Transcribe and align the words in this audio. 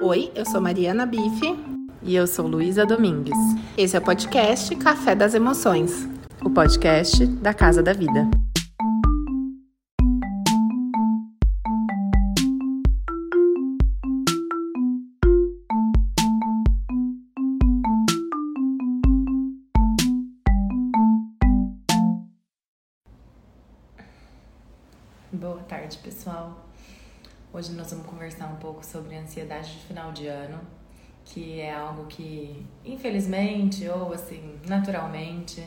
Oi, 0.00 0.30
eu 0.34 0.44
sou 0.44 0.60
Mariana 0.60 1.06
Bife. 1.06 1.56
E 2.02 2.14
eu 2.14 2.26
sou 2.26 2.46
Luísa 2.46 2.84
Domingues. 2.84 3.36
Esse 3.76 3.96
é 3.96 3.98
o 3.98 4.02
podcast 4.02 4.74
Café 4.76 5.14
das 5.14 5.34
Emoções 5.34 6.06
o 6.46 6.50
podcast 6.50 7.26
da 7.26 7.52
Casa 7.52 7.82
da 7.82 7.92
Vida. 7.92 8.28
Boa 25.32 25.62
tarde, 25.64 25.98
pessoal. 25.98 26.64
Hoje 27.52 27.72
nós 27.72 27.90
vamos 27.90 28.05
conversar 28.36 28.46
um 28.46 28.56
pouco 28.56 28.84
sobre 28.84 29.16
ansiedade 29.16 29.72
de 29.72 29.78
final 29.86 30.12
de 30.12 30.26
ano, 30.26 30.60
que 31.24 31.60
é 31.60 31.72
algo 31.72 32.04
que, 32.06 32.64
infelizmente 32.84 33.88
ou 33.88 34.12
assim, 34.12 34.58
naturalmente, 34.66 35.64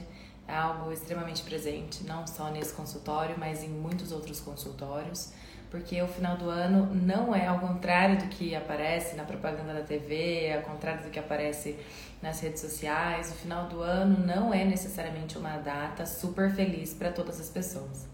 é 0.48 0.56
algo 0.56 0.92
extremamente 0.92 1.44
presente, 1.44 2.04
não 2.04 2.26
só 2.26 2.50
nesse 2.50 2.74
consultório, 2.74 3.36
mas 3.38 3.64
em 3.64 3.70
muitos 3.70 4.12
outros 4.12 4.40
consultórios, 4.40 5.34
porque 5.70 6.02
o 6.02 6.08
final 6.08 6.38
do 6.38 6.50
ano 6.50 6.94
não 6.96 7.36
é 7.36 7.46
ao 7.46 7.60
contrário 7.60 8.18
do 8.18 8.28
que 8.28 8.56
aparece 8.56 9.16
na 9.16 9.24
propaganda 9.24 9.74
da 9.74 9.82
TV, 9.82 10.54
ao 10.54 10.62
contrário 10.62 11.04
do 11.04 11.10
que 11.10 11.20
aparece 11.20 11.78
nas 12.22 12.40
redes 12.40 12.62
sociais, 12.62 13.32
o 13.32 13.36
final 13.36 13.68
do 13.68 13.82
ano 13.82 14.26
não 14.26 14.54
é 14.54 14.64
necessariamente 14.64 15.38
uma 15.38 15.58
data 15.58 16.06
super 16.06 16.52
feliz 16.52 16.94
para 16.94 17.12
todas 17.12 17.40
as 17.40 17.50
pessoas. 17.50 18.08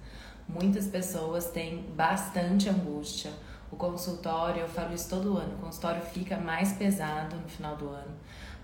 Muitas 0.47 0.87
pessoas 0.87 1.49
têm 1.49 1.81
bastante 1.95 2.69
angústia, 2.69 3.31
o 3.71 3.75
consultório, 3.75 4.61
eu 4.61 4.67
falo 4.67 4.93
isso 4.93 5.09
todo 5.09 5.37
ano, 5.37 5.55
o 5.55 5.57
consultório 5.57 6.01
fica 6.01 6.37
mais 6.37 6.73
pesado 6.73 7.35
no 7.35 7.47
final 7.47 7.75
do 7.75 7.89
ano, 7.89 8.15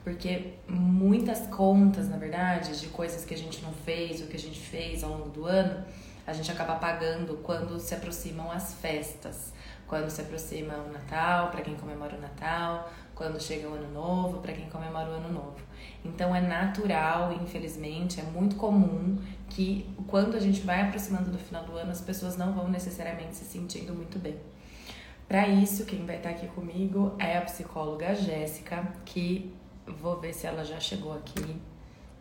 porque 0.04 0.54
muitas 0.68 1.48
contas, 1.48 2.10
na 2.10 2.18
verdade, 2.18 2.80
de 2.80 2.88
coisas 2.88 3.26
que 3.26 3.34
a 3.34 3.38
gente 3.38 3.62
não 3.62 3.72
fez, 3.72 4.22
o 4.22 4.28
que 4.28 4.36
a 4.36 4.40
gente 4.40 4.60
fez 4.60 5.04
ao 5.04 5.12
longo 5.12 5.30
do 5.30 5.46
ano, 5.46 5.84
a 6.26 6.34
gente 6.34 6.52
acaba 6.52 6.76
pagando 6.76 7.38
quando 7.44 7.80
se 7.80 7.94
aproximam 7.94 8.52
as 8.52 8.74
festas, 8.76 9.54
quando 9.88 10.10
se 10.10 10.22
aproxima 10.22 10.76
o 10.76 10.92
Natal, 10.92 11.50
para 11.50 11.62
quem 11.62 11.76
comemora 11.76 12.16
o 12.16 12.22
Natal, 12.22 12.90
quando 13.14 13.42
chega 13.42 13.68
o 13.68 13.74
Ano 13.74 13.92
Novo, 13.92 14.40
para 14.40 14.54
quem 14.54 14.70
comemora 14.70 15.10
o 15.10 15.14
Ano 15.14 15.32
Novo. 15.32 15.60
Então 16.04 16.36
é 16.36 16.42
natural, 16.42 17.34
infelizmente, 17.34 18.20
é 18.20 18.24
muito 18.24 18.56
comum 18.56 19.18
que 19.50 19.94
quando 20.08 20.36
a 20.36 20.40
gente 20.40 20.62
vai 20.62 20.82
aproximando 20.82 21.30
do 21.30 21.38
final 21.38 21.64
do 21.66 21.76
ano, 21.76 21.92
as 21.92 22.02
pessoas 22.02 22.38
não 22.38 22.54
vão 22.54 22.70
necessariamente 22.70 23.36
se 23.36 23.46
sentindo 23.46 23.94
muito 23.94 24.18
bem. 24.18 24.40
Para 25.32 25.48
isso, 25.48 25.86
quem 25.86 26.06
vai 26.06 26.18
estar 26.18 26.32
aqui 26.32 26.46
comigo 26.50 27.16
é 27.18 27.38
a 27.38 27.42
psicóloga 27.44 28.14
Jéssica, 28.14 28.84
que 29.06 29.56
vou 29.88 30.20
ver 30.20 30.34
se 30.34 30.46
ela 30.46 30.66
já 30.66 30.78
chegou 30.78 31.14
aqui 31.14 31.56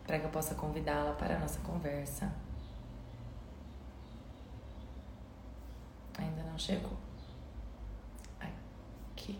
para 0.07 0.17
que 0.17 0.25
eu 0.27 0.29
possa 0.29 0.55
convidá-la 0.55 1.11
para 1.11 1.35
a 1.35 1.39
nossa 1.39 1.59
conversa. 1.59 2.33
Ainda 6.17 6.41
não 6.43 6.57
chegou. 6.57 6.97
Aqui. 8.39 9.37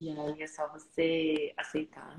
E 0.00 0.10
aí 0.10 0.42
é 0.42 0.46
só 0.48 0.66
você 0.66 1.54
aceitar. 1.56 2.16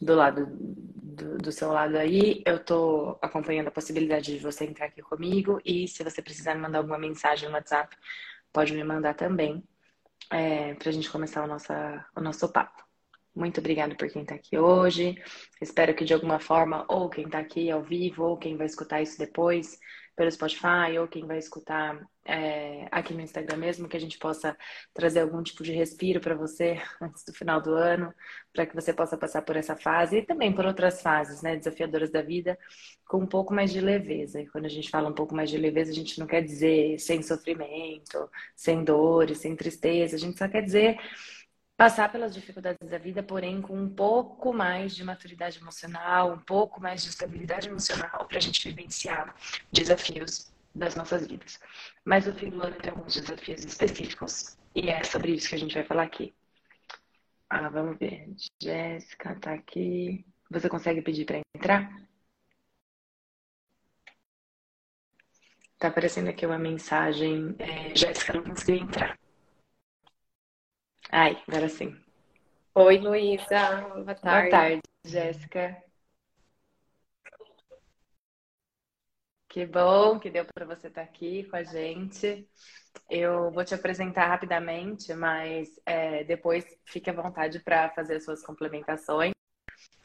Do 0.00 0.14
lado 0.14 0.46
do, 0.46 1.38
do, 1.38 1.50
seu 1.50 1.72
lado 1.72 1.96
aí, 1.96 2.40
eu 2.46 2.64
tô 2.64 3.18
acompanhando 3.20 3.66
a 3.66 3.72
possibilidade 3.72 4.32
de 4.32 4.38
você 4.38 4.64
entrar 4.64 4.86
aqui 4.86 5.02
comigo 5.02 5.60
e 5.64 5.88
se 5.88 6.04
você 6.04 6.22
precisar 6.22 6.54
me 6.54 6.60
mandar 6.60 6.78
alguma 6.78 6.98
mensagem 6.98 7.48
no 7.48 7.56
WhatsApp, 7.56 7.96
pode 8.52 8.72
me 8.72 8.84
mandar 8.84 9.14
também, 9.14 9.62
é, 10.30 10.74
para 10.74 10.88
a 10.88 10.92
gente 10.92 11.10
começar 11.10 11.44
o, 11.44 11.46
nossa, 11.46 12.06
o 12.16 12.20
nosso 12.20 12.50
papo. 12.52 12.84
Muito 13.34 13.60
obrigada 13.60 13.94
por 13.94 14.08
quem 14.08 14.22
está 14.22 14.34
aqui 14.34 14.58
hoje. 14.58 15.14
Espero 15.60 15.94
que 15.94 16.04
de 16.04 16.12
alguma 16.12 16.40
forma, 16.40 16.84
ou 16.88 17.08
quem 17.08 17.24
está 17.24 17.38
aqui 17.38 17.70
ao 17.70 17.82
vivo, 17.82 18.24
ou 18.24 18.36
quem 18.36 18.56
vai 18.56 18.66
escutar 18.66 19.00
isso 19.00 19.18
depois 19.18 19.78
pelo 20.20 20.30
Spotify, 20.30 20.98
ou 21.00 21.08
quem 21.08 21.26
vai 21.26 21.38
escutar 21.38 21.98
é, 22.26 22.86
aqui 22.90 23.14
no 23.14 23.22
Instagram 23.22 23.56
mesmo, 23.56 23.88
que 23.88 23.96
a 23.96 24.00
gente 24.00 24.18
possa 24.18 24.54
trazer 24.92 25.20
algum 25.20 25.42
tipo 25.42 25.62
de 25.62 25.72
respiro 25.72 26.20
para 26.20 26.34
você 26.34 26.78
antes 27.00 27.24
do 27.24 27.32
final 27.32 27.58
do 27.58 27.72
ano, 27.72 28.12
para 28.52 28.66
que 28.66 28.74
você 28.74 28.92
possa 28.92 29.16
passar 29.16 29.40
por 29.40 29.56
essa 29.56 29.74
fase 29.74 30.18
e 30.18 30.22
também 30.22 30.52
por 30.52 30.66
outras 30.66 31.00
fases, 31.00 31.40
né, 31.40 31.56
desafiadoras 31.56 32.10
da 32.10 32.20
vida, 32.20 32.58
com 33.08 33.16
um 33.16 33.26
pouco 33.26 33.54
mais 33.54 33.72
de 33.72 33.80
leveza. 33.80 34.42
E 34.42 34.46
quando 34.46 34.66
a 34.66 34.68
gente 34.68 34.90
fala 34.90 35.08
um 35.08 35.14
pouco 35.14 35.34
mais 35.34 35.48
de 35.48 35.56
leveza, 35.56 35.90
a 35.90 35.94
gente 35.94 36.20
não 36.20 36.26
quer 36.26 36.42
dizer 36.42 36.98
sem 36.98 37.22
sofrimento, 37.22 38.30
sem 38.54 38.84
dores, 38.84 39.38
sem 39.38 39.56
tristeza, 39.56 40.16
a 40.16 40.18
gente 40.18 40.36
só 40.36 40.46
quer 40.46 40.60
dizer 40.60 40.98
passar 41.80 42.12
pelas 42.12 42.34
dificuldades 42.34 42.90
da 42.90 42.98
vida, 42.98 43.22
porém 43.22 43.62
com 43.62 43.74
um 43.74 43.88
pouco 43.88 44.52
mais 44.52 44.94
de 44.94 45.02
maturidade 45.02 45.58
emocional, 45.58 46.34
um 46.34 46.38
pouco 46.38 46.78
mais 46.78 47.02
de 47.02 47.08
estabilidade 47.08 47.68
emocional 47.70 48.26
para 48.26 48.36
a 48.36 48.40
gente 48.40 48.68
vivenciar 48.68 49.34
desafios 49.72 50.52
das 50.74 50.94
nossas 50.94 51.26
vidas. 51.26 51.58
Mas 52.04 52.26
o 52.26 52.34
fim 52.34 52.50
do 52.50 52.62
ano 52.62 52.76
tem 52.76 52.90
alguns 52.90 53.14
desafios 53.14 53.64
específicos 53.64 54.58
e 54.74 54.90
é 54.90 55.02
sobre 55.04 55.32
isso 55.32 55.48
que 55.48 55.54
a 55.54 55.58
gente 55.58 55.72
vai 55.72 55.82
falar 55.82 56.02
aqui. 56.02 56.34
Ah, 57.48 57.70
vamos 57.70 57.98
ver. 57.98 58.28
Jéssica 58.60 59.34
tá 59.36 59.54
aqui. 59.54 60.26
Você 60.50 60.68
consegue 60.68 61.00
pedir 61.00 61.24
para 61.24 61.40
entrar? 61.56 61.90
Tá 65.78 65.88
aparecendo 65.88 66.28
aqui 66.28 66.44
uma 66.44 66.58
mensagem. 66.58 67.56
É, 67.58 67.94
Jéssica 67.96 68.34
não 68.34 68.44
conseguiu 68.44 68.76
entrar. 68.84 69.19
Ai, 71.12 71.42
agora 71.48 71.68
sim. 71.68 71.96
Oi, 72.74 72.98
Luísa. 72.98 73.80
Boa 73.80 74.14
tarde. 74.14 74.22
Boa 74.22 74.50
tarde, 74.50 74.80
Jéssica. 75.04 75.76
Que 79.48 79.66
bom 79.66 80.20
que 80.20 80.30
deu 80.30 80.46
para 80.54 80.64
você 80.64 80.86
estar 80.86 81.02
tá 81.04 81.08
aqui 81.08 81.42
com 81.50 81.56
a 81.56 81.64
gente. 81.64 82.48
Eu 83.10 83.50
vou 83.50 83.64
te 83.64 83.74
apresentar 83.74 84.26
rapidamente, 84.26 85.12
mas 85.14 85.68
é, 85.84 86.22
depois 86.22 86.64
fique 86.84 87.10
à 87.10 87.12
vontade 87.12 87.58
para 87.58 87.90
fazer 87.90 88.16
as 88.16 88.24
suas 88.24 88.44
complementações. 88.44 89.32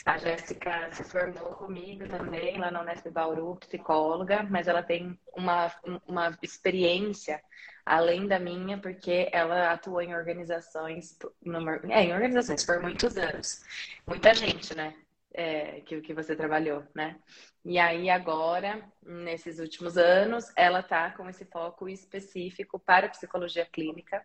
A 0.06 0.20
Jéssica 0.20 0.92
se 0.92 1.04
formou 1.04 1.56
comigo 1.56 2.08
também 2.08 2.60
lá 2.60 2.70
na 2.70 2.82
Unesp 2.82 3.10
Bauru, 3.10 3.56
psicóloga, 3.56 4.44
mas 4.44 4.68
ela 4.68 4.84
tem 4.84 5.20
uma, 5.36 5.74
uma 6.08 6.38
experiência 6.44 7.42
além 7.84 8.28
da 8.28 8.38
minha, 8.38 8.78
porque 8.78 9.28
ela 9.32 9.72
atuou 9.72 10.00
em 10.02 10.14
organizações, 10.16 11.18
numa, 11.44 11.78
é, 11.90 12.04
em 12.04 12.14
organizações 12.14 12.64
por 12.64 12.80
muitos 12.80 13.18
anos. 13.18 13.64
Muita 14.06 14.32
gente, 14.36 14.76
né? 14.76 14.96
É, 15.34 15.82
que, 15.82 16.00
que 16.02 16.14
você 16.14 16.36
trabalhou, 16.36 16.84
né? 16.94 17.18
E 17.66 17.80
aí 17.80 18.08
agora, 18.08 18.88
nesses 19.02 19.58
últimos 19.58 19.98
anos, 19.98 20.54
ela 20.56 20.84
tá 20.84 21.12
com 21.12 21.28
esse 21.28 21.46
foco 21.46 21.90
específico 21.90 22.78
para 22.78 23.10
psicologia 23.10 23.66
clínica, 23.66 24.24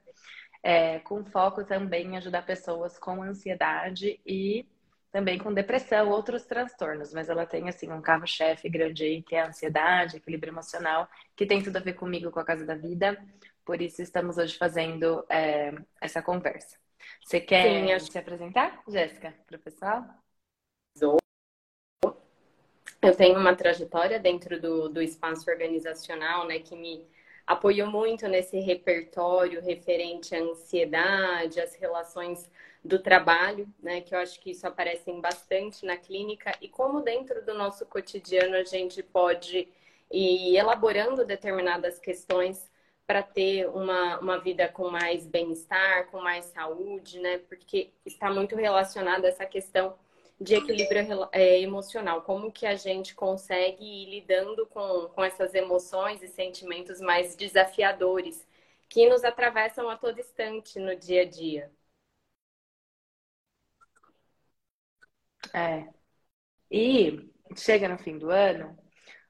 é, 0.62 0.98
com 1.00 1.24
foco 1.24 1.64
também 1.64 2.06
em 2.06 2.16
ajudar 2.18 2.44
pessoas 2.44 2.98
com 2.98 3.22
ansiedade 3.22 4.20
e 4.26 4.66
também 5.12 5.38
com 5.38 5.52
depressão, 5.52 6.08
outros 6.10 6.44
transtornos, 6.44 7.12
mas 7.12 7.28
ela 7.28 7.44
tem 7.44 7.68
assim 7.68 7.90
um 7.90 8.00
carro-chefe 8.00 8.68
grande 8.68 9.04
aí, 9.04 9.22
que 9.22 9.34
é 9.34 9.42
a 9.42 9.48
ansiedade, 9.48 10.16
equilíbrio 10.16 10.52
emocional, 10.52 11.08
que 11.34 11.46
tem 11.46 11.62
tudo 11.62 11.76
a 11.76 11.80
ver 11.80 11.94
comigo, 11.94 12.30
com 12.30 12.40
a 12.40 12.44
Casa 12.44 12.64
da 12.64 12.74
Vida. 12.74 13.18
Por 13.64 13.82
isso 13.82 14.02
estamos 14.02 14.38
hoje 14.38 14.56
fazendo 14.56 15.24
é, 15.28 15.72
essa 16.00 16.22
conversa. 16.22 16.78
Você 17.24 17.40
quer 17.40 17.86
Sim, 17.86 17.92
acho... 17.92 18.12
se 18.12 18.18
apresentar, 18.18 18.82
Jéssica, 18.86 19.34
para 19.46 19.56
o 19.56 19.60
pessoal? 19.60 20.04
Eu 23.02 23.16
tenho 23.16 23.38
uma 23.38 23.56
trajetória 23.56 24.20
dentro 24.20 24.60
do, 24.60 24.88
do 24.90 25.00
espaço 25.00 25.50
organizacional, 25.50 26.46
né, 26.46 26.58
que 26.58 26.76
me 26.76 27.08
apoiou 27.46 27.90
muito 27.90 28.28
nesse 28.28 28.60
repertório 28.60 29.62
referente 29.62 30.34
à 30.34 30.40
ansiedade, 30.40 31.60
às 31.60 31.74
relações 31.74 32.50
do 32.84 32.98
trabalho, 32.98 33.68
né, 33.82 34.00
que 34.00 34.14
eu 34.14 34.18
acho 34.18 34.40
que 34.40 34.50
isso 34.52 34.66
aparece 34.66 35.12
bastante 35.12 35.84
na 35.84 35.96
clínica 35.96 36.56
e 36.60 36.68
como 36.68 37.02
dentro 37.02 37.44
do 37.44 37.54
nosso 37.54 37.84
cotidiano 37.86 38.56
a 38.56 38.64
gente 38.64 39.02
pode 39.02 39.68
ir 40.10 40.56
elaborando 40.56 41.24
determinadas 41.24 41.98
questões 41.98 42.70
para 43.06 43.22
ter 43.22 43.68
uma, 43.68 44.18
uma 44.20 44.38
vida 44.38 44.68
com 44.68 44.88
mais 44.88 45.26
bem-estar, 45.26 46.06
com 46.10 46.20
mais 46.20 46.44
saúde, 46.46 47.18
né? 47.18 47.38
Porque 47.38 47.90
está 48.06 48.30
muito 48.30 48.54
relacionada 48.54 49.26
essa 49.26 49.44
questão 49.44 49.96
de 50.40 50.54
equilíbrio 50.54 51.28
é, 51.32 51.60
emocional. 51.60 52.22
Como 52.22 52.52
que 52.52 52.64
a 52.66 52.76
gente 52.76 53.14
consegue 53.14 53.84
ir 53.84 54.10
lidando 54.10 54.64
com, 54.66 55.08
com 55.08 55.24
essas 55.24 55.54
emoções 55.54 56.22
e 56.22 56.28
sentimentos 56.28 57.00
mais 57.00 57.34
desafiadores 57.34 58.46
que 58.88 59.08
nos 59.08 59.24
atravessam 59.24 59.88
a 59.88 59.96
todo 59.96 60.20
instante 60.20 60.78
no 60.78 60.94
dia 60.96 61.22
a 61.22 61.24
dia. 61.24 61.70
É. 65.54 65.88
E 66.70 67.30
chega 67.56 67.88
no 67.88 67.98
fim 67.98 68.18
do 68.18 68.30
ano, 68.30 68.76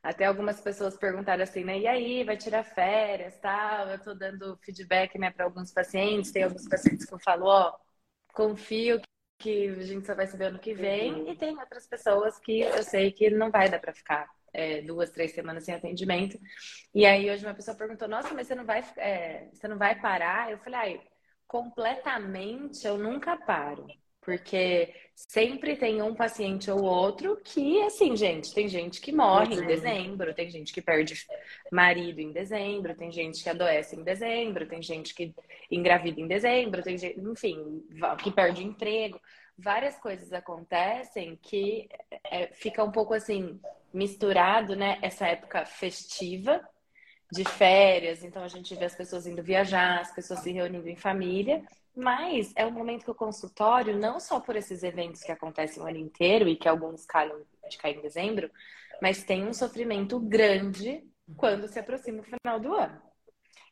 até 0.03 0.25
algumas 0.25 0.61
pessoas 0.61 0.97
perguntaram 0.97 1.43
assim, 1.43 1.65
né? 1.65 1.79
E 1.79 1.87
aí, 1.87 2.25
vai 2.25 2.37
tirar 2.37 2.65
férias, 2.65 3.39
tal? 3.39 3.89
Eu 3.89 3.99
tô 4.03 4.15
dando 4.15 4.57
feedback, 4.59 5.19
né, 5.19 5.31
para 5.31 5.45
alguns 5.45 5.73
pacientes. 5.73 6.33
Tem 6.33 6.43
alguns 6.43 6.69
pacientes 6.69 7.07
que 7.07 7.15
eu 7.15 7.21
falo, 7.21 7.47
ó, 7.47 7.77
confio 8.33 9.01
que 9.39 9.69
a 9.69 9.83
gente 9.83 10.07
só 10.07 10.15
vai 10.15 10.27
saber 10.27 10.47
ano 10.47 10.59
que 10.59 10.75
vem, 10.75 11.15
uhum. 11.15 11.33
e 11.33 11.37
tem 11.37 11.59
outras 11.59 11.87
pessoas 11.87 12.39
que 12.39 12.61
eu 12.61 12.83
sei 12.83 13.11
que 13.11 13.31
não 13.31 13.51
vai 13.51 13.71
dar 13.71 13.79
para 13.81 13.95
ficar 13.95 14.29
é, 14.53 14.83
duas, 14.83 15.11
três 15.11 15.33
semanas 15.33 15.65
sem 15.65 15.75
atendimento. 15.75 16.39
E 16.95 17.07
aí 17.07 17.31
hoje 17.31 17.45
uma 17.45 17.55
pessoa 17.55 17.77
perguntou, 17.77 18.07
nossa, 18.07 18.35
mas 18.35 18.47
você 18.47 18.55
não 18.55 18.67
vai, 18.67 18.85
é, 18.99 19.49
você 19.53 19.67
não 19.67 19.79
vai 19.79 19.99
parar? 20.01 20.51
Eu 20.51 20.59
falei, 20.59 20.99
ah, 20.99 21.11
completamente 21.47 22.87
eu 22.87 22.99
nunca 22.99 23.37
paro. 23.39 23.87
Porque 24.21 24.95
sempre 25.29 25.77
tem 25.77 26.01
um 26.01 26.15
paciente 26.15 26.71
ou 26.71 26.83
outro 26.83 27.39
que, 27.45 27.81
assim, 27.83 28.17
gente, 28.17 28.55
tem 28.55 28.69
gente 28.69 29.01
que 29.01 29.13
morre 29.13 29.55
em 29.55 29.67
dezembro, 29.67 30.35
tem 30.35 30.51
gente 30.51 30.73
que 30.73 30.81
perde 30.81 31.15
marido 31.71 32.21
em 32.21 32.33
dezembro, 32.33 32.95
tem 32.95 33.13
gente 33.13 33.43
que 33.43 33.51
adoece 33.51 33.97
em 33.97 34.03
dezembro, 34.03 34.67
tem 34.67 34.83
gente 34.83 35.15
que 35.15 35.35
engravida 35.71 36.21
em 36.21 36.27
dezembro, 36.27 36.83
tem 36.83 36.97
gente, 36.97 37.21
enfim, 37.21 37.83
que 38.23 38.31
perde 38.31 38.65
emprego. 38.65 39.21
Várias 39.59 39.99
coisas 39.99 40.33
acontecem 40.33 41.39
que 41.43 41.89
é, 42.25 42.47
fica 42.55 42.83
um 42.83 42.91
pouco 42.91 43.13
assim, 43.13 43.61
misturado, 43.93 44.75
né? 44.75 44.99
Essa 45.03 45.27
época 45.27 45.67
festiva 45.67 46.61
de 47.31 47.45
férias, 47.45 48.25
então 48.25 48.43
a 48.43 48.49
gente 48.49 48.75
vê 48.75 48.87
as 48.87 48.95
pessoas 48.95 49.27
indo 49.27 49.43
viajar, 49.43 50.01
as 50.01 50.13
pessoas 50.13 50.41
se 50.41 50.51
reunindo 50.51 50.89
em 50.89 50.97
família, 50.97 51.63
mas 52.01 52.53
é 52.57 52.67
um 52.67 52.71
momento 52.71 53.05
que 53.05 53.11
o 53.11 53.15
consultório, 53.15 53.99
não 53.99 54.19
só 54.19 54.41
por 54.41 54.57
esses 54.57 54.83
eventos 54.83 55.23
que 55.23 55.33
acontecem 55.33 55.83
o 55.83 55.87
ano 55.87 55.99
inteiro 55.99 56.49
e 56.49 56.57
que 56.57 56.69
alguns 56.69 57.05
calham 57.05 57.43
de 57.69 57.79
cair 57.79 57.99
em 57.99 58.03
dezembro, 58.03 58.51
mas 59.01 59.23
tem 59.23 59.47
um 59.47 59.53
sofrimento 59.53 60.19
grande 60.19 61.05
quando 61.37 61.69
se 61.69 61.79
aproxima 61.79 62.21
o 62.21 62.25
final 62.25 62.59
do 62.59 62.75
ano. 62.75 63.01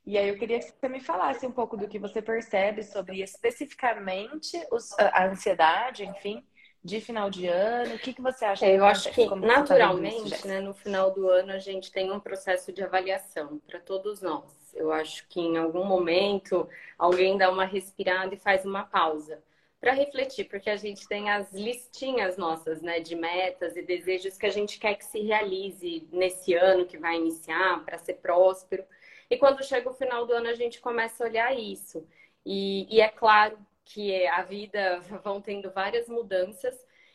E 0.06 0.16
aí 0.16 0.28
eu 0.28 0.38
queria 0.38 0.58
que 0.58 0.70
você 0.70 0.88
me 0.88 1.00
falasse 1.00 1.46
um 1.46 1.52
pouco 1.52 1.76
do 1.76 1.88
que 1.88 1.98
você 1.98 2.22
percebe 2.22 2.82
sobre 2.82 3.22
especificamente 3.22 4.56
os, 4.72 4.98
a 4.98 5.26
ansiedade, 5.26 6.04
enfim, 6.04 6.46
de 6.82 7.00
final 7.00 7.28
de 7.28 7.46
ano? 7.46 7.94
O 7.94 7.98
que, 7.98 8.12
que 8.12 8.22
você 8.22 8.44
acha? 8.44 8.66
É, 8.66 8.76
eu 8.76 8.84
acho 8.84 9.10
que 9.12 9.28
tá 9.28 9.36
naturalmente, 9.36 10.42
tá 10.42 10.48
né, 10.48 10.60
no 10.60 10.72
final 10.72 11.10
do 11.10 11.28
ano 11.28 11.52
a 11.52 11.58
gente 11.58 11.90
tem 11.90 12.10
um 12.10 12.20
processo 12.20 12.72
de 12.72 12.82
avaliação 12.82 13.60
para 13.66 13.80
todos 13.80 14.20
nós. 14.20 14.72
Eu 14.74 14.92
acho 14.92 15.26
que 15.28 15.40
em 15.40 15.56
algum 15.56 15.84
momento 15.84 16.68
alguém 16.98 17.36
dá 17.36 17.50
uma 17.50 17.64
respirada 17.64 18.34
e 18.34 18.38
faz 18.38 18.64
uma 18.64 18.84
pausa 18.84 19.42
para 19.80 19.92
refletir, 19.92 20.44
porque 20.44 20.70
a 20.70 20.76
gente 20.76 21.06
tem 21.06 21.30
as 21.30 21.52
listinhas 21.52 22.36
nossas, 22.36 22.82
né, 22.82 22.98
de 22.98 23.14
metas 23.14 23.76
e 23.76 23.82
desejos 23.82 24.36
que 24.36 24.46
a 24.46 24.50
gente 24.50 24.78
quer 24.78 24.94
que 24.94 25.04
se 25.04 25.20
realize 25.20 26.08
nesse 26.12 26.54
ano 26.54 26.84
que 26.84 26.98
vai 26.98 27.16
iniciar 27.16 27.84
para 27.84 27.98
ser 27.98 28.14
próspero. 28.14 28.84
E 29.30 29.36
quando 29.36 29.62
chega 29.64 29.88
o 29.88 29.94
final 29.94 30.26
do 30.26 30.32
ano 30.32 30.48
a 30.48 30.54
gente 30.54 30.80
começa 30.80 31.22
a 31.22 31.28
olhar 31.28 31.56
isso. 31.56 32.04
E, 32.44 32.86
e 32.90 33.00
é 33.00 33.08
claro 33.08 33.58
que 33.88 34.26
a 34.26 34.42
vida 34.42 35.00
vão 35.22 35.40
tendo 35.40 35.70
várias 35.70 36.08
mudanças 36.08 36.74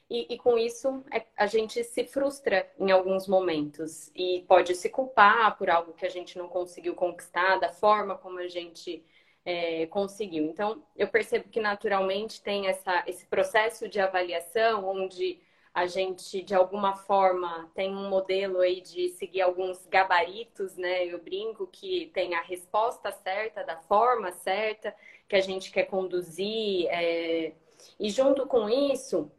e, 0.09 0.33
e, 0.33 0.37
com 0.37 0.57
isso 0.57 1.03
é, 1.11 1.25
a 1.37 1.47
gente 1.47 1.83
se 1.83 2.03
frustra 2.03 2.69
em 2.77 2.91
alguns 2.91 3.27
momentos 3.27 4.11
e 4.13 4.43
pode 4.47 4.75
se 4.75 4.89
culpar 4.89 5.57
por 5.57 5.69
algo 5.69 5.93
que 5.93 6.05
a 6.05 6.09
gente 6.09 6.37
não 6.37 6.47
conseguiu 6.47 6.93
conquistar 6.93 7.57
da 7.57 7.71
forma 7.71 8.17
como 8.17 8.39
a 8.39 8.47
gente 8.47 9.03
é, 9.45 9.87
conseguiu. 9.87 10.45
Então 10.45 10.83
eu 10.95 11.07
percebo 11.07 11.49
que 11.49 11.59
naturalmente 11.59 12.41
tem 12.41 12.67
essa, 12.67 13.03
esse 13.07 13.25
processo 13.25 13.87
de 13.87 13.99
avaliação 13.99 14.87
onde 14.87 15.39
a 15.73 15.87
gente 15.87 16.43
de 16.43 16.53
alguma 16.53 16.95
forma 16.95 17.69
tem 17.73 17.95
um 17.95 18.07
modelo 18.09 18.59
aí 18.59 18.79
de 18.81 19.09
seguir 19.09 19.41
alguns 19.41 19.85
gabaritos, 19.87 20.77
né? 20.77 21.05
Eu 21.05 21.19
brinco 21.19 21.65
que 21.67 22.11
tem 22.13 22.35
a 22.35 22.41
resposta 22.41 23.11
certa, 23.11 23.63
da 23.63 23.77
forma 23.77 24.31
certa 24.31 24.95
que 25.27 25.35
a 25.35 25.41
gente 25.41 25.71
quer 25.71 25.85
conduzir. 25.85 26.87
É... 26.89 27.53
E 27.99 28.09
junto 28.09 28.45
com 28.45 28.69
isso, 28.69 29.31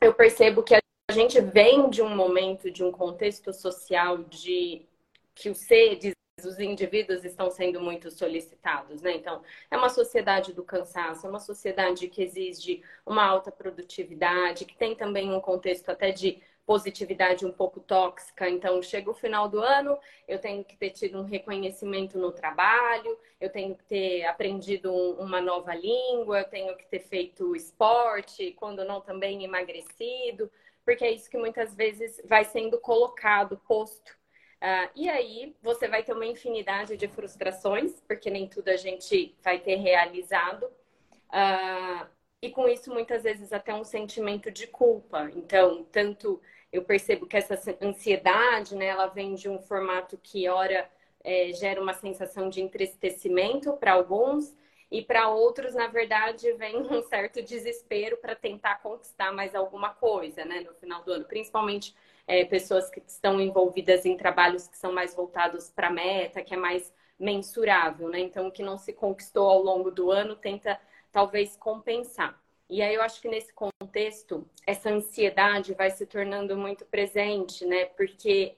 eu 0.00 0.12
percebo 0.12 0.62
que 0.62 0.74
a 0.74 0.80
gente 1.12 1.40
vem 1.40 1.88
de 1.88 2.02
um 2.02 2.14
momento, 2.14 2.70
de 2.70 2.84
um 2.84 2.92
contexto 2.92 3.52
social 3.52 4.18
de 4.24 4.86
que 5.34 5.48
os 5.48 5.58
seres, 5.58 6.12
os 6.44 6.58
indivíduos 6.58 7.24
estão 7.24 7.50
sendo 7.50 7.80
muito 7.80 8.10
solicitados, 8.10 9.02
né? 9.02 9.12
Então, 9.12 9.42
é 9.70 9.76
uma 9.76 9.88
sociedade 9.88 10.52
do 10.52 10.62
cansaço, 10.62 11.26
é 11.26 11.30
uma 11.30 11.40
sociedade 11.40 12.08
que 12.08 12.22
exige 12.22 12.82
uma 13.06 13.24
alta 13.24 13.50
produtividade, 13.50 14.64
que 14.64 14.76
tem 14.76 14.94
também 14.94 15.32
um 15.32 15.40
contexto 15.40 15.90
até 15.90 16.10
de 16.10 16.42
positividade 16.68 17.46
um 17.46 17.50
pouco 17.50 17.80
tóxica. 17.80 18.46
Então, 18.46 18.82
chega 18.82 19.10
o 19.10 19.14
final 19.14 19.48
do 19.48 19.58
ano, 19.58 19.98
eu 20.28 20.38
tenho 20.38 20.62
que 20.62 20.76
ter 20.76 20.90
tido 20.90 21.18
um 21.18 21.24
reconhecimento 21.24 22.18
no 22.18 22.30
trabalho, 22.30 23.18
eu 23.40 23.48
tenho 23.48 23.74
que 23.74 23.84
ter 23.84 24.26
aprendido 24.26 24.92
uma 24.92 25.40
nova 25.40 25.74
língua, 25.74 26.40
eu 26.40 26.44
tenho 26.44 26.76
que 26.76 26.86
ter 26.86 27.00
feito 27.00 27.56
esporte, 27.56 28.52
quando 28.52 28.84
não 28.84 29.00
também 29.00 29.44
emagrecido, 29.44 30.50
porque 30.84 31.06
é 31.06 31.10
isso 31.10 31.30
que 31.30 31.38
muitas 31.38 31.74
vezes 31.74 32.20
vai 32.26 32.44
sendo 32.44 32.78
colocado, 32.78 33.56
posto. 33.66 34.17
Uh, 34.60 34.90
e 34.96 35.08
aí 35.08 35.56
você 35.62 35.86
vai 35.86 36.02
ter 36.02 36.12
uma 36.12 36.26
infinidade 36.26 36.96
de 36.96 37.06
frustrações, 37.06 38.00
porque 38.08 38.28
nem 38.28 38.48
tudo 38.48 38.68
a 38.68 38.76
gente 38.76 39.34
vai 39.42 39.58
ter 39.58 39.76
realizado. 39.76 40.64
Uh, 40.64 42.06
e 42.42 42.50
com 42.50 42.68
isso, 42.68 42.92
muitas 42.92 43.22
vezes, 43.22 43.52
até 43.52 43.74
um 43.74 43.84
sentimento 43.84 44.50
de 44.50 44.66
culpa. 44.66 45.30
Então, 45.34 45.84
tanto 45.84 46.40
eu 46.72 46.84
percebo 46.84 47.26
que 47.26 47.36
essa 47.36 47.58
ansiedade, 47.80 48.76
né, 48.76 48.86
ela 48.86 49.06
vem 49.06 49.34
de 49.34 49.48
um 49.48 49.60
formato 49.60 50.18
que, 50.18 50.48
ora, 50.48 50.88
é, 51.24 51.52
gera 51.52 51.80
uma 51.80 51.94
sensação 51.94 52.48
de 52.48 52.60
entristecimento 52.60 53.72
para 53.74 53.92
alguns, 53.92 54.56
e 54.90 55.02
para 55.02 55.28
outros, 55.28 55.74
na 55.74 55.86
verdade, 55.86 56.52
vem 56.56 56.76
um 56.76 57.02
certo 57.02 57.42
desespero 57.42 58.16
para 58.18 58.34
tentar 58.34 58.76
conquistar 58.76 59.32
mais 59.32 59.54
alguma 59.54 59.90
coisa, 59.90 60.44
né, 60.44 60.60
no 60.60 60.74
final 60.74 61.02
do 61.02 61.12
ano. 61.12 61.24
Principalmente 61.24 61.94
é, 62.28 62.44
pessoas 62.44 62.90
que 62.90 63.02
estão 63.06 63.40
envolvidas 63.40 64.04
em 64.04 64.16
trabalhos 64.16 64.68
que 64.68 64.76
são 64.76 64.92
mais 64.92 65.14
voltados 65.14 65.70
para 65.70 65.88
a 65.88 65.90
meta, 65.90 66.42
que 66.42 66.54
é 66.54 66.56
mais 66.58 66.92
mensurável, 67.18 68.08
né? 68.08 68.20
Então, 68.20 68.48
o 68.48 68.52
que 68.52 68.62
não 68.62 68.76
se 68.78 68.92
conquistou 68.92 69.48
ao 69.48 69.62
longo 69.62 69.90
do 69.90 70.10
ano 70.10 70.36
tenta 70.36 70.78
talvez 71.10 71.56
compensar. 71.56 72.40
E 72.68 72.82
aí 72.82 72.94
eu 72.94 73.02
acho 73.02 73.20
que 73.22 73.28
nesse 73.28 73.52
contexto, 73.54 74.46
essa 74.66 74.90
ansiedade 74.90 75.72
vai 75.74 75.90
se 75.90 76.06
tornando 76.06 76.56
muito 76.56 76.84
presente, 76.84 77.64
né? 77.64 77.86
Porque 77.86 78.56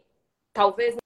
talvez 0.52 0.96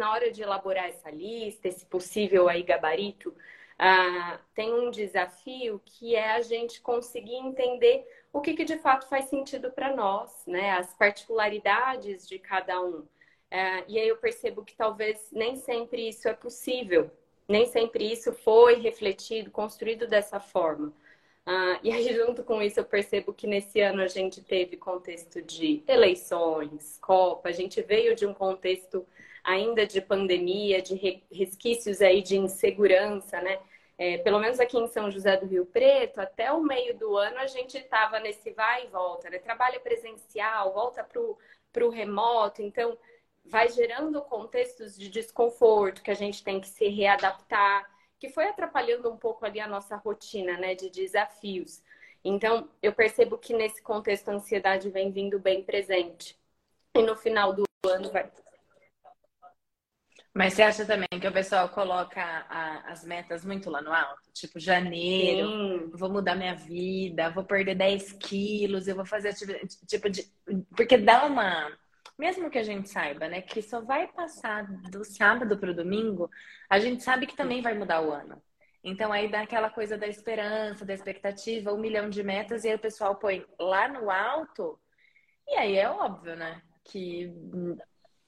na 0.00 0.10
hora 0.12 0.32
de 0.32 0.42
elaborar 0.42 0.86
essa 0.86 1.10
lista, 1.10 1.68
esse 1.68 1.86
possível 1.86 2.48
aí 2.48 2.62
gabarito, 2.62 3.34
ah, 3.78 4.40
tem 4.54 4.72
um 4.74 4.90
desafio 4.90 5.80
que 5.84 6.16
é 6.16 6.32
a 6.32 6.42
gente 6.42 6.80
conseguir 6.80 7.36
entender 7.36 8.06
o 8.32 8.40
que, 8.40 8.54
que 8.54 8.64
de 8.64 8.78
fato 8.78 9.08
faz 9.08 9.26
sentido 9.26 9.70
para 9.70 9.94
nós, 9.94 10.44
né? 10.46 10.72
As 10.72 10.94
particularidades 10.94 12.26
de 12.28 12.38
cada 12.38 12.80
um. 12.80 13.04
Ah, 13.50 13.84
e 13.88 13.98
aí 13.98 14.08
eu 14.08 14.16
percebo 14.16 14.64
que 14.64 14.76
talvez 14.76 15.28
nem 15.32 15.56
sempre 15.56 16.08
isso 16.08 16.28
é 16.28 16.32
possível, 16.34 17.10
nem 17.48 17.66
sempre 17.66 18.10
isso 18.10 18.32
foi 18.32 18.76
refletido, 18.76 19.50
construído 19.50 20.06
dessa 20.06 20.38
forma. 20.38 20.92
Ah, 21.44 21.80
e 21.82 21.90
aí, 21.92 22.14
junto 22.14 22.44
com 22.44 22.62
isso, 22.62 22.78
eu 22.80 22.84
percebo 22.84 23.32
que 23.32 23.46
nesse 23.46 23.80
ano 23.80 24.02
a 24.02 24.08
gente 24.08 24.42
teve 24.42 24.76
contexto 24.76 25.42
de 25.42 25.82
eleições, 25.88 26.98
Copa, 27.00 27.48
a 27.48 27.52
gente 27.52 27.82
veio 27.82 28.14
de 28.14 28.26
um 28.26 28.34
contexto 28.34 29.06
ainda 29.42 29.86
de 29.86 30.00
pandemia, 30.00 30.82
de 30.82 30.94
resquícios 31.32 32.00
aí 32.00 32.22
de 32.22 32.36
insegurança, 32.36 33.40
né? 33.40 33.58
É, 34.02 34.16
pelo 34.16 34.38
menos 34.38 34.58
aqui 34.58 34.78
em 34.78 34.86
São 34.86 35.10
José 35.10 35.36
do 35.36 35.44
Rio 35.44 35.66
Preto, 35.66 36.22
até 36.22 36.50
o 36.50 36.62
meio 36.62 36.96
do 36.96 37.18
ano 37.18 37.36
a 37.36 37.46
gente 37.46 37.76
estava 37.76 38.18
nesse 38.18 38.50
vai 38.52 38.86
e 38.86 38.88
volta, 38.88 39.28
né? 39.28 39.38
Trabalho 39.38 39.78
presencial, 39.82 40.72
volta 40.72 41.06
para 41.70 41.84
o 41.84 41.90
remoto, 41.90 42.62
então 42.62 42.96
vai 43.44 43.68
gerando 43.68 44.22
contextos 44.22 44.96
de 44.96 45.10
desconforto 45.10 46.02
que 46.02 46.10
a 46.10 46.14
gente 46.14 46.42
tem 46.42 46.58
que 46.58 46.68
se 46.68 46.88
readaptar 46.88 47.86
que 48.18 48.30
foi 48.30 48.46
atrapalhando 48.46 49.10
um 49.10 49.18
pouco 49.18 49.44
ali 49.44 49.60
a 49.60 49.68
nossa 49.68 49.96
rotina, 49.96 50.56
né, 50.56 50.74
de 50.74 50.88
desafios. 50.88 51.82
Então, 52.24 52.70
eu 52.82 52.94
percebo 52.94 53.36
que 53.36 53.52
nesse 53.52 53.82
contexto 53.82 54.30
a 54.30 54.34
ansiedade 54.34 54.88
vem 54.88 55.10
vindo 55.10 55.38
bem 55.38 55.62
presente. 55.62 56.38
E 56.94 57.02
no 57.02 57.16
final 57.16 57.52
do 57.52 57.64
ano 57.86 58.10
vai. 58.10 58.30
Mas 60.32 60.54
você 60.54 60.62
acha 60.62 60.86
também 60.86 61.08
que 61.20 61.26
o 61.26 61.32
pessoal 61.32 61.68
coloca 61.68 62.22
a, 62.22 62.92
as 62.92 63.04
metas 63.04 63.44
muito 63.44 63.68
lá 63.68 63.82
no 63.82 63.92
alto? 63.92 64.30
Tipo, 64.32 64.60
janeiro, 64.60 65.48
Sim. 65.48 65.90
vou 65.92 66.08
mudar 66.08 66.36
minha 66.36 66.54
vida, 66.54 67.30
vou 67.30 67.44
perder 67.44 67.74
10 67.74 68.12
quilos, 68.12 68.86
eu 68.86 68.94
vou 68.94 69.04
fazer 69.04 69.34
tipo 69.86 70.08
de. 70.08 70.24
Porque 70.76 70.96
dá 70.96 71.26
uma 71.26 71.70
mesmo 72.20 72.50
que 72.50 72.58
a 72.58 72.62
gente 72.62 72.90
saiba, 72.90 73.28
né, 73.28 73.40
que 73.40 73.62
só 73.62 73.80
vai 73.80 74.06
passar 74.06 74.70
do 74.90 75.02
sábado 75.02 75.58
para 75.58 75.70
o 75.70 75.74
domingo, 75.74 76.30
a 76.68 76.78
gente 76.78 77.02
sabe 77.02 77.26
que 77.26 77.34
também 77.34 77.62
vai 77.62 77.72
mudar 77.72 78.02
o 78.02 78.12
ano. 78.12 78.40
Então 78.84 79.10
aí 79.10 79.30
dá 79.30 79.40
aquela 79.40 79.70
coisa 79.70 79.96
da 79.96 80.06
esperança, 80.06 80.84
da 80.84 80.92
expectativa, 80.92 81.72
um 81.72 81.80
milhão 81.80 82.10
de 82.10 82.22
metas, 82.22 82.64
e 82.64 82.68
aí 82.68 82.74
o 82.74 82.78
pessoal 82.78 83.16
põe 83.16 83.44
lá 83.58 83.88
no 83.88 84.10
alto, 84.10 84.78
e 85.48 85.56
aí 85.56 85.76
é 85.76 85.88
óbvio, 85.88 86.36
né? 86.36 86.62
Que 86.84 87.32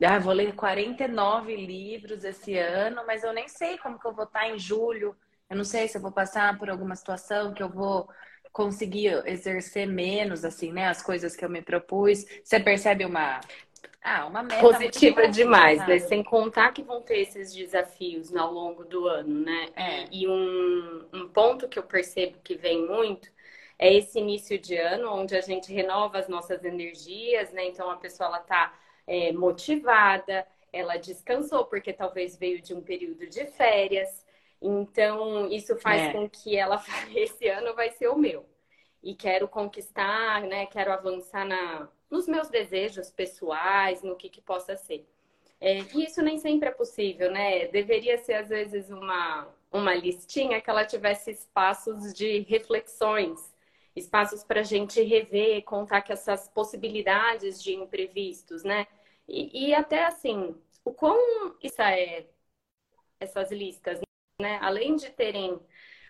ah, 0.04 0.18
vou 0.18 0.32
ler 0.32 0.54
49 0.54 1.54
livros 1.54 2.24
esse 2.24 2.56
ano, 2.56 3.02
mas 3.06 3.22
eu 3.22 3.32
nem 3.32 3.48
sei 3.48 3.78
como 3.78 3.98
que 3.98 4.06
eu 4.06 4.14
vou 4.14 4.24
estar 4.24 4.48
em 4.48 4.58
julho. 4.58 5.16
Eu 5.48 5.56
não 5.56 5.64
sei 5.64 5.86
se 5.86 5.98
eu 5.98 6.02
vou 6.02 6.12
passar 6.12 6.58
por 6.58 6.70
alguma 6.70 6.96
situação 6.96 7.52
que 7.52 7.62
eu 7.62 7.68
vou 7.68 8.08
conseguir 8.52 9.22
exercer 9.26 9.86
menos, 9.86 10.44
assim, 10.44 10.72
né? 10.72 10.88
As 10.88 11.02
coisas 11.02 11.34
que 11.34 11.44
eu 11.44 11.48
me 11.48 11.62
propus. 11.62 12.24
Você 12.44 12.60
percebe 12.60 13.04
uma. 13.04 13.40
Ah, 14.04 14.26
uma 14.26 14.42
meta 14.42 14.60
positiva 14.60 15.28
demais, 15.28 15.86
né? 15.86 15.98
Sem 16.00 16.24
contar 16.24 16.72
que 16.72 16.82
vão 16.82 17.00
ter 17.02 17.20
esses 17.20 17.54
desafios 17.54 18.34
ao 18.34 18.52
longo 18.52 18.84
do 18.84 19.06
ano, 19.06 19.44
né? 19.44 19.68
É. 19.76 20.06
E 20.10 20.26
um, 20.26 21.06
um 21.12 21.28
ponto 21.28 21.68
que 21.68 21.78
eu 21.78 21.84
percebo 21.84 22.38
que 22.42 22.56
vem 22.56 22.84
muito 22.86 23.30
é 23.78 23.92
esse 23.94 24.18
início 24.18 24.58
de 24.58 24.76
ano, 24.76 25.12
onde 25.12 25.36
a 25.36 25.40
gente 25.40 25.72
renova 25.72 26.18
as 26.18 26.28
nossas 26.28 26.64
energias, 26.64 27.52
né? 27.52 27.66
Então 27.66 27.90
a 27.90 27.96
pessoa 27.96 28.28
ela 28.28 28.40
tá 28.40 28.74
é, 29.06 29.32
motivada, 29.32 30.46
ela 30.72 30.96
descansou 30.96 31.64
porque 31.66 31.92
talvez 31.92 32.36
veio 32.36 32.60
de 32.62 32.74
um 32.74 32.80
período 32.82 33.26
de 33.28 33.46
férias. 33.46 34.24
Então 34.60 35.48
isso 35.50 35.76
faz 35.76 36.02
É. 36.02 36.12
com 36.12 36.28
que 36.28 36.56
ela 36.56 36.78
fale, 36.80 37.18
esse 37.18 37.48
ano 37.48 37.74
vai 37.74 37.90
ser 37.90 38.08
o 38.08 38.16
meu. 38.18 38.46
E 39.02 39.14
quero 39.14 39.48
conquistar, 39.48 40.42
né? 40.42 40.66
Quero 40.66 40.92
avançar 40.92 41.44
na, 41.44 41.88
nos 42.10 42.28
meus 42.28 42.48
desejos 42.48 43.10
pessoais, 43.10 44.02
no 44.02 44.16
que 44.16 44.28
que 44.28 44.40
possa 44.40 44.76
ser. 44.76 45.06
É, 45.60 45.78
e 45.80 46.04
isso 46.04 46.22
nem 46.22 46.38
sempre 46.38 46.68
é 46.68 46.72
possível, 46.72 47.30
né? 47.30 47.66
Deveria 47.68 48.18
ser, 48.18 48.34
às 48.34 48.48
vezes, 48.48 48.90
uma, 48.90 49.48
uma 49.72 49.94
listinha 49.94 50.60
que 50.60 50.70
ela 50.70 50.84
tivesse 50.84 51.30
espaços 51.30 52.12
de 52.12 52.40
reflexões, 52.40 53.51
espaços 53.94 54.42
para 54.44 54.60
a 54.60 54.64
gente 54.64 55.02
rever, 55.02 55.62
contar 55.64 56.02
que 56.02 56.12
essas 56.12 56.48
possibilidades 56.48 57.62
de 57.62 57.74
imprevistos, 57.74 58.62
né? 58.62 58.86
E, 59.28 59.68
e 59.68 59.74
até 59.74 60.04
assim, 60.04 60.54
o 60.84 60.92
quão 60.92 61.56
isso 61.62 61.80
é 61.82 62.26
essas 63.20 63.50
listas, 63.52 64.00
né? 64.40 64.58
Além 64.60 64.96
de 64.96 65.10
terem 65.10 65.60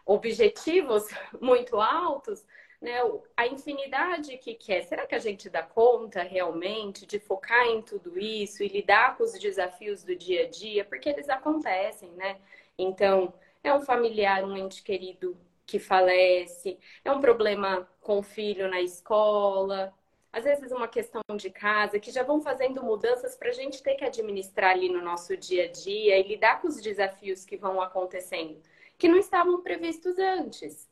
objetivos 0.06 1.04
muito 1.40 1.80
altos, 1.80 2.44
né? 2.80 2.98
A 3.36 3.46
infinidade 3.46 4.36
que 4.38 4.54
quer. 4.54 4.82
Será 4.82 5.06
que 5.06 5.14
a 5.14 5.18
gente 5.18 5.48
dá 5.50 5.62
conta 5.62 6.22
realmente 6.22 7.06
de 7.06 7.18
focar 7.18 7.66
em 7.66 7.82
tudo 7.82 8.18
isso 8.18 8.62
e 8.62 8.68
lidar 8.68 9.16
com 9.16 9.24
os 9.24 9.32
desafios 9.38 10.02
do 10.02 10.16
dia 10.16 10.44
a 10.46 10.48
dia? 10.48 10.84
Porque 10.84 11.08
eles 11.08 11.28
acontecem, 11.28 12.10
né? 12.12 12.40
Então, 12.78 13.32
é 13.62 13.72
um 13.72 13.80
familiar, 13.80 14.44
um 14.44 14.56
ente 14.56 14.82
querido 14.82 15.36
que 15.66 15.78
falece, 15.78 16.78
é 17.04 17.10
um 17.12 17.20
problema 17.20 17.88
com 18.00 18.18
o 18.18 18.22
filho 18.22 18.68
na 18.68 18.80
escola, 18.80 19.92
às 20.32 20.44
vezes 20.44 20.72
uma 20.72 20.88
questão 20.88 21.22
de 21.36 21.50
casa, 21.50 21.98
que 22.00 22.10
já 22.10 22.22
vão 22.22 22.40
fazendo 22.40 22.82
mudanças 22.82 23.36
para 23.36 23.50
a 23.50 23.52
gente 23.52 23.82
ter 23.82 23.94
que 23.96 24.04
administrar 24.04 24.72
ali 24.72 24.88
no 24.88 25.02
nosso 25.02 25.36
dia 25.36 25.64
a 25.66 25.68
dia 25.72 26.18
e 26.18 26.22
lidar 26.28 26.60
com 26.60 26.68
os 26.68 26.80
desafios 26.80 27.44
que 27.44 27.56
vão 27.56 27.80
acontecendo, 27.80 28.60
que 28.98 29.08
não 29.08 29.18
estavam 29.18 29.62
previstos 29.62 30.18
antes. 30.18 30.88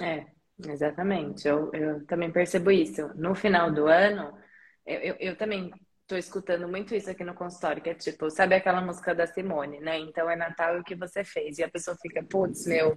É, 0.00 0.26
exatamente. 0.70 1.46
Eu, 1.48 1.70
eu 1.72 2.06
também 2.06 2.32
percebo 2.32 2.70
isso. 2.70 3.08
No 3.14 3.34
final 3.34 3.72
do 3.72 3.86
ano, 3.86 4.36
eu, 4.84 5.00
eu, 5.00 5.16
eu 5.20 5.36
também 5.36 5.70
tô 6.06 6.16
escutando 6.16 6.68
muito 6.68 6.94
isso 6.94 7.10
aqui 7.10 7.24
no 7.24 7.34
consultório, 7.34 7.82
que 7.82 7.90
é 7.90 7.94
tipo, 7.94 8.30
sabe 8.30 8.54
aquela 8.54 8.80
música 8.80 9.14
da 9.14 9.26
Simone, 9.26 9.80
né? 9.80 9.98
Então 9.98 10.30
é 10.30 10.36
Natal 10.36 10.76
e 10.76 10.80
o 10.80 10.84
que 10.84 10.94
você 10.94 11.24
fez. 11.24 11.58
E 11.58 11.64
a 11.64 11.70
pessoa 11.70 11.96
fica, 12.00 12.22
putz, 12.22 12.66
meu. 12.66 12.96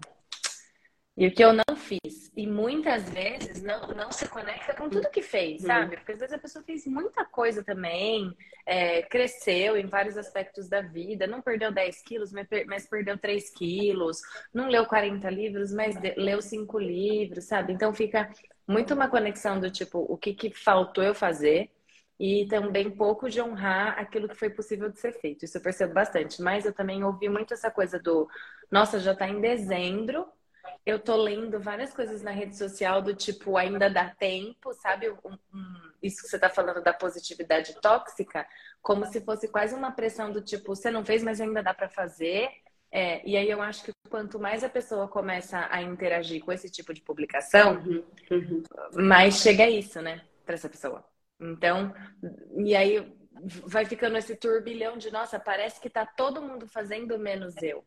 E 1.17 1.27
o 1.27 1.33
que 1.33 1.43
eu 1.43 1.51
não 1.51 1.75
fiz. 1.75 2.31
E 2.37 2.47
muitas 2.47 3.09
vezes 3.09 3.61
não, 3.61 3.87
não 3.89 4.09
se 4.09 4.25
conecta 4.29 4.73
com 4.73 4.89
tudo 4.89 5.09
que 5.09 5.21
fez, 5.21 5.63
sabe? 5.63 5.97
Porque 5.97 6.13
às 6.13 6.19
vezes 6.19 6.33
a 6.33 6.39
pessoa 6.39 6.63
fez 6.63 6.85
muita 6.85 7.25
coisa 7.25 7.61
também, 7.61 8.33
é, 8.65 9.01
cresceu 9.01 9.75
em 9.75 9.85
vários 9.87 10.17
aspectos 10.17 10.69
da 10.69 10.81
vida, 10.81 11.27
não 11.27 11.41
perdeu 11.41 11.73
10 11.73 12.01
quilos, 12.03 12.31
mas, 12.31 12.47
per- 12.47 12.65
mas 12.67 12.87
perdeu 12.87 13.17
3 13.17 13.49
quilos, 13.49 14.21
não 14.53 14.69
leu 14.69 14.85
40 14.85 15.29
livros, 15.29 15.73
mas 15.73 15.93
leu 16.15 16.41
5 16.41 16.79
livros, 16.79 17.45
sabe? 17.45 17.73
Então 17.73 17.93
fica 17.93 18.29
muito 18.65 18.93
uma 18.93 19.09
conexão 19.09 19.59
do 19.59 19.69
tipo, 19.69 19.97
o 19.99 20.15
que, 20.17 20.33
que 20.33 20.51
faltou 20.53 21.03
eu 21.03 21.13
fazer 21.13 21.69
e 22.19 22.45
também 22.47 22.89
pouco 22.91 23.29
de 23.29 23.41
honrar 23.41 23.97
aquilo 23.97 24.27
que 24.27 24.35
foi 24.35 24.49
possível 24.49 24.89
de 24.89 24.99
ser 24.99 25.13
feito. 25.13 25.45
Isso 25.45 25.57
eu 25.57 25.61
percebo 25.61 25.93
bastante. 25.93 26.41
Mas 26.41 26.65
eu 26.65 26.73
também 26.73 27.03
ouvi 27.03 27.29
muito 27.29 27.53
essa 27.53 27.71
coisa 27.71 27.97
do, 27.99 28.27
nossa, 28.71 28.99
já 28.99 29.15
tá 29.15 29.27
em 29.27 29.39
dezembro, 29.39 30.27
eu 30.85 30.99
tô 30.99 31.15
lendo 31.15 31.59
várias 31.59 31.93
coisas 31.93 32.21
na 32.21 32.31
rede 32.31 32.57
social 32.57 33.01
do 33.01 33.13
tipo, 33.13 33.57
ainda 33.57 33.89
dá 33.89 34.09
tempo, 34.09 34.73
sabe? 34.73 35.09
Um- 35.09 35.37
um- 35.53 35.91
isso 36.01 36.21
que 36.23 36.29
você 36.29 36.39
tá 36.39 36.49
falando 36.49 36.81
da 36.81 36.93
positividade 36.93 37.75
tóxica, 37.81 38.45
como 38.81 39.05
se 39.05 39.21
fosse 39.21 39.47
quase 39.47 39.75
uma 39.75 39.91
pressão 39.91 40.31
do 40.31 40.41
tipo, 40.41 40.75
você 40.75 40.89
não 40.91 41.05
fez, 41.05 41.23
mas 41.23 41.39
ainda 41.41 41.61
dá 41.63 41.73
pra 41.73 41.89
fazer. 41.89 42.49
É, 42.91 43.21
e 43.27 43.37
aí 43.37 43.49
eu 43.49 43.61
acho 43.61 43.83
que 43.83 43.91
quanto 44.09 44.39
mais 44.39 44.63
a 44.63 44.69
pessoa 44.69 45.07
começa 45.07 45.67
a 45.69 45.81
interagir 45.81 46.43
com 46.43 46.51
esse 46.51 46.69
tipo 46.71 46.93
de 46.93 47.01
publicação, 47.01 47.75
Uhum, 47.77 48.03
uhum. 48.31 48.63
mais 48.93 49.35
chega 49.41 49.69
isso, 49.69 50.01
né, 50.01 50.21
pra 50.45 50.55
essa 50.55 50.69
pessoa. 50.69 51.05
Então, 51.39 51.93
e 52.57 52.75
aí 52.75 53.11
vai 53.65 53.85
ficando 53.85 54.17
esse 54.17 54.35
turbilhão 54.35 54.97
de, 54.97 55.11
nossa, 55.11 55.39
parece 55.39 55.79
que 55.79 55.89
tá 55.89 56.05
todo 56.05 56.41
mundo 56.41 56.67
fazendo 56.67 57.17
menos 57.17 57.61
eu. 57.61 57.85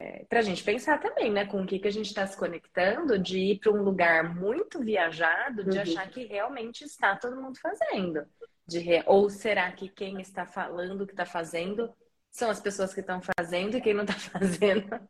É, 0.00 0.24
pra 0.28 0.42
gente 0.42 0.64
pensar 0.64 0.98
também, 0.98 1.30
né, 1.30 1.44
com 1.46 1.62
o 1.62 1.66
que, 1.66 1.78
que 1.78 1.88
a 1.88 1.92
gente 1.92 2.06
está 2.06 2.26
se 2.26 2.36
conectando, 2.36 3.18
de 3.18 3.38
ir 3.38 3.58
para 3.60 3.72
um 3.72 3.82
lugar 3.82 4.34
muito 4.34 4.80
viajado, 4.80 5.64
de 5.64 5.76
Uhum. 5.76 5.82
achar 5.82 6.08
que 6.10 6.24
realmente 6.24 6.84
está 6.84 7.16
todo 7.16 7.40
mundo 7.40 7.58
fazendo. 7.60 8.24
De 8.66 8.78
re- 8.78 9.04
Ou 9.06 9.28
será 9.30 9.70
que 9.72 9.88
quem 9.88 10.20
está 10.20 10.46
falando 10.46 11.06
que 11.06 11.12
está 11.12 11.26
fazendo 11.26 11.92
são 12.30 12.50
as 12.50 12.60
pessoas 12.60 12.92
que 12.94 13.00
estão 13.00 13.20
fazendo 13.38 13.76
e 13.76 13.80
quem 13.80 13.94
não 13.94 14.04
está 14.04 14.14
fazendo 14.30 15.08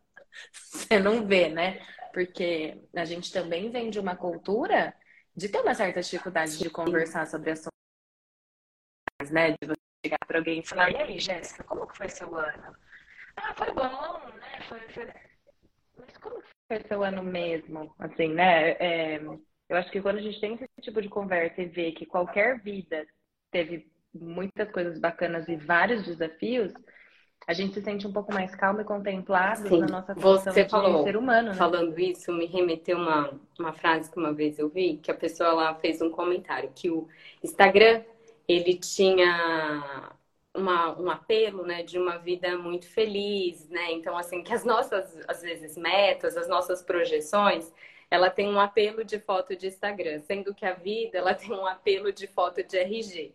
você 0.52 0.98
não 0.98 1.26
vê, 1.26 1.48
né? 1.48 1.80
Porque 2.12 2.82
a 2.94 3.04
gente 3.04 3.32
também 3.32 3.70
vem 3.70 3.90
de 3.90 3.98
uma 4.00 4.16
cultura 4.16 4.94
de 5.36 5.48
ter 5.48 5.60
uma 5.60 5.74
certa 5.74 6.00
dificuldade 6.00 6.58
de 6.58 6.70
conversar 6.70 7.26
sobre 7.26 7.50
assuntos, 7.50 7.70
né? 9.30 9.50
De 9.52 9.66
você 9.66 9.80
chegar 10.04 10.18
para 10.26 10.38
alguém 10.38 10.60
e 10.60 10.66
falar, 10.66 10.90
e 10.90 10.96
aí, 10.96 11.18
Jéssica, 11.18 11.62
como 11.64 11.86
que 11.86 11.96
foi 11.96 12.08
seu 12.08 12.34
ano? 12.34 12.76
Ah, 13.36 13.54
foi 13.54 13.72
bom, 13.72 14.18
né? 14.36 14.60
Foi, 14.68 14.80
foi... 14.88 15.12
Mas 15.98 16.16
como 16.18 16.40
que 16.40 16.48
foi 16.68 16.80
seu 16.88 17.04
ano 17.04 17.22
mesmo? 17.22 17.94
Assim, 17.98 18.28
né? 18.32 18.70
É, 18.72 19.16
eu 19.18 19.76
acho 19.76 19.90
que 19.90 20.00
quando 20.00 20.18
a 20.18 20.22
gente 20.22 20.40
tem 20.40 20.54
esse 20.54 20.66
tipo 20.80 21.02
de 21.02 21.08
conversa 21.08 21.60
e 21.60 21.66
vê 21.66 21.92
que 21.92 22.06
qualquer 22.06 22.60
vida 22.62 23.06
teve 23.50 23.92
muitas 24.14 24.70
coisas 24.70 24.98
bacanas 24.98 25.46
e 25.48 25.56
vários 25.56 26.06
desafios, 26.06 26.72
a 27.46 27.52
gente 27.52 27.74
se 27.74 27.82
sente 27.82 28.06
um 28.06 28.12
pouco 28.12 28.32
mais 28.32 28.54
calmo 28.54 28.80
e 28.80 28.84
contemplado 28.84 29.68
Sim. 29.68 29.80
na 29.80 29.86
nossa 29.86 30.14
condição 30.14 30.52
Você 30.52 30.64
de 30.64 30.70
falou, 30.70 31.04
ser 31.04 31.16
humano, 31.16 31.50
né? 31.50 31.54
Falando 31.54 31.98
isso, 31.98 32.32
me 32.32 32.46
remeteu 32.46 32.96
uma, 32.98 33.38
uma 33.58 33.72
frase 33.72 34.10
que 34.10 34.18
uma 34.18 34.32
vez 34.32 34.58
eu 34.58 34.68
vi, 34.68 34.96
que 34.96 35.10
a 35.10 35.14
pessoa 35.14 35.52
lá 35.52 35.74
fez 35.76 36.02
um 36.02 36.10
comentário, 36.10 36.72
que 36.74 36.90
o 36.90 37.06
Instagram, 37.44 38.02
ele 38.48 38.74
tinha 38.74 40.10
uma, 40.54 40.98
um 40.98 41.08
apelo, 41.10 41.64
né, 41.64 41.82
de 41.82 41.98
uma 41.98 42.16
vida 42.18 42.58
muito 42.58 42.88
feliz, 42.88 43.68
né? 43.68 43.92
Então, 43.92 44.16
assim, 44.16 44.42
que 44.42 44.52
as 44.52 44.64
nossas, 44.64 45.16
às 45.28 45.42
vezes, 45.42 45.76
metas, 45.76 46.36
as 46.36 46.48
nossas 46.48 46.82
projeções, 46.82 47.72
ela 48.10 48.30
tem 48.30 48.48
um 48.48 48.58
apelo 48.58 49.04
de 49.04 49.18
foto 49.20 49.54
de 49.54 49.66
Instagram, 49.68 50.20
sendo 50.20 50.54
que 50.54 50.64
a 50.64 50.72
vida, 50.72 51.18
ela 51.18 51.34
tem 51.34 51.52
um 51.52 51.66
apelo 51.66 52.12
de 52.12 52.26
foto 52.26 52.62
de 52.62 52.76
RG. 52.76 53.32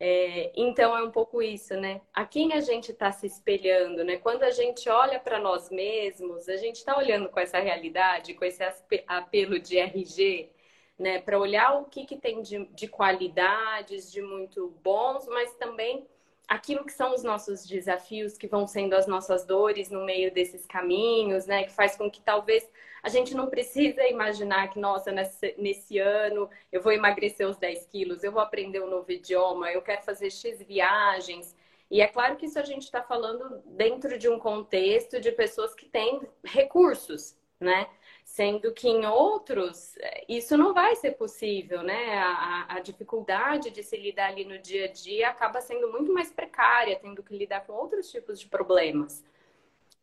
É, 0.00 0.52
então 0.56 0.96
é 0.96 1.02
um 1.02 1.10
pouco 1.10 1.42
isso, 1.42 1.74
né? 1.74 2.00
A 2.14 2.24
quem 2.24 2.52
a 2.52 2.60
gente 2.60 2.92
está 2.92 3.10
se 3.10 3.26
espelhando, 3.26 4.04
né? 4.04 4.16
Quando 4.16 4.44
a 4.44 4.50
gente 4.50 4.88
olha 4.88 5.18
para 5.18 5.40
nós 5.40 5.70
mesmos, 5.70 6.48
a 6.48 6.56
gente 6.56 6.76
está 6.76 6.96
olhando 6.96 7.28
com 7.28 7.40
essa 7.40 7.58
realidade, 7.58 8.34
com 8.34 8.44
esse 8.44 8.62
apelo 9.08 9.58
de 9.58 9.76
RG, 9.78 10.50
né? 10.98 11.20
Para 11.20 11.38
olhar 11.38 11.80
o 11.80 11.84
que, 11.86 12.04
que 12.06 12.16
tem 12.16 12.42
de, 12.42 12.64
de 12.66 12.86
qualidades, 12.86 14.10
de 14.12 14.22
muito 14.22 14.68
bons, 14.84 15.26
mas 15.26 15.54
também 15.56 16.06
aquilo 16.46 16.84
que 16.84 16.92
são 16.92 17.12
os 17.12 17.24
nossos 17.24 17.66
desafios, 17.66 18.38
que 18.38 18.46
vão 18.46 18.66
sendo 18.68 18.94
as 18.94 19.06
nossas 19.06 19.44
dores 19.44 19.90
no 19.90 20.04
meio 20.04 20.32
desses 20.32 20.64
caminhos, 20.64 21.46
né? 21.46 21.64
Que 21.64 21.72
faz 21.72 21.96
com 21.96 22.08
que 22.08 22.20
talvez 22.20 22.68
a 23.08 23.10
gente 23.10 23.34
não 23.34 23.48
precisa 23.48 24.06
imaginar 24.06 24.68
que, 24.68 24.78
nossa, 24.78 25.10
nesse, 25.10 25.54
nesse 25.56 25.98
ano 25.98 26.48
eu 26.70 26.82
vou 26.82 26.92
emagrecer 26.92 27.48
os 27.48 27.56
10 27.56 27.86
quilos, 27.86 28.22
eu 28.22 28.30
vou 28.30 28.42
aprender 28.42 28.82
um 28.82 28.90
novo 28.90 29.10
idioma, 29.10 29.72
eu 29.72 29.80
quero 29.80 30.02
fazer 30.02 30.30
X 30.30 30.62
viagens. 30.62 31.56
E 31.90 32.02
é 32.02 32.06
claro 32.06 32.36
que 32.36 32.44
isso 32.44 32.58
a 32.58 32.64
gente 32.64 32.82
está 32.82 33.02
falando 33.02 33.62
dentro 33.64 34.18
de 34.18 34.28
um 34.28 34.38
contexto 34.38 35.18
de 35.18 35.32
pessoas 35.32 35.74
que 35.74 35.86
têm 35.86 36.20
recursos, 36.44 37.34
né? 37.58 37.88
Sendo 38.26 38.74
que 38.74 38.86
em 38.86 39.06
outros 39.06 39.94
isso 40.28 40.54
não 40.58 40.74
vai 40.74 40.94
ser 40.96 41.12
possível, 41.12 41.82
né? 41.82 42.18
A, 42.18 42.74
a 42.76 42.80
dificuldade 42.80 43.70
de 43.70 43.82
se 43.82 43.96
lidar 43.96 44.28
ali 44.28 44.44
no 44.44 44.58
dia 44.58 44.84
a 44.84 44.92
dia 44.92 45.30
acaba 45.30 45.62
sendo 45.62 45.90
muito 45.90 46.12
mais 46.12 46.30
precária, 46.30 46.98
tendo 47.00 47.22
que 47.22 47.34
lidar 47.34 47.66
com 47.66 47.72
outros 47.72 48.10
tipos 48.10 48.38
de 48.38 48.48
problemas. 48.48 49.24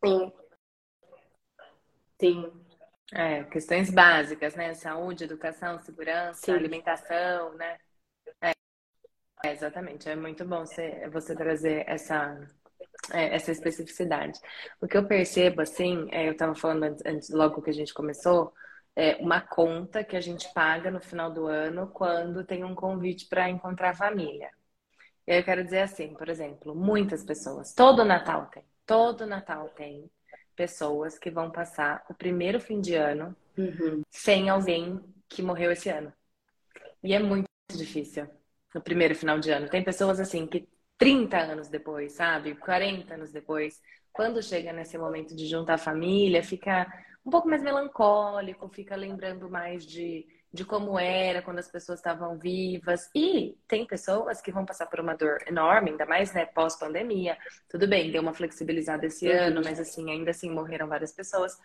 Sim. 0.03 0.33
Sim. 2.19 2.64
É, 3.13 3.43
questões 3.45 3.89
básicas, 3.91 4.55
né? 4.55 4.73
Saúde, 4.73 5.23
educação, 5.23 5.79
segurança, 5.79 6.41
Sim. 6.45 6.51
alimentação, 6.53 7.53
né? 7.55 7.77
É, 8.41 8.51
é, 9.45 9.51
exatamente. 9.51 10.09
É 10.09 10.15
muito 10.15 10.45
bom 10.45 10.65
você, 10.65 11.07
você 11.09 11.35
trazer 11.35 11.83
essa, 11.87 12.37
é, 13.13 13.35
essa 13.35 13.51
especificidade. 13.51 14.39
O 14.81 14.87
que 14.87 14.97
eu 14.97 15.07
percebo, 15.07 15.61
assim, 15.61 16.07
é, 16.11 16.27
eu 16.27 16.33
estava 16.33 16.55
falando 16.55 16.97
antes, 17.05 17.29
logo 17.29 17.61
que 17.61 17.69
a 17.69 17.73
gente 17.73 17.93
começou, 17.93 18.53
é 18.95 19.15
uma 19.17 19.41
conta 19.41 20.03
que 20.03 20.15
a 20.15 20.21
gente 20.21 20.51
paga 20.53 20.89
no 20.89 21.01
final 21.01 21.31
do 21.31 21.47
ano 21.47 21.87
quando 21.91 22.45
tem 22.45 22.63
um 22.63 22.73
convite 22.73 23.27
para 23.27 23.49
encontrar 23.49 23.95
família. 23.95 24.49
E 25.27 25.31
aí 25.33 25.39
eu 25.39 25.43
quero 25.43 25.63
dizer 25.63 25.81
assim, 25.81 26.13
por 26.13 26.29
exemplo, 26.29 26.75
muitas 26.75 27.23
pessoas, 27.23 27.73
todo 27.73 28.05
Natal 28.05 28.47
tem, 28.47 28.63
todo 28.85 29.25
Natal 29.25 29.69
tem 29.69 30.09
pessoas 30.55 31.19
que 31.19 31.29
vão 31.29 31.51
passar 31.51 32.03
o 32.09 32.13
primeiro 32.13 32.59
fim 32.59 32.79
de 32.79 32.95
ano 32.95 33.35
uhum. 33.57 34.01
sem 34.09 34.49
alguém 34.49 34.99
que 35.27 35.41
morreu 35.41 35.71
esse 35.71 35.89
ano. 35.89 36.13
E 37.03 37.13
é 37.13 37.19
muito 37.19 37.47
difícil 37.71 38.27
no 38.73 38.81
primeiro 38.81 39.15
final 39.15 39.39
de 39.39 39.51
ano. 39.51 39.69
Tem 39.69 39.83
pessoas 39.83 40.19
assim 40.19 40.45
que 40.47 40.67
30 40.97 41.37
anos 41.37 41.67
depois, 41.67 42.13
sabe? 42.13 42.55
40 42.55 43.13
anos 43.13 43.31
depois, 43.31 43.81
quando 44.11 44.41
chega 44.41 44.71
nesse 44.71 44.97
momento 44.97 45.35
de 45.35 45.47
juntar 45.47 45.75
a 45.75 45.77
família, 45.77 46.43
fica 46.43 46.87
um 47.25 47.29
pouco 47.29 47.49
mais 47.49 47.61
melancólico, 47.61 48.69
fica 48.69 48.95
lembrando 48.95 49.49
mais 49.49 49.85
de, 49.85 50.25
de 50.55 50.63
como 50.63 50.97
era 50.97 51.41
quando 51.41 51.59
as 51.59 51.67
pessoas 51.67 51.99
estavam 51.99 52.37
vivas. 52.39 53.09
E 53.13 53.57
tem 53.67 53.85
pessoas 53.85 54.41
que 54.41 54.51
vão 54.51 54.65
passar 54.65 54.85
por 54.87 55.01
uma 55.01 55.13
dor 55.13 55.37
enorme, 55.45 55.91
ainda 55.91 56.05
mais 56.05 56.33
né, 56.33 56.45
pós-pandemia. 56.45 57.37
Tudo 57.69 57.87
bem, 57.87 58.09
deu 58.09 58.21
uma 58.21 58.33
flexibilizada 58.33 59.05
esse 59.05 59.27
uhum. 59.27 59.37
ano, 59.37 59.61
mas 59.63 59.79
assim, 59.79 60.09
ainda 60.09 60.31
assim 60.31 60.49
morreram 60.49 60.87
várias 60.87 61.11
pessoas. 61.11 61.57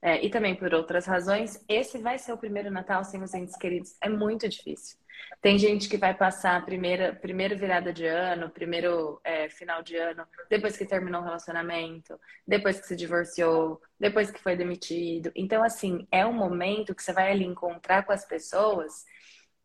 É, 0.00 0.24
e 0.24 0.30
também 0.30 0.54
por 0.54 0.72
outras 0.72 1.06
razões, 1.06 1.62
esse 1.68 1.98
vai 1.98 2.18
ser 2.18 2.32
o 2.32 2.38
primeiro 2.38 2.70
Natal 2.70 3.02
sem 3.02 3.20
os 3.22 3.34
entes 3.34 3.56
queridos. 3.56 3.96
É 4.00 4.08
muito 4.08 4.48
difícil. 4.48 4.96
Tem 5.40 5.58
gente 5.58 5.88
que 5.88 5.96
vai 5.96 6.14
passar 6.14 6.56
a 6.56 6.60
primeira, 6.60 7.14
primeira 7.14 7.54
virada 7.54 7.92
de 7.92 8.06
ano, 8.06 8.50
primeiro 8.50 9.20
é, 9.22 9.48
final 9.48 9.82
de 9.82 9.96
ano, 9.96 10.26
depois 10.48 10.76
que 10.76 10.84
terminou 10.84 11.20
o 11.20 11.24
relacionamento, 11.24 12.18
depois 12.46 12.80
que 12.80 12.86
se 12.86 12.96
divorciou, 12.96 13.80
depois 13.98 14.30
que 14.30 14.42
foi 14.42 14.56
demitido. 14.56 15.30
Então, 15.34 15.62
assim, 15.62 16.06
é 16.10 16.24
um 16.26 16.32
momento 16.32 16.94
que 16.94 17.02
você 17.02 17.12
vai 17.12 17.30
ali 17.30 17.44
encontrar 17.44 18.04
com 18.04 18.12
as 18.12 18.24
pessoas 18.24 19.04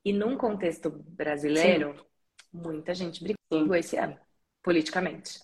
e 0.04 0.12
num 0.12 0.38
contexto 0.38 0.90
brasileiro, 0.90 1.96
Sim. 1.96 2.04
muita 2.52 2.94
gente 2.94 3.24
brigou 3.24 3.76
esse 3.76 3.98
ano, 3.98 4.18
politicamente. 4.64 5.40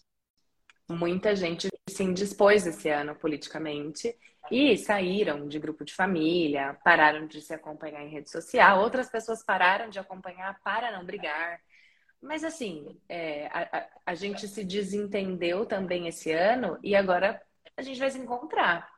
Muita 0.90 1.36
gente 1.36 1.68
se 1.90 2.04
indispôs 2.04 2.66
esse 2.66 2.90
ano 2.90 3.16
politicamente 3.16 4.16
e 4.52 4.78
saíram 4.78 5.48
de 5.48 5.60
grupo 5.60 5.84
de 5.84 5.94
família, 5.94 6.78
pararam 6.84 7.28
de 7.28 7.42
se 7.42 7.54
acompanhar 7.54 8.04
em 8.04 8.10
rede 8.10 8.30
social, 8.30 8.82
outras 8.82 9.10
pessoas 9.10 9.44
pararam 9.44 9.90
de 9.90 10.00
acompanhar 10.00 10.60
para 10.64 10.92
não 10.92 11.06
brigar. 11.06 11.60
Mas 12.22 12.44
assim, 12.44 13.00
é, 13.08 13.48
a, 13.48 13.88
a, 14.08 14.16
gente 14.16 14.48
se 14.48 14.64
desentendeu 14.64 15.66
também 15.66 16.08
esse 16.08 16.32
ano 16.32 16.80
e 16.84 16.96
agora 16.96 17.42
a 17.76 17.82
gente 17.82 18.00
vai 18.00 18.10
se 18.10 18.18
encontrar 18.18 18.90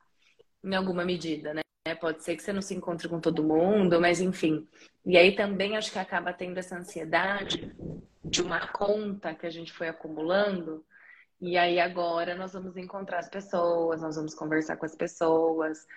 em 0.63 0.75
alguma 0.75 1.03
medida, 1.03 1.53
né? 1.53 1.61
Pode 1.99 2.23
ser 2.23 2.35
que 2.35 2.43
você 2.43 2.53
não 2.53 2.61
se 2.61 2.75
encontre 2.75 3.09
com 3.09 3.19
todo 3.19 3.43
mundo, 3.43 3.99
mas 3.99 4.21
enfim. 4.21 4.67
E 5.05 5.17
aí 5.17 5.35
também 5.35 5.75
acho 5.75 5.91
que 5.91 5.99
acaba 5.99 6.31
tendo 6.31 6.57
essa 6.57 6.77
ansiedade 6.77 7.75
de 8.23 8.41
uma 8.41 8.67
conta 8.67 9.33
que 9.33 9.45
a 9.45 9.49
gente 9.49 9.73
foi 9.73 9.87
acumulando 9.87 10.85
e 11.41 11.57
aí 11.57 11.79
agora 11.79 12.35
nós 12.35 12.53
vamos 12.53 12.75
encontrar 12.75 13.19
as 13.19 13.29
pessoas, 13.29 14.01
nós 14.01 14.15
vamos 14.15 14.33
conversar 14.33 14.75
com 14.77 14.85
as 14.85 14.95
pessoas. 14.95 15.87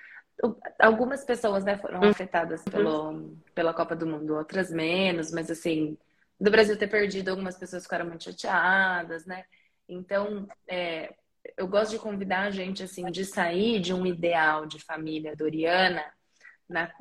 Algumas 0.78 1.24
pessoas 1.24 1.64
né, 1.64 1.76
foram 1.78 2.02
afetadas 2.04 2.62
uhum. 2.66 2.72
pelo, 2.72 3.36
pela 3.54 3.74
Copa 3.74 3.96
do 3.96 4.06
Mundo, 4.06 4.36
outras 4.36 4.70
menos, 4.70 5.32
mas 5.32 5.50
assim, 5.50 5.98
do 6.40 6.50
Brasil 6.50 6.76
ter 6.78 6.88
perdido, 6.88 7.30
algumas 7.30 7.58
pessoas 7.58 7.82
ficaram 7.82 8.06
muito 8.06 8.24
chateadas, 8.24 9.26
né? 9.26 9.44
Então, 9.88 10.46
é, 10.68 11.14
eu 11.56 11.66
gosto 11.66 11.92
de 11.92 11.98
convidar 11.98 12.42
a 12.42 12.50
gente, 12.50 12.82
assim, 12.82 13.04
de 13.10 13.24
sair 13.24 13.80
de 13.80 13.92
um 13.92 14.06
ideal 14.06 14.64
de 14.66 14.78
família 14.80 15.36
doriana, 15.36 16.04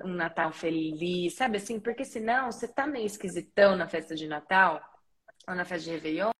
um 0.03 0.13
Natal 0.13 0.51
feliz, 0.51 1.35
sabe 1.35 1.57
assim? 1.57 1.79
Porque 1.79 2.03
senão 2.03 2.51
você 2.51 2.67
tá 2.67 2.85
meio 2.85 3.05
esquisitão 3.05 3.75
na 3.75 3.87
festa 3.87 4.15
de 4.15 4.27
Natal, 4.27 4.81
ou 5.47 5.55
na 5.55 5.63
festa 5.63 5.85
de 5.85 5.91
Réveillon, 5.91 6.31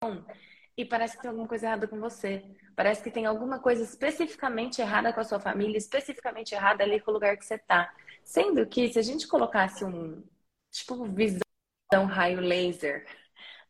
e 0.77 0.85
parece 0.85 1.15
que 1.15 1.21
tem 1.21 1.29
alguma 1.29 1.47
coisa 1.47 1.65
errada 1.65 1.87
com 1.87 1.99
você. 1.99 2.43
Parece 2.75 3.03
que 3.03 3.11
tem 3.11 3.25
alguma 3.25 3.59
coisa 3.59 3.83
especificamente 3.83 4.81
errada 4.81 5.11
com 5.13 5.19
a 5.19 5.23
sua 5.23 5.39
família, 5.39 5.77
especificamente 5.77 6.53
errada 6.53 6.83
ali 6.83 6.99
com 6.99 7.11
o 7.11 7.13
lugar 7.13 7.37
que 7.37 7.45
você 7.45 7.55
está. 7.55 7.93
Sendo 8.23 8.65
que 8.65 8.91
se 8.91 8.99
a 8.99 9.01
gente 9.01 9.27
colocasse 9.27 9.83
um 9.83 10.23
tipo 10.71 11.05
visão 11.05 12.05
raio 12.07 12.39
laser 12.39 13.05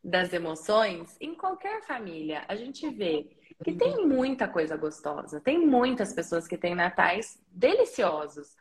das 0.02 0.32
emoções, 0.32 1.16
em 1.20 1.34
qualquer 1.34 1.82
família, 1.82 2.44
a 2.48 2.56
gente 2.56 2.88
vê 2.90 3.36
que 3.64 3.72
tem 3.72 4.06
muita 4.06 4.48
coisa 4.48 4.76
gostosa, 4.76 5.40
tem 5.40 5.58
muitas 5.64 6.12
pessoas 6.12 6.46
que 6.48 6.58
têm 6.58 6.74
natais 6.74 7.40
deliciosos. 7.48 8.56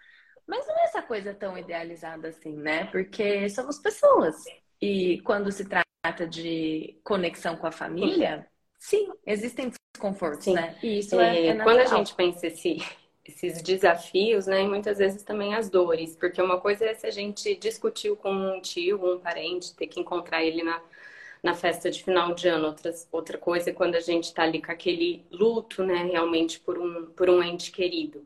Mas 0.47 0.67
não 0.67 0.77
é 0.79 0.83
essa 0.83 1.01
coisa 1.01 1.33
tão 1.33 1.57
idealizada 1.57 2.29
assim, 2.29 2.55
né? 2.57 2.85
Porque 2.85 3.47
somos 3.49 3.79
pessoas. 3.79 4.35
E 4.81 5.21
quando 5.21 5.51
se 5.51 5.65
trata 5.65 5.90
trata 6.01 6.25
de 6.25 6.99
conexão 7.03 7.55
com 7.55 7.67
a 7.67 7.71
família, 7.71 8.47
sim, 8.79 9.11
existem 9.25 9.71
desconfortos, 9.93 10.45
sim. 10.45 10.53
né? 10.53 10.77
E 10.81 10.99
isso 10.99 11.19
é, 11.19 11.39
é, 11.39 11.47
é 11.47 11.55
Quando 11.63 11.79
a 11.79 11.85
gente 11.85 12.15
pensa 12.15 12.47
esse, 12.47 12.77
esses 13.23 13.61
desafios, 13.61 14.47
né, 14.47 14.63
e 14.63 14.67
muitas 14.67 14.97
vezes 14.97 15.23
também 15.23 15.53
as 15.53 15.69
dores, 15.69 16.15
porque 16.15 16.41
uma 16.41 16.59
coisa 16.59 16.85
é 16.85 16.93
se 16.95 17.05
a 17.05 17.11
gente 17.11 17.55
discutiu 17.55 18.15
com 18.15 18.33
um 18.33 18.59
tio, 18.59 19.13
um 19.13 19.19
parente, 19.19 19.75
ter 19.75 19.87
que 19.87 19.99
encontrar 19.99 20.43
ele 20.43 20.63
na, 20.63 20.81
na 21.43 21.53
festa 21.53 21.89
de 21.91 22.03
final 22.03 22.33
de 22.33 22.47
ano, 22.47 22.67
Outras, 22.67 23.07
outra 23.11 23.37
coisa 23.37 23.69
é 23.69 23.73
quando 23.73 23.95
a 23.95 23.99
gente 23.99 24.25
está 24.25 24.43
ali 24.43 24.61
com 24.61 24.71
aquele 24.71 25.23
luto, 25.29 25.83
né, 25.83 26.03
realmente 26.03 26.59
por 26.59 26.79
um, 26.79 27.05
por 27.11 27.29
um 27.29 27.43
ente 27.43 27.71
querido. 27.71 28.25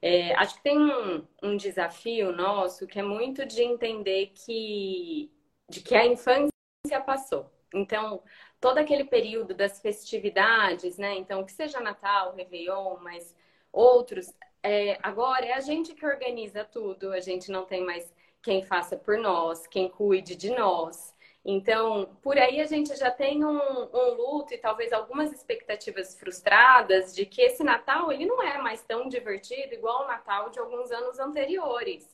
É, 0.00 0.34
acho 0.34 0.56
que 0.56 0.62
tem 0.62 0.78
um, 0.78 1.24
um 1.42 1.56
desafio 1.56 2.32
nosso 2.32 2.88
que 2.88 2.98
é 2.98 3.02
muito 3.02 3.46
de 3.46 3.62
entender 3.62 4.32
que 4.34 5.30
de 5.68 5.80
que 5.80 5.94
a 5.94 6.04
infância 6.04 6.51
passou. 7.00 7.50
Então, 7.72 8.22
todo 8.60 8.78
aquele 8.78 9.04
período 9.04 9.54
das 9.54 9.80
festividades, 9.80 10.98
né? 10.98 11.14
Então, 11.14 11.44
que 11.44 11.52
seja 11.52 11.80
Natal, 11.80 12.34
Réveillon, 12.34 12.96
mas 13.00 13.34
outros, 13.72 14.34
é, 14.62 14.98
agora 15.02 15.46
é 15.46 15.52
a 15.52 15.60
gente 15.60 15.94
que 15.94 16.04
organiza 16.04 16.64
tudo, 16.64 17.12
a 17.12 17.20
gente 17.20 17.50
não 17.50 17.64
tem 17.64 17.84
mais 17.84 18.12
quem 18.42 18.64
faça 18.64 18.96
por 18.96 19.16
nós, 19.16 19.66
quem 19.66 19.88
cuide 19.88 20.34
de 20.34 20.50
nós. 20.50 21.14
Então, 21.44 22.16
por 22.20 22.36
aí 22.36 22.60
a 22.60 22.66
gente 22.66 22.94
já 22.96 23.10
tem 23.10 23.44
um, 23.44 23.58
um, 23.58 24.14
luto 24.14 24.52
e 24.54 24.58
talvez 24.58 24.92
algumas 24.92 25.32
expectativas 25.32 26.18
frustradas 26.18 27.14
de 27.14 27.26
que 27.26 27.42
esse 27.42 27.64
Natal 27.64 28.12
ele 28.12 28.26
não 28.26 28.42
é 28.42 28.58
mais 28.58 28.82
tão 28.82 29.08
divertido 29.08 29.74
igual 29.74 30.04
o 30.04 30.08
Natal 30.08 30.50
de 30.50 30.58
alguns 30.58 30.90
anos 30.92 31.18
anteriores. 31.18 32.08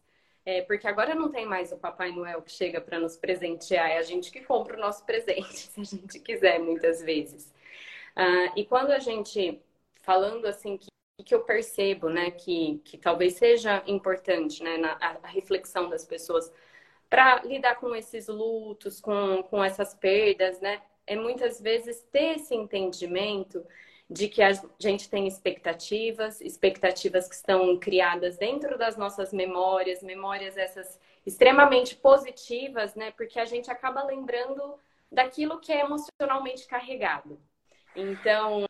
É, 0.48 0.62
porque 0.62 0.88
agora 0.88 1.14
não 1.14 1.30
tem 1.30 1.44
mais 1.44 1.72
o 1.72 1.76
Papai 1.76 2.10
Noel 2.10 2.40
que 2.40 2.50
chega 2.50 2.80
para 2.80 2.98
nos 2.98 3.18
presentear, 3.18 3.90
é 3.90 3.98
a 3.98 4.02
gente 4.02 4.30
que 4.30 4.40
compra 4.40 4.78
o 4.78 4.80
nosso 4.80 5.04
presente, 5.04 5.44
se 5.68 5.78
a 5.78 5.84
gente 5.84 6.18
quiser, 6.20 6.58
muitas 6.58 7.02
vezes. 7.02 7.52
Ah, 8.16 8.50
e 8.56 8.64
quando 8.64 8.90
a 8.90 8.98
gente, 8.98 9.60
falando 9.96 10.46
assim, 10.46 10.78
que, 10.78 10.88
que 11.22 11.34
eu 11.34 11.42
percebo, 11.42 12.08
né, 12.08 12.30
que, 12.30 12.80
que 12.82 12.96
talvez 12.96 13.34
seja 13.34 13.82
importante, 13.86 14.62
né, 14.62 14.78
na, 14.78 14.92
a, 14.92 15.28
reflexão 15.28 15.90
das 15.90 16.06
pessoas 16.06 16.50
para 17.10 17.42
lidar 17.42 17.74
com 17.76 17.94
esses 17.94 18.26
lutos, 18.28 19.02
com, 19.02 19.42
com 19.42 19.62
essas 19.62 19.92
perdas, 19.92 20.62
né, 20.62 20.80
é 21.06 21.14
muitas 21.14 21.60
vezes 21.60 22.00
ter 22.10 22.36
esse 22.36 22.54
entendimento 22.54 23.62
de 24.10 24.28
que 24.28 24.42
a 24.42 24.52
gente 24.78 25.10
tem 25.10 25.26
expectativas, 25.26 26.40
expectativas 26.40 27.28
que 27.28 27.34
estão 27.34 27.78
criadas 27.78 28.38
dentro 28.38 28.78
das 28.78 28.96
nossas 28.96 29.32
memórias, 29.32 30.02
memórias 30.02 30.56
essas 30.56 30.98
extremamente 31.26 31.94
positivas, 31.94 32.94
né? 32.94 33.10
Porque 33.10 33.38
a 33.38 33.44
gente 33.44 33.70
acaba 33.70 34.02
lembrando 34.02 34.78
daquilo 35.12 35.60
que 35.60 35.72
é 35.72 35.80
emocionalmente 35.80 36.66
carregado. 36.66 37.38
Então, 37.94 38.64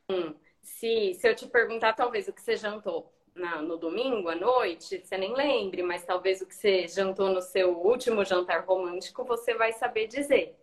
se, 0.61 1.15
se 1.15 1.29
eu 1.29 1.37
te 1.37 1.47
perguntar 1.47 1.93
talvez 1.93 2.27
o 2.27 2.33
que 2.33 2.43
você 2.43 2.57
jantou 2.57 3.13
na, 3.35 3.63
no 3.63 3.77
domingo 3.77 4.29
à 4.29 4.35
noite, 4.35 5.01
você 5.05 5.17
nem 5.17 5.35
lembre, 5.35 5.83
mas 5.83 6.05
talvez 6.05 6.41
o 6.41 6.47
que 6.47 6.55
você 6.55 6.89
jantou 6.89 7.31
no 7.31 7.41
seu 7.41 7.79
último 7.79 8.25
jantar 8.25 8.65
romântico, 8.65 9.25
você 9.25 9.55
vai 9.55 9.73
saber 9.73 10.09
dizer. 10.09 10.57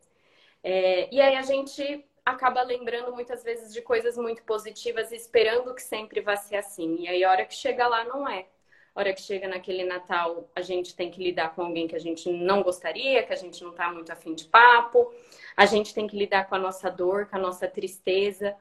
É, 0.61 1.13
e 1.13 1.21
aí 1.21 1.35
a 1.35 1.41
gente 1.43 2.03
acaba 2.25 2.63
lembrando 2.63 3.13
muitas 3.13 3.43
vezes 3.43 3.71
de 3.71 3.81
coisas 3.81 4.17
muito 4.17 4.43
positivas 4.43 5.11
e 5.11 5.15
esperando 5.15 5.73
que 5.75 5.81
sempre 5.81 6.21
vá 6.21 6.35
ser 6.35 6.55
assim. 6.55 7.01
E 7.01 7.07
aí, 7.07 7.23
a 7.23 7.29
hora 7.29 7.45
que 7.45 7.53
chega 7.53 7.87
lá, 7.87 8.03
não 8.03 8.27
é. 8.27 8.47
A 8.95 9.01
hora 9.01 9.13
que 9.13 9.21
chega 9.21 9.47
naquele 9.47 9.83
Natal, 9.83 10.49
a 10.55 10.61
gente 10.61 10.95
tem 10.95 11.11
que 11.11 11.21
lidar 11.21 11.53
com 11.53 11.61
alguém 11.61 11.87
que 11.87 11.95
a 11.95 11.99
gente 11.99 12.31
não 12.31 12.63
gostaria, 12.63 13.23
que 13.23 13.33
a 13.33 13.35
gente 13.35 13.63
não 13.63 13.73
tá 13.73 13.91
muito 13.91 14.11
afim 14.11 14.33
de 14.33 14.45
papo. 14.45 15.13
A 15.55 15.65
gente 15.65 15.93
tem 15.93 16.07
que 16.07 16.17
lidar 16.17 16.47
com 16.47 16.55
a 16.55 16.59
nossa 16.59 16.89
dor, 16.89 17.27
com 17.27 17.35
a 17.35 17.39
nossa 17.39 17.67
tristeza. 17.67 18.55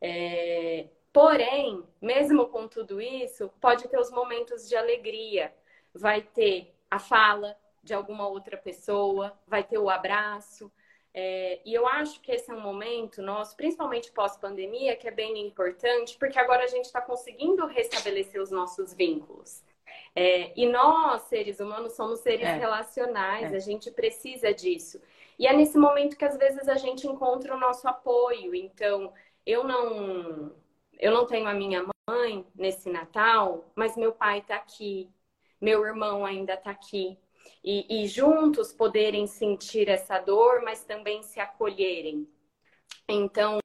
É... 0.00 0.86
Porém, 1.12 1.82
mesmo 2.00 2.46
com 2.46 2.68
tudo 2.68 3.00
isso, 3.00 3.50
pode 3.60 3.88
ter 3.88 3.98
os 3.98 4.10
momentos 4.12 4.68
de 4.68 4.76
alegria. 4.76 5.52
Vai 5.92 6.22
ter 6.22 6.72
a 6.88 7.00
fala 7.00 7.56
de 7.82 7.92
alguma 7.92 8.28
outra 8.28 8.56
pessoa, 8.56 9.36
vai 9.46 9.64
ter 9.64 9.78
o 9.78 9.90
abraço, 9.90 10.70
É, 11.12 11.60
e 11.64 11.74
eu 11.74 11.86
acho 11.86 12.20
que 12.20 12.30
esse 12.30 12.50
é 12.50 12.54
um 12.54 12.60
momento 12.60 13.20
nosso, 13.20 13.56
principalmente 13.56 14.12
pós-pandemia, 14.12 14.96
que 14.96 15.08
é 15.08 15.10
bem 15.10 15.44
importante, 15.44 16.16
porque 16.18 16.38
agora 16.38 16.64
a 16.64 16.68
gente 16.68 16.84
está 16.84 17.00
conseguindo 17.00 17.66
restabelecer 17.66 18.40
os 18.40 18.50
nossos 18.50 18.94
vínculos. 18.94 19.62
É, 20.14 20.52
e 20.56 20.66
nós, 20.66 21.22
seres 21.22 21.58
humanos, 21.60 21.92
somos 21.94 22.20
seres 22.20 22.46
é. 22.46 22.56
relacionais, 22.56 23.52
é. 23.52 23.56
a 23.56 23.58
gente 23.58 23.90
precisa 23.90 24.54
disso. 24.54 25.00
E 25.38 25.46
é 25.46 25.52
nesse 25.52 25.78
momento 25.78 26.16
que 26.16 26.24
às 26.24 26.36
vezes 26.36 26.68
a 26.68 26.76
gente 26.76 27.06
encontra 27.06 27.54
o 27.54 27.58
nosso 27.58 27.88
apoio. 27.88 28.54
Então, 28.54 29.12
eu 29.44 29.64
não, 29.64 30.54
eu 30.98 31.12
não 31.12 31.26
tenho 31.26 31.48
a 31.48 31.54
minha 31.54 31.84
mãe 32.08 32.46
nesse 32.54 32.90
Natal, 32.90 33.64
mas 33.74 33.96
meu 33.96 34.12
pai 34.12 34.38
está 34.38 34.56
aqui, 34.56 35.10
meu 35.60 35.84
irmão 35.84 36.24
ainda 36.24 36.54
está 36.54 36.70
aqui 36.70 37.18
e, 37.62 38.02
e 38.04 38.06
juntos 38.06 38.72
poderem 38.72 39.26
sentir 39.26 39.88
essa 39.88 40.18
dor, 40.18 40.62
mas 40.62 40.84
também 40.84 41.22
se 41.22 41.40
acolherem. 41.40 42.28
Então, 43.08 43.58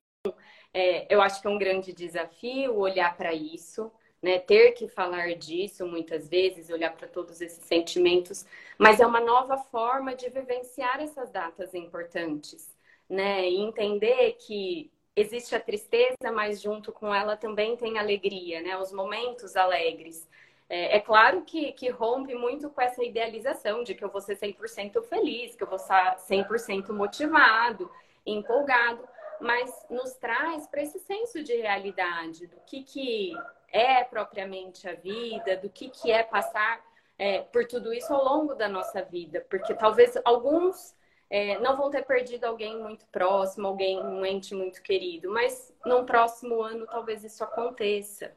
é, 0.74 1.14
eu 1.14 1.22
acho 1.22 1.42
que 1.42 1.48
é 1.48 1.50
um 1.50 1.58
grande 1.58 1.94
desafio 1.94 2.76
olhar 2.78 3.16
para 3.16 3.34
isso, 3.34 3.92
né? 4.22 4.40
Ter 4.40 4.72
que 4.74 4.88
falar 4.88 5.36
disso 5.36 5.88
muitas 5.88 6.28
vezes, 6.28 6.70
olhar 6.70 6.96
para 6.96 7.08
todos 7.08 7.42
esses 7.42 7.64
sentimentos, 7.64 8.46
mas 8.78 9.00
é 9.00 9.06
uma 9.06 9.22
nova 9.22 9.58
forma 9.58 10.16
de 10.16 10.30
vivenciar 10.30 11.02
essas 11.02 11.32
datas 11.32 11.74
importantes, 11.74 12.76
né? 13.10 13.48
E 13.50 13.58
entender 13.58 14.34
que 14.34 14.92
existe 15.16 15.56
a 15.56 15.60
tristeza, 15.60 16.32
mas 16.34 16.62
junto 16.62 16.92
com 16.92 17.14
ela 17.14 17.38
também 17.38 17.78
tem 17.78 17.98
alegria, 17.98 18.62
né? 18.62 18.78
Os 18.78 18.92
momentos 18.92 19.56
alegres. 19.56 20.28
É, 20.68 20.98
é, 20.98 21.00
claro 21.00 21.44
que, 21.44 21.72
que 21.74 21.90
rompe 21.90 22.34
muito 22.34 22.70
com 22.70 22.82
essa 22.82 23.04
idealização 23.04 23.84
de 23.84 23.94
que 23.94 24.04
eu 24.04 24.10
vou 24.10 24.22
ser 24.22 24.36
100% 24.36 25.04
feliz, 25.04 25.56
que 25.56 25.64
eu 25.64 25.68
vou 25.68 25.78
estar 25.78 26.18
100% 26.18 26.92
motivado, 26.92 27.90
empolgado, 28.26 29.08
mas 29.40 29.86
nos 29.90 30.14
traz 30.14 30.66
para 30.68 30.82
esse 30.82 31.00
senso 31.00 31.44
de 31.44 31.56
realidade, 31.56 32.48
do 32.48 32.58
que, 32.66 32.84
que 32.84 33.34
é 33.72 34.04
propriamente 34.04 34.88
a 34.88 34.96
vida, 34.96 35.58
do 35.58 35.70
que, 35.70 35.90
que 35.90 36.12
é 36.12 36.24
passar 36.24 36.84
é, 37.18 37.42
por 37.42 37.66
tudo 37.68 37.94
isso 37.94 38.14
ao 38.14 38.24
longo 38.24 38.56
da 38.56 38.68
nossa 38.68 39.02
vida, 39.04 39.46
porque 39.50 39.74
talvez 39.74 40.18
alguns 40.26 40.96
é, 41.30 41.60
não 41.60 41.76
vão 41.76 41.90
ter 41.90 42.04
perdido 42.04 42.46
alguém 42.46 42.78
muito 42.78 43.06
próximo, 43.08 43.68
alguém, 43.68 44.00
um 44.02 44.26
ente 44.26 44.54
muito 44.56 44.82
querido, 44.82 45.32
mas 45.32 45.74
num 45.86 46.06
próximo 46.06 46.62
ano 46.62 46.86
talvez 46.88 47.24
isso 47.24 47.44
aconteça. 47.44 48.34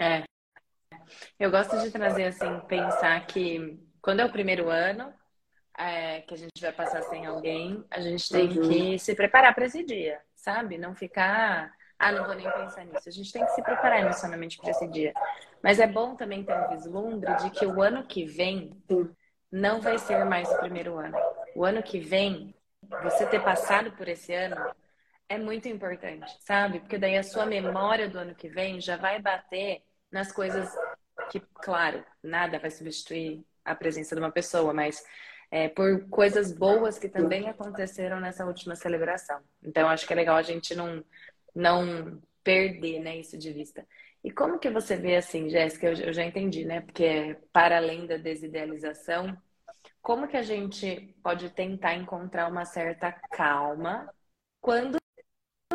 É. 0.00 0.24
Eu 1.38 1.50
gosto 1.50 1.78
de 1.78 1.90
trazer 1.90 2.24
assim, 2.24 2.58
pensar 2.60 3.26
que 3.26 3.78
quando 4.00 4.20
é 4.20 4.24
o 4.24 4.32
primeiro 4.32 4.70
ano 4.70 5.12
é, 5.78 6.22
que 6.22 6.32
a 6.32 6.38
gente 6.38 6.58
vai 6.58 6.72
passar 6.72 7.02
sem 7.02 7.26
alguém, 7.26 7.84
a 7.90 8.00
gente 8.00 8.26
tem 8.30 8.48
uhum. 8.48 8.68
que 8.68 8.98
se 8.98 9.14
preparar 9.14 9.54
para 9.54 9.66
esse 9.66 9.84
dia, 9.84 10.18
sabe? 10.34 10.78
Não 10.78 10.94
ficar, 10.94 11.70
ah, 11.98 12.12
não 12.12 12.24
vou 12.24 12.34
nem 12.34 12.50
pensar 12.50 12.86
nisso. 12.86 13.10
A 13.10 13.12
gente 13.12 13.30
tem 13.30 13.44
que 13.44 13.52
se 13.52 13.62
preparar 13.62 14.00
emocionalmente 14.00 14.56
para 14.56 14.70
esse 14.70 14.88
dia. 14.88 15.12
Mas 15.62 15.78
é 15.78 15.86
bom 15.86 16.16
também 16.16 16.42
ter 16.44 16.54
um 16.54 16.68
vislumbre 16.70 17.36
de 17.36 17.50
que 17.50 17.66
o 17.66 17.82
ano 17.82 18.06
que 18.06 18.24
vem 18.24 18.70
não 19.52 19.82
vai 19.82 19.98
ser 19.98 20.24
mais 20.24 20.50
o 20.50 20.58
primeiro 20.60 20.96
ano. 20.96 21.18
O 21.54 21.62
ano 21.62 21.82
que 21.82 22.00
vem, 22.00 22.54
você 23.02 23.26
ter 23.26 23.42
passado 23.42 23.92
por 23.92 24.08
esse 24.08 24.32
ano 24.32 24.56
é 25.28 25.36
muito 25.36 25.68
importante, 25.68 26.34
sabe? 26.40 26.80
Porque 26.80 26.96
daí 26.96 27.18
a 27.18 27.22
sua 27.22 27.44
memória 27.44 28.08
do 28.08 28.18
ano 28.18 28.34
que 28.34 28.48
vem 28.48 28.80
já 28.80 28.96
vai 28.96 29.20
bater 29.20 29.82
nas 30.10 30.32
coisas 30.32 30.68
que, 31.30 31.40
claro, 31.40 32.04
nada 32.22 32.58
vai 32.58 32.70
substituir 32.70 33.44
a 33.64 33.74
presença 33.74 34.14
de 34.14 34.20
uma 34.20 34.32
pessoa, 34.32 34.72
mas 34.72 35.02
é, 35.50 35.68
por 35.68 36.08
coisas 36.08 36.52
boas 36.52 36.98
que 36.98 37.08
também 37.08 37.48
aconteceram 37.48 38.20
nessa 38.20 38.46
última 38.46 38.74
celebração. 38.74 39.40
Então, 39.62 39.88
acho 39.88 40.06
que 40.06 40.12
é 40.12 40.16
legal 40.16 40.36
a 40.36 40.42
gente 40.42 40.74
não, 40.74 41.04
não 41.54 42.20
perder 42.42 43.00
né, 43.00 43.16
isso 43.16 43.36
de 43.36 43.52
vista. 43.52 43.86
E 44.22 44.30
como 44.30 44.58
que 44.58 44.70
você 44.70 44.96
vê 44.96 45.16
assim, 45.16 45.48
Jéssica? 45.48 45.86
Eu, 45.86 45.94
eu 45.94 46.12
já 46.12 46.24
entendi, 46.24 46.64
né? 46.64 46.80
Porque 46.80 47.36
para 47.52 47.78
além 47.78 48.06
da 48.06 48.16
desidealização, 48.16 49.36
como 50.02 50.28
que 50.28 50.36
a 50.36 50.42
gente 50.42 51.14
pode 51.22 51.50
tentar 51.50 51.94
encontrar 51.94 52.48
uma 52.48 52.64
certa 52.64 53.12
calma 53.12 54.12
quando 54.60 54.99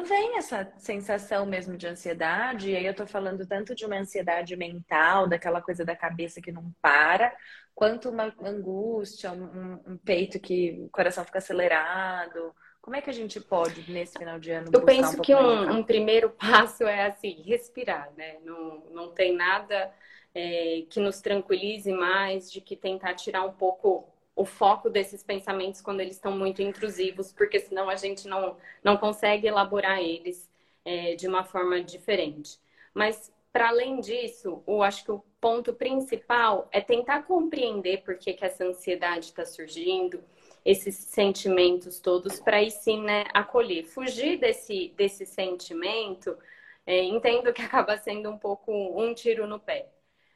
vem 0.05 0.37
essa 0.37 0.71
sensação 0.77 1.45
mesmo 1.45 1.75
de 1.75 1.87
ansiedade, 1.87 2.71
e 2.71 2.75
aí 2.75 2.85
eu 2.85 2.95
tô 2.95 3.05
falando 3.05 3.45
tanto 3.45 3.75
de 3.75 3.85
uma 3.85 3.97
ansiedade 3.97 4.55
mental, 4.55 5.27
daquela 5.27 5.61
coisa 5.61 5.83
da 5.83 5.95
cabeça 5.95 6.41
que 6.41 6.51
não 6.51 6.73
para, 6.81 7.35
quanto 7.73 8.09
uma 8.09 8.33
angústia, 8.41 9.31
um, 9.31 9.79
um 9.85 9.97
peito 9.97 10.39
que 10.39 10.79
o 10.85 10.89
coração 10.89 11.25
fica 11.25 11.39
acelerado. 11.39 12.55
Como 12.81 12.95
é 12.95 13.01
que 13.01 13.09
a 13.09 13.13
gente 13.13 13.41
pode, 13.41 13.91
nesse 13.91 14.17
final 14.17 14.39
de 14.39 14.51
ano, 14.51 14.69
Eu 14.71 14.85
penso 14.85 15.17
um 15.17 15.21
que 15.21 15.35
um, 15.35 15.77
um, 15.77 15.83
primeiro 15.83 16.29
passo 16.29 16.83
é 16.83 17.07
assim, 17.07 17.41
respirar, 17.41 18.11
né? 18.15 18.37
Não, 18.43 18.83
não 18.91 19.11
tem 19.11 19.35
nada 19.35 19.91
é, 20.33 20.83
que 20.89 20.99
nos 20.99 21.19
tranquilize 21.19 21.91
mais 21.91 22.51
de 22.51 22.61
que 22.61 22.75
tentar 22.75 23.15
tirar 23.15 23.43
um 23.43 23.53
pouco 23.53 24.07
o 24.35 24.45
foco 24.45 24.89
desses 24.89 25.23
pensamentos 25.23 25.81
quando 25.81 26.01
eles 26.01 26.15
estão 26.15 26.37
muito 26.37 26.61
intrusivos, 26.61 27.31
porque 27.31 27.59
senão 27.59 27.89
a 27.89 27.95
gente 27.95 28.27
não, 28.27 28.57
não 28.83 28.97
consegue 28.97 29.47
elaborar 29.47 29.99
eles 29.99 30.49
é, 30.83 31.15
de 31.15 31.27
uma 31.27 31.43
forma 31.43 31.81
diferente. 31.81 32.59
Mas, 32.93 33.31
para 33.51 33.69
além 33.69 33.99
disso, 34.01 34.63
eu 34.67 34.83
acho 34.83 35.03
que 35.05 35.11
o 35.11 35.23
ponto 35.39 35.73
principal 35.73 36.67
é 36.71 36.81
tentar 36.81 37.23
compreender 37.23 38.03
por 38.03 38.17
que, 38.17 38.33
que 38.33 38.45
essa 38.45 38.65
ansiedade 38.65 39.25
está 39.25 39.45
surgindo, 39.45 40.23
esses 40.65 40.95
sentimentos 40.95 41.99
todos, 41.99 42.39
para 42.39 42.57
aí 42.57 42.71
sim 42.71 43.01
né, 43.03 43.25
acolher. 43.33 43.85
Fugir 43.85 44.37
desse, 44.39 44.89
desse 44.97 45.25
sentimento, 45.25 46.37
é, 46.85 47.03
entendo 47.03 47.53
que 47.53 47.61
acaba 47.63 47.97
sendo 47.97 48.29
um 48.29 48.37
pouco 48.37 48.71
um 48.71 49.13
tiro 49.13 49.47
no 49.47 49.59
pé, 49.59 49.87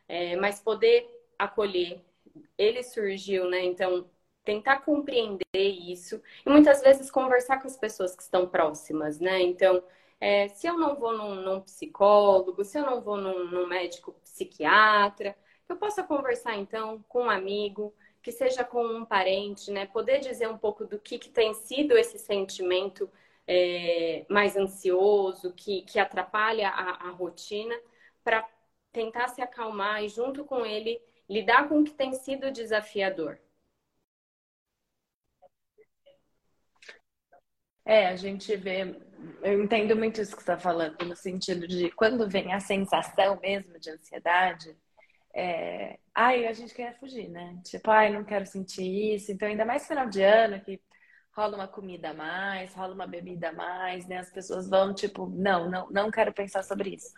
é, 0.07 0.35
mas 0.35 0.61
poder 0.61 1.07
acolher, 1.37 2.01
ele 2.57 2.83
surgiu, 2.83 3.49
né? 3.49 3.63
Então, 3.63 4.09
tentar 4.43 4.81
compreender 4.81 5.43
isso 5.53 6.21
e 6.45 6.49
muitas 6.49 6.81
vezes 6.81 7.11
conversar 7.11 7.61
com 7.61 7.67
as 7.67 7.77
pessoas 7.77 8.15
que 8.15 8.23
estão 8.23 8.47
próximas, 8.47 9.19
né? 9.19 9.41
Então, 9.41 9.83
é, 10.19 10.47
se 10.49 10.67
eu 10.67 10.77
não 10.77 10.95
vou 10.95 11.17
num, 11.17 11.35
num, 11.35 11.61
psicólogo, 11.61 12.63
se 12.63 12.77
eu 12.77 12.83
não 12.85 13.01
vou 13.01 13.17
num, 13.17 13.45
num 13.45 13.67
médico 13.67 14.13
psiquiatra, 14.23 15.35
eu 15.67 15.77
possa 15.77 16.03
conversar 16.03 16.55
então 16.57 17.03
com 17.07 17.23
um 17.25 17.29
amigo, 17.29 17.93
que 18.21 18.31
seja 18.31 18.63
com 18.63 18.83
um 18.85 19.05
parente, 19.05 19.71
né? 19.71 19.85
Poder 19.85 20.19
dizer 20.19 20.49
um 20.49 20.57
pouco 20.57 20.85
do 20.85 20.99
que, 20.99 21.19
que 21.19 21.29
tem 21.29 21.53
sido 21.53 21.97
esse 21.97 22.17
sentimento 22.19 23.09
é, 23.47 24.25
mais 24.29 24.57
ansioso, 24.57 25.53
que, 25.53 25.83
que 25.83 25.99
atrapalha 25.99 26.69
a, 26.69 27.07
a 27.07 27.11
rotina, 27.11 27.75
para 28.23 28.47
tentar 28.91 29.27
se 29.29 29.41
acalmar 29.41 30.03
e 30.03 30.09
junto 30.09 30.43
com 30.43 30.65
ele 30.65 31.01
lidar 31.29 31.69
com 31.69 31.79
o 31.81 31.83
que 31.83 31.93
tem 31.93 32.13
sido 32.13 32.51
desafiador? 32.51 33.39
É, 37.85 38.07
a 38.07 38.15
gente 38.15 38.55
vê, 38.55 38.95
eu 39.41 39.63
entendo 39.63 39.95
muito 39.95 40.21
isso 40.21 40.35
que 40.35 40.43
você 40.43 40.51
está 40.51 40.59
falando, 40.59 41.03
no 41.05 41.15
sentido 41.15 41.67
de 41.67 41.89
quando 41.91 42.29
vem 42.29 42.53
a 42.53 42.59
sensação 42.59 43.39
mesmo 43.41 43.79
de 43.79 43.89
ansiedade, 43.89 44.77
é, 45.33 45.99
ai, 46.15 46.47
a 46.47 46.53
gente 46.53 46.73
quer 46.73 46.99
fugir, 46.99 47.29
né? 47.29 47.59
Tipo, 47.65 47.91
ai, 47.91 48.11
não 48.11 48.23
quero 48.25 48.45
sentir 48.45 49.15
isso. 49.15 49.31
Então, 49.31 49.47
ainda 49.47 49.65
mais 49.65 49.87
final 49.87 50.09
de 50.09 50.21
ano, 50.23 50.61
que 50.61 50.81
rola 51.33 51.55
uma 51.57 51.67
comida 51.67 52.11
a 52.11 52.13
mais, 52.13 52.73
rola 52.75 52.93
uma 52.93 53.07
bebida 53.07 53.49
a 53.49 53.53
mais, 53.53 54.07
né? 54.07 54.19
As 54.19 54.31
pessoas 54.31 54.69
vão, 54.69 54.93
tipo, 54.93 55.27
não, 55.29 55.69
não, 55.69 55.89
não 55.91 56.11
quero 56.11 56.33
pensar 56.33 56.63
sobre 56.63 56.91
isso. 56.95 57.13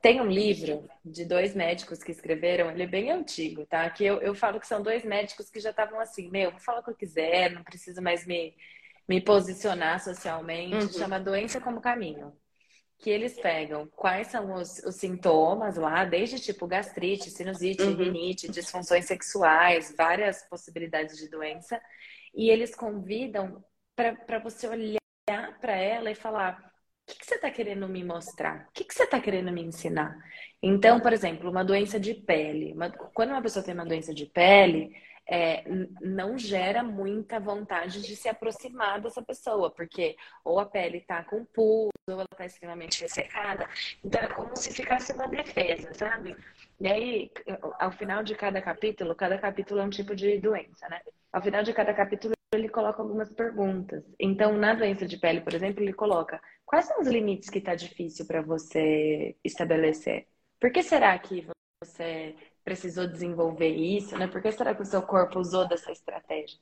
Tem 0.00 0.20
um 0.20 0.26
livro 0.26 0.88
de 1.04 1.24
dois 1.24 1.54
médicos 1.54 2.02
que 2.02 2.12
escreveram, 2.12 2.70
ele 2.70 2.84
é 2.84 2.86
bem 2.86 3.10
antigo, 3.10 3.66
tá? 3.66 3.88
Que 3.90 4.04
eu, 4.04 4.20
eu 4.20 4.34
falo 4.34 4.60
que 4.60 4.66
são 4.66 4.80
dois 4.80 5.04
médicos 5.04 5.50
que 5.50 5.58
já 5.58 5.70
estavam 5.70 5.98
assim, 5.98 6.30
meu, 6.30 6.52
vou 6.52 6.60
falar 6.60 6.80
o 6.80 6.84
que 6.84 6.90
eu 6.90 6.96
quiser, 6.96 7.50
não 7.50 7.64
preciso 7.64 8.00
mais 8.00 8.24
me, 8.24 8.54
me 9.08 9.20
posicionar 9.20 10.02
socialmente. 10.02 10.76
Uhum. 10.76 10.92
Chama 10.92 11.18
Doença 11.18 11.60
como 11.60 11.80
Caminho. 11.80 12.32
Que 12.98 13.10
eles 13.10 13.40
pegam 13.40 13.86
quais 13.88 14.28
são 14.28 14.54
os, 14.54 14.78
os 14.84 14.96
sintomas 14.96 15.76
lá, 15.76 16.04
desde 16.04 16.40
tipo 16.40 16.66
gastrite, 16.66 17.30
sinusite, 17.30 17.82
uhum. 17.82 17.96
rinite, 17.96 18.50
disfunções 18.50 19.06
sexuais, 19.06 19.94
várias 19.96 20.42
possibilidades 20.48 21.16
de 21.16 21.28
doença, 21.28 21.80
e 22.34 22.50
eles 22.50 22.74
convidam 22.74 23.64
para 23.94 24.38
você 24.40 24.66
olhar 24.66 24.98
para 25.60 25.76
ela 25.76 26.10
e 26.10 26.14
falar 26.14 26.67
o 27.08 27.10
que, 27.10 27.20
que 27.20 27.26
você 27.26 27.36
está 27.36 27.50
querendo 27.50 27.88
me 27.88 28.04
mostrar? 28.04 28.66
O 28.68 28.72
que, 28.74 28.84
que 28.84 28.92
você 28.92 29.04
está 29.04 29.18
querendo 29.18 29.50
me 29.50 29.62
ensinar? 29.62 30.14
Então, 30.62 31.00
por 31.00 31.10
exemplo, 31.10 31.50
uma 31.50 31.64
doença 31.64 31.98
de 31.98 32.12
pele. 32.12 32.74
Uma, 32.74 32.90
quando 32.90 33.30
uma 33.30 33.40
pessoa 33.40 33.64
tem 33.64 33.72
uma 33.72 33.86
doença 33.86 34.12
de 34.12 34.26
pele, 34.26 34.94
é, 35.26 35.64
não 36.02 36.36
gera 36.36 36.82
muita 36.82 37.40
vontade 37.40 38.02
de 38.02 38.14
se 38.14 38.28
aproximar 38.28 39.00
dessa 39.00 39.22
pessoa, 39.22 39.70
porque 39.70 40.16
ou 40.44 40.60
a 40.60 40.66
pele 40.66 40.98
está 40.98 41.24
com 41.24 41.46
pus, 41.46 41.88
ou 42.06 42.14
ela 42.14 42.26
está 42.30 42.44
extremamente 42.44 43.00
ressecada. 43.00 43.66
Então, 44.04 44.20
é 44.20 44.28
como 44.28 44.54
se 44.54 44.70
ficasse 44.74 45.14
uma 45.14 45.28
defesa, 45.28 45.94
sabe? 45.94 46.36
E 46.78 46.88
aí, 46.88 47.30
ao 47.78 47.90
final 47.90 48.22
de 48.22 48.34
cada 48.34 48.60
capítulo, 48.60 49.14
cada 49.14 49.38
capítulo 49.38 49.80
é 49.80 49.84
um 49.84 49.90
tipo 49.90 50.14
de 50.14 50.38
doença, 50.38 50.86
né? 50.90 51.00
Ao 51.32 51.40
final 51.40 51.62
de 51.62 51.72
cada 51.72 51.94
capítulo, 51.94 52.34
ele 52.52 52.68
coloca 52.68 53.02
algumas 53.02 53.30
perguntas. 53.32 54.04
Então, 54.18 54.52
na 54.52 54.74
doença 54.74 55.06
de 55.06 55.18
pele, 55.18 55.40
por 55.40 55.54
exemplo, 55.54 55.82
ele 55.82 55.92
coloca 55.92 56.40
quais 56.64 56.86
são 56.86 57.00
os 57.00 57.08
limites 57.08 57.50
que 57.50 57.58
está 57.58 57.74
difícil 57.74 58.26
para 58.26 58.42
você 58.42 59.36
estabelecer? 59.44 60.26
Por 60.60 60.72
que 60.72 60.82
será 60.82 61.18
que 61.18 61.46
você 61.82 62.34
precisou 62.64 63.06
desenvolver 63.06 63.68
isso, 63.68 64.16
né? 64.16 64.26
Por 64.26 64.42
que 64.42 64.50
será 64.52 64.74
que 64.74 64.82
o 64.82 64.86
seu 64.86 65.02
corpo 65.02 65.38
usou 65.38 65.66
dessa 65.68 65.92
estratégia? 65.92 66.58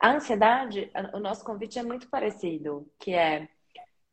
A 0.00 0.10
ansiedade, 0.12 0.90
o 1.14 1.18
nosso 1.18 1.44
convite 1.44 1.78
é 1.78 1.82
muito 1.82 2.08
parecido, 2.08 2.90
que 2.98 3.14
é 3.14 3.48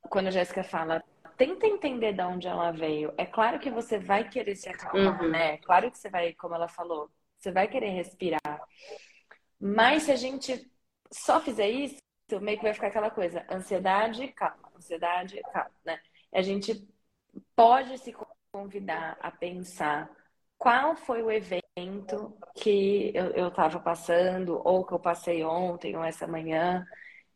quando 0.09 0.27
a 0.27 0.31
Jéssica 0.31 0.63
fala, 0.63 1.03
tenta 1.37 1.65
entender 1.65 2.13
de 2.13 2.21
onde 2.21 2.47
ela 2.47 2.71
veio. 2.71 3.13
É 3.17 3.25
claro 3.25 3.59
que 3.59 3.71
você 3.71 3.97
vai 3.97 4.29
querer 4.29 4.55
se 4.55 4.69
acalmar, 4.69 5.21
uhum. 5.21 5.29
né? 5.29 5.53
É 5.55 5.57
claro 5.57 5.89
que 5.89 5.97
você 5.97 6.09
vai, 6.09 6.33
como 6.33 6.55
ela 6.55 6.67
falou, 6.67 7.09
você 7.37 7.51
vai 7.51 7.67
querer 7.67 7.89
respirar. 7.89 8.61
Mas 9.59 10.03
se 10.03 10.11
a 10.11 10.15
gente 10.15 10.71
só 11.13 11.39
fizer 11.39 11.69
isso, 11.69 11.97
meio 12.41 12.57
que 12.57 12.63
vai 12.63 12.73
ficar 12.73 12.87
aquela 12.87 13.11
coisa, 13.11 13.45
ansiedade, 13.49 14.27
calma, 14.29 14.71
ansiedade, 14.75 15.39
calma, 15.53 15.71
né? 15.85 15.99
A 16.33 16.41
gente 16.41 16.87
pode 17.55 17.97
se 17.99 18.15
convidar 18.51 19.17
a 19.21 19.31
pensar 19.31 20.09
qual 20.57 20.95
foi 20.95 21.21
o 21.21 21.31
evento 21.31 22.37
que 22.55 23.11
eu 23.15 23.47
estava 23.49 23.79
passando, 23.79 24.61
ou 24.65 24.85
que 24.85 24.93
eu 24.93 24.99
passei 24.99 25.43
ontem, 25.43 25.95
ou 25.95 26.03
essa 26.03 26.27
manhã, 26.27 26.85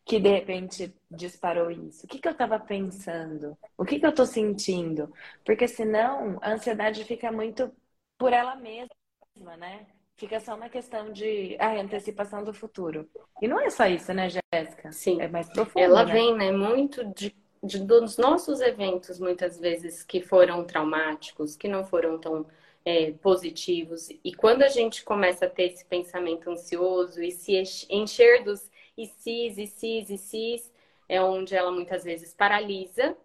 que 0.04 0.18
de 0.20 0.30
repente 0.30 0.94
disparou 1.10 1.70
isso? 1.70 2.06
O 2.06 2.08
que, 2.08 2.18
que 2.20 2.28
eu 2.28 2.32
estava 2.32 2.58
pensando? 2.58 3.58
O 3.76 3.84
que, 3.84 4.00
que 4.00 4.06
eu 4.06 4.10
estou 4.10 4.26
sentindo? 4.26 5.12
Porque 5.44 5.68
senão 5.68 6.38
a 6.42 6.52
ansiedade 6.52 7.04
fica 7.04 7.30
muito 7.32 7.70
por 8.18 8.32
ela 8.32 8.56
mesma, 8.56 9.56
né? 9.58 9.86
Fica 10.18 10.40
só 10.40 10.56
uma 10.56 10.68
questão 10.68 11.12
de 11.12 11.56
ah, 11.60 11.80
antecipação 11.80 12.42
do 12.42 12.52
futuro. 12.52 13.08
E 13.40 13.46
não 13.46 13.60
é 13.60 13.70
só 13.70 13.86
isso, 13.86 14.12
né, 14.12 14.28
Jéssica? 14.28 14.90
Sim. 14.90 15.22
É 15.22 15.28
mais 15.28 15.48
profundo. 15.48 15.78
Ela 15.80 16.04
né? 16.04 16.12
vem, 16.12 16.36
né, 16.36 16.50
muito 16.50 17.04
de, 17.14 17.32
de, 17.62 17.78
dos 17.78 18.18
nossos 18.18 18.60
eventos, 18.60 19.20
muitas 19.20 19.60
vezes, 19.60 20.02
que 20.02 20.20
foram 20.20 20.64
traumáticos, 20.64 21.56
que 21.56 21.68
não 21.68 21.84
foram 21.84 22.18
tão 22.18 22.44
é, 22.84 23.12
positivos. 23.12 24.08
E 24.24 24.34
quando 24.34 24.62
a 24.62 24.68
gente 24.68 25.04
começa 25.04 25.46
a 25.46 25.48
ter 25.48 25.72
esse 25.72 25.84
pensamento 25.84 26.50
ansioso 26.50 27.22
e 27.22 27.30
se 27.30 27.54
encher 27.88 28.42
dos 28.42 28.68
e 28.96 29.06
cis, 29.06 29.56
e 29.56 29.68
cis, 29.68 30.10
e 30.10 30.18
cis, 30.18 30.72
é 31.08 31.22
onde 31.22 31.54
ela 31.54 31.70
muitas 31.70 32.02
vezes 32.02 32.34
paralisa, 32.34 33.16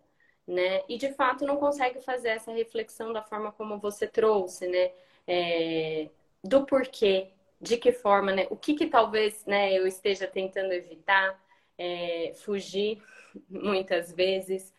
né? 0.47 0.83
E 0.87 0.95
de 0.99 1.11
fato 1.13 1.43
não 1.43 1.57
consegue 1.57 2.01
fazer 2.01 2.29
essa 2.29 2.51
reflexão 2.51 3.11
da 3.11 3.23
forma 3.23 3.51
como 3.51 3.79
você 3.79 4.07
trouxe, 4.07 4.67
né? 4.67 4.91
É, 5.25 6.09
do 6.43 6.65
porquê, 6.65 7.31
de 7.61 7.77
que 7.77 7.91
forma, 7.91 8.31
né? 8.33 8.47
O 8.49 8.55
que 8.57 8.73
que 8.75 8.87
talvez, 8.87 9.45
né, 9.45 9.73
eu 9.73 9.87
esteja 9.87 10.27
tentando 10.27 10.73
evitar, 10.73 11.41
é, 11.77 12.33
fugir 12.35 13.01
muitas 13.49 14.11
vezes. 14.13 14.73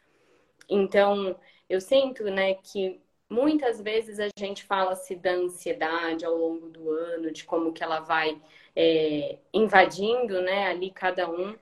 Então, 0.69 1.37
eu 1.69 1.81
sinto, 1.81 2.25
né, 2.25 2.55
que 2.55 3.01
Muitas 3.29 3.81
vezes 3.81 4.21
a 4.21 4.29
gente 4.39 4.63
fala-se 4.65 5.17
da 5.17 5.33
ansiedade 5.33 6.25
ao 6.25 6.37
longo 6.37 6.69
do 6.69 6.91
ano, 6.91 7.33
de 7.33 7.43
como 7.45 7.73
que 7.73 7.83
ela 7.83 8.01
vai 8.01 8.41
é, 8.77 9.39
invadindo, 9.53 10.41
né, 10.43 10.69
ali 10.69 10.91
cada 10.91 11.29
um. 11.29 11.57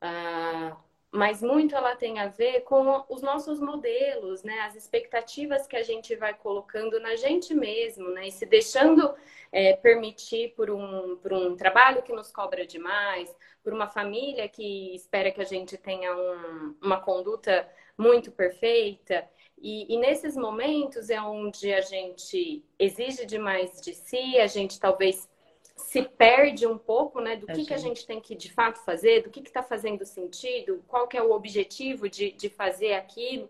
Ah, 0.00 0.76
mas 1.12 1.42
muito 1.42 1.76
ela 1.76 1.94
tem 1.94 2.18
a 2.18 2.28
ver 2.28 2.62
com 2.62 3.04
os 3.10 3.20
nossos 3.20 3.60
modelos, 3.60 4.42
né, 4.42 4.60
as 4.60 4.74
expectativas 4.74 5.66
que 5.66 5.76
a 5.76 5.82
gente 5.82 6.16
vai 6.16 6.32
colocando 6.32 6.98
na 6.98 7.14
gente 7.16 7.54
mesmo, 7.54 8.08
né, 8.08 8.28
e 8.28 8.32
se 8.32 8.46
deixando 8.46 9.14
é, 9.52 9.76
permitir 9.76 10.54
por 10.56 10.70
um, 10.70 11.16
por 11.16 11.34
um 11.34 11.54
trabalho 11.54 12.02
que 12.02 12.14
nos 12.14 12.32
cobra 12.32 12.66
demais, 12.66 13.36
por 13.62 13.74
uma 13.74 13.86
família 13.86 14.48
que 14.48 14.94
espera 14.94 15.30
que 15.30 15.42
a 15.42 15.44
gente 15.44 15.76
tenha 15.76 16.16
um, 16.16 16.74
uma 16.82 16.98
conduta 16.98 17.68
muito 17.96 18.32
perfeita. 18.32 19.28
E, 19.58 19.94
e, 19.94 19.98
nesses 19.98 20.34
momentos 20.34 21.10
é 21.10 21.20
onde 21.20 21.72
a 21.72 21.82
gente 21.82 22.64
exige 22.78 23.26
demais 23.26 23.80
de 23.80 23.94
si, 23.94 24.38
a 24.40 24.46
gente 24.46 24.80
talvez 24.80 25.28
se 25.76 26.02
perde 26.02 26.66
um 26.66 26.78
pouco, 26.78 27.20
né, 27.20 27.36
do 27.36 27.46
que, 27.46 27.54
gente. 27.54 27.66
que 27.66 27.74
a 27.74 27.78
gente 27.78 28.06
tem 28.06 28.20
que 28.20 28.34
de 28.34 28.52
fato 28.52 28.78
fazer, 28.84 29.22
do 29.22 29.30
que 29.30 29.40
está 29.40 29.62
fazendo 29.62 30.04
sentido, 30.04 30.82
qual 30.88 31.06
que 31.08 31.16
é 31.16 31.22
o 31.22 31.32
objetivo 31.32 32.08
de, 32.08 32.32
de 32.32 32.48
fazer 32.48 32.94
aquilo. 32.94 33.48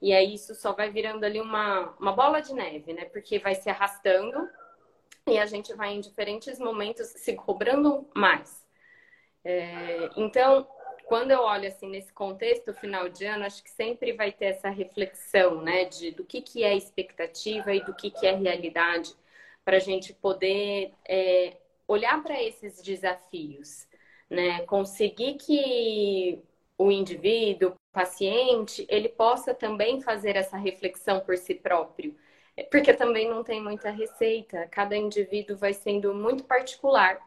E 0.00 0.12
aí 0.12 0.34
isso 0.34 0.54
só 0.54 0.72
vai 0.72 0.90
virando 0.90 1.24
ali 1.24 1.40
uma, 1.40 1.94
uma 1.98 2.12
bola 2.12 2.40
de 2.40 2.54
neve, 2.54 2.92
né? 2.92 3.04
Porque 3.06 3.38
vai 3.38 3.54
se 3.54 3.68
arrastando 3.68 4.48
e 5.26 5.38
a 5.38 5.46
gente 5.46 5.74
vai 5.74 5.92
em 5.92 6.00
diferentes 6.00 6.58
momentos 6.58 7.06
se 7.08 7.34
cobrando 7.34 8.08
mais. 8.14 8.64
É, 9.44 10.10
então, 10.16 10.66
quando 11.04 11.32
eu 11.32 11.40
olho 11.40 11.68
assim 11.68 11.88
nesse 11.88 12.12
contexto 12.12 12.72
final 12.72 13.08
de 13.08 13.24
ano, 13.26 13.44
acho 13.44 13.62
que 13.62 13.70
sempre 13.70 14.12
vai 14.12 14.32
ter 14.32 14.46
essa 14.46 14.68
reflexão, 14.70 15.60
né, 15.60 15.84
de 15.84 16.12
do 16.12 16.24
que, 16.24 16.40
que 16.40 16.62
é 16.62 16.74
expectativa 16.74 17.74
e 17.74 17.84
do 17.84 17.94
que, 17.94 18.10
que 18.10 18.26
é 18.26 18.34
realidade, 18.34 19.14
para 19.64 19.76
a 19.76 19.80
gente 19.80 20.12
poder 20.14 20.92
é, 21.08 21.56
olhar 21.86 22.22
para 22.22 22.42
esses 22.42 22.82
desafios, 22.82 23.86
né, 24.28 24.62
conseguir 24.66 25.34
que 25.34 26.42
o 26.78 26.90
indivíduo, 26.90 27.70
o 27.72 27.92
paciente, 27.92 28.86
ele 28.88 29.08
possa 29.08 29.54
também 29.54 30.00
fazer 30.00 30.36
essa 30.36 30.56
reflexão 30.56 31.20
por 31.20 31.36
si 31.36 31.54
próprio, 31.54 32.16
porque 32.70 32.92
também 32.94 33.28
não 33.28 33.42
tem 33.44 33.62
muita 33.62 33.90
receita, 33.90 34.66
cada 34.68 34.96
indivíduo 34.96 35.56
vai 35.56 35.72
sendo 35.74 36.14
muito 36.14 36.44
particular. 36.44 37.18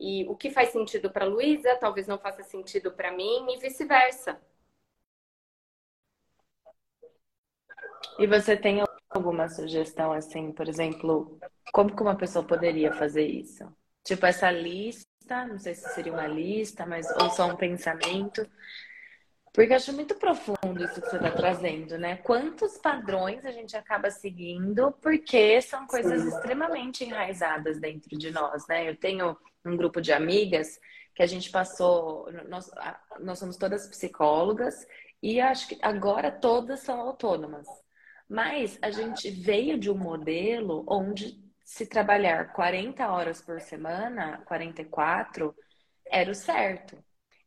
E 0.00 0.24
o 0.28 0.36
que 0.36 0.50
faz 0.50 0.70
sentido 0.70 1.10
para 1.10 1.24
Luísa 1.24 1.76
talvez 1.76 2.06
não 2.06 2.18
faça 2.18 2.42
sentido 2.42 2.92
para 2.92 3.12
mim 3.12 3.52
e 3.52 3.58
vice-versa. 3.58 4.40
E 8.18 8.26
você 8.26 8.56
tem 8.56 8.82
alguma 9.18 9.48
sugestão 9.48 10.12
assim, 10.12 10.52
por 10.52 10.68
exemplo, 10.68 11.38
como 11.72 11.94
que 11.94 12.02
uma 12.02 12.16
pessoa 12.16 12.44
poderia 12.44 12.92
fazer 12.92 13.26
isso? 13.26 13.64
Tipo 14.04 14.26
essa 14.26 14.50
lista, 14.50 15.46
não 15.46 15.58
sei 15.58 15.74
se 15.74 15.88
seria 15.90 16.12
uma 16.12 16.26
lista, 16.26 16.86
mas 16.86 17.06
ou 17.10 17.30
só 17.30 17.46
um 17.46 17.56
pensamento 17.56 18.48
porque 19.58 19.72
eu 19.72 19.76
acho 19.76 19.92
muito 19.92 20.14
profundo 20.14 20.84
isso 20.84 21.00
que 21.00 21.10
você 21.10 21.16
está 21.16 21.32
trazendo, 21.32 21.98
né? 21.98 22.18
Quantos 22.18 22.78
padrões 22.78 23.44
a 23.44 23.50
gente 23.50 23.76
acaba 23.76 24.08
seguindo 24.08 24.92
porque 25.02 25.60
são 25.60 25.84
coisas 25.84 26.22
Sim. 26.22 26.28
extremamente 26.28 27.04
enraizadas 27.04 27.80
dentro 27.80 28.16
de 28.16 28.30
nós, 28.30 28.66
né? 28.68 28.88
Eu 28.88 28.96
tenho 28.96 29.36
um 29.64 29.76
grupo 29.76 30.00
de 30.00 30.12
amigas 30.12 30.78
que 31.12 31.24
a 31.24 31.26
gente 31.26 31.50
passou. 31.50 32.30
Nós, 32.48 32.70
nós 33.18 33.38
somos 33.40 33.56
todas 33.56 33.88
psicólogas 33.88 34.86
e 35.20 35.40
acho 35.40 35.68
que 35.68 35.78
agora 35.82 36.30
todas 36.30 36.78
são 36.78 37.00
autônomas. 37.00 37.66
Mas 38.28 38.78
a 38.82 38.90
gente 38.90 39.30
veio 39.30 39.78
de 39.78 39.90
um 39.90 39.96
modelo 39.96 40.84
onde 40.86 41.38
se 41.64 41.86
trabalhar 41.86 42.52
40 42.52 43.06
horas 43.08 43.40
por 43.40 43.60
semana, 43.60 44.42
44, 44.46 45.54
era 46.10 46.30
o 46.30 46.34
certo. 46.34 46.96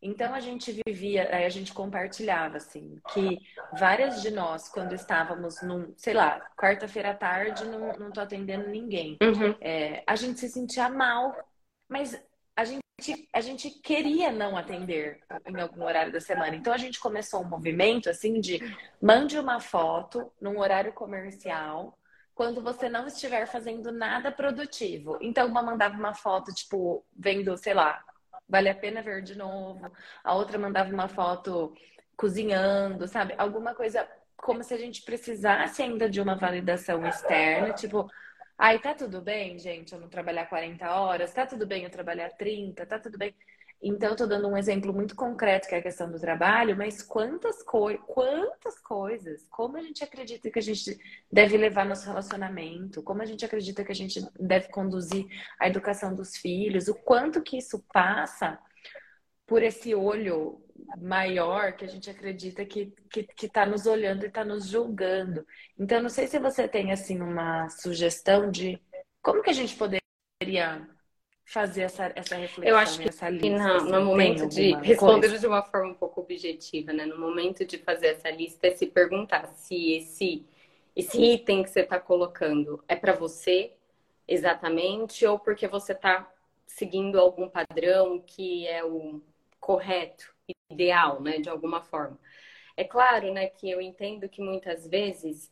Então 0.02 0.34
a 0.34 0.40
gente 0.40 0.82
vivia, 0.86 1.30
a 1.30 1.50
gente 1.50 1.74
compartilhava 1.74 2.58
assim, 2.58 3.00
que 3.14 3.38
várias 3.80 4.22
de 4.22 4.32
nós, 4.32 4.68
quando 4.68 4.94
estávamos 4.94 5.62
num, 5.62 5.94
sei 5.96 6.14
lá, 6.14 6.40
quarta-feira 6.58 7.12
à 7.12 7.14
tarde, 7.14 7.66
não, 7.66 7.94
não 7.94 8.12
tô 8.12 8.20
atendendo 8.20 8.68
ninguém, 8.68 9.18
uhum. 9.22 9.56
é, 9.62 10.04
a 10.08 10.16
gente 10.16 10.40
se 10.40 10.50
sentia 10.50 10.90
mal, 10.90 11.36
mas 11.88 12.20
a 12.56 12.66
gente, 12.66 12.82
a 13.34 13.42
gente 13.42 13.70
queria 13.70 14.32
não 14.32 14.58
atender 14.58 15.20
em 15.46 15.60
algum 15.60 15.84
horário 15.84 16.12
da 16.12 16.20
semana. 16.20 16.56
Então 16.56 16.74
a 16.74 16.78
gente 16.78 17.00
começou 17.00 17.42
um 17.42 17.48
movimento 17.48 18.10
assim 18.10 18.40
de 18.40 18.60
mande 19.02 19.38
uma 19.40 19.60
foto 19.60 20.32
num 20.40 20.60
horário 20.60 20.94
comercial 20.94 21.98
quando 22.34 22.62
você 22.62 22.90
não 22.90 23.06
estiver 23.06 23.46
fazendo 23.46 23.92
nada 23.92 24.32
produtivo. 24.32 25.18
Então, 25.22 25.48
uma 25.48 25.62
mandava 25.62 25.96
uma 25.96 26.14
foto, 26.14 26.52
tipo, 26.54 27.06
vendo, 27.16 27.56
sei 27.58 27.74
lá, 27.74 28.04
vale 28.48 28.70
a 28.70 28.76
pena 28.76 29.02
ver 29.02 29.22
de 29.22 29.38
novo. 29.38 29.92
A 30.24 30.34
outra 30.34 30.58
mandava 30.58 30.92
uma 30.92 31.08
foto 31.08 31.74
cozinhando, 32.18 33.08
sabe? 33.08 33.36
Alguma 33.38 33.76
coisa 33.76 34.08
como 34.38 34.64
se 34.64 34.74
a 34.74 34.78
gente 34.78 35.04
precisasse 35.04 35.84
ainda 35.84 36.10
de 36.10 36.20
uma 36.20 36.36
validação 36.36 37.06
externa, 37.06 37.74
tipo, 37.74 38.10
ai, 38.62 38.78
tá 38.80 38.94
tudo 38.94 39.22
bem, 39.22 39.58
gente, 39.58 39.92
eu 39.92 40.00
não 40.00 40.08
trabalhar 40.08 40.46
40 40.46 40.88
horas, 40.96 41.34
tá 41.34 41.48
tudo 41.48 41.66
bem 41.66 41.84
eu 41.84 41.90
trabalhar 41.90 42.30
30, 42.30 42.86
tá 42.86 43.00
tudo 43.00 43.18
bem. 43.18 43.34
Então, 43.82 44.12
eu 44.12 44.16
tô 44.16 44.28
dando 44.28 44.48
um 44.48 44.56
exemplo 44.56 44.94
muito 44.94 45.16
concreto, 45.16 45.68
que 45.68 45.74
é 45.74 45.80
a 45.80 45.82
questão 45.82 46.12
do 46.12 46.20
trabalho, 46.20 46.78
mas 46.78 47.02
quantas, 47.02 47.64
co 47.64 47.98
quantas 48.06 48.80
coisas, 48.80 49.48
como 49.50 49.78
a 49.78 49.82
gente 49.82 50.04
acredita 50.04 50.52
que 50.52 50.60
a 50.60 50.62
gente 50.62 50.96
deve 51.32 51.58
levar 51.58 51.86
nosso 51.88 52.06
relacionamento, 52.06 53.02
como 53.02 53.24
a 53.24 53.26
gente 53.26 53.44
acredita 53.44 53.84
que 53.84 53.92
a 53.92 53.96
gente 53.96 54.22
deve 54.40 54.70
conduzir 54.70 55.26
a 55.60 55.68
educação 55.68 56.14
dos 56.14 56.38
filhos, 56.38 56.88
o 56.88 56.94
quanto 56.94 57.42
que 57.42 57.58
isso 57.58 57.84
passa 57.92 58.60
por 59.48 59.64
esse 59.64 59.96
olho 59.96 60.64
maior 60.98 61.74
que 61.74 61.86
a 61.86 61.88
gente 61.88 62.10
acredita 62.10 62.66
que 62.66 62.94
está 63.42 63.64
tá 63.64 63.66
nos 63.66 63.86
olhando 63.86 64.24
e 64.24 64.28
está 64.28 64.44
nos 64.44 64.68
julgando. 64.68 65.46
Então, 65.78 66.02
não 66.02 66.10
sei 66.10 66.28
se 66.28 66.40
você 66.40 66.68
tem, 66.68 66.92
assim, 66.92 67.20
uma 67.20 67.70
sugestão 67.70 68.50
de 68.50 68.82
como 69.22 69.42
que 69.42 69.50
a 69.50 69.54
gente 69.54 69.76
poderia 69.76 70.88
fazer 71.46 71.82
essa, 71.82 72.12
essa 72.16 72.36
reflexão? 72.36 72.64
Eu 72.64 72.78
acho 72.78 73.00
que 73.00 73.10
essa 73.10 73.30
lista, 73.30 73.50
no, 73.50 73.76
assim, 73.76 73.92
no 73.92 74.06
momento 74.06 74.48
de 74.48 74.74
responder 74.76 75.38
de 75.38 75.48
uma 75.48 75.62
forma 75.62 75.92
um 75.92 75.96
pouco 75.96 76.22
objetiva, 76.22 76.94
né? 76.94 77.06
No 77.06 77.20
momento 77.20 77.66
de 77.66 77.78
fazer 77.78 78.08
essa 78.08 78.30
lista 78.30 78.68
é 78.68 78.72
se 78.72 78.88
perguntar 78.88 79.48
se 79.48 79.94
esse, 79.94 80.46
esse 80.96 81.22
item 81.22 81.64
que 81.64 81.70
você 81.70 81.82
está 81.82 82.00
colocando 82.00 82.84
é 82.88 82.96
para 82.96 83.14
você 83.14 83.74
exatamente 84.28 85.26
ou 85.26 85.38
porque 85.38 85.68
você 85.68 85.92
está 85.92 86.32
seguindo 86.66 87.20
algum 87.20 87.50
padrão 87.50 88.22
que 88.26 88.66
é 88.66 88.84
o 88.84 89.22
correto, 89.60 90.34
ideal, 90.70 91.22
né? 91.22 91.40
De 91.40 91.50
alguma 91.50 91.82
forma. 91.82 92.18
É 92.76 92.84
claro, 92.84 93.34
né, 93.34 93.48
que 93.48 93.70
eu 93.70 93.82
entendo 93.82 94.30
que 94.30 94.42
muitas 94.42 94.88
vezes 94.88 95.52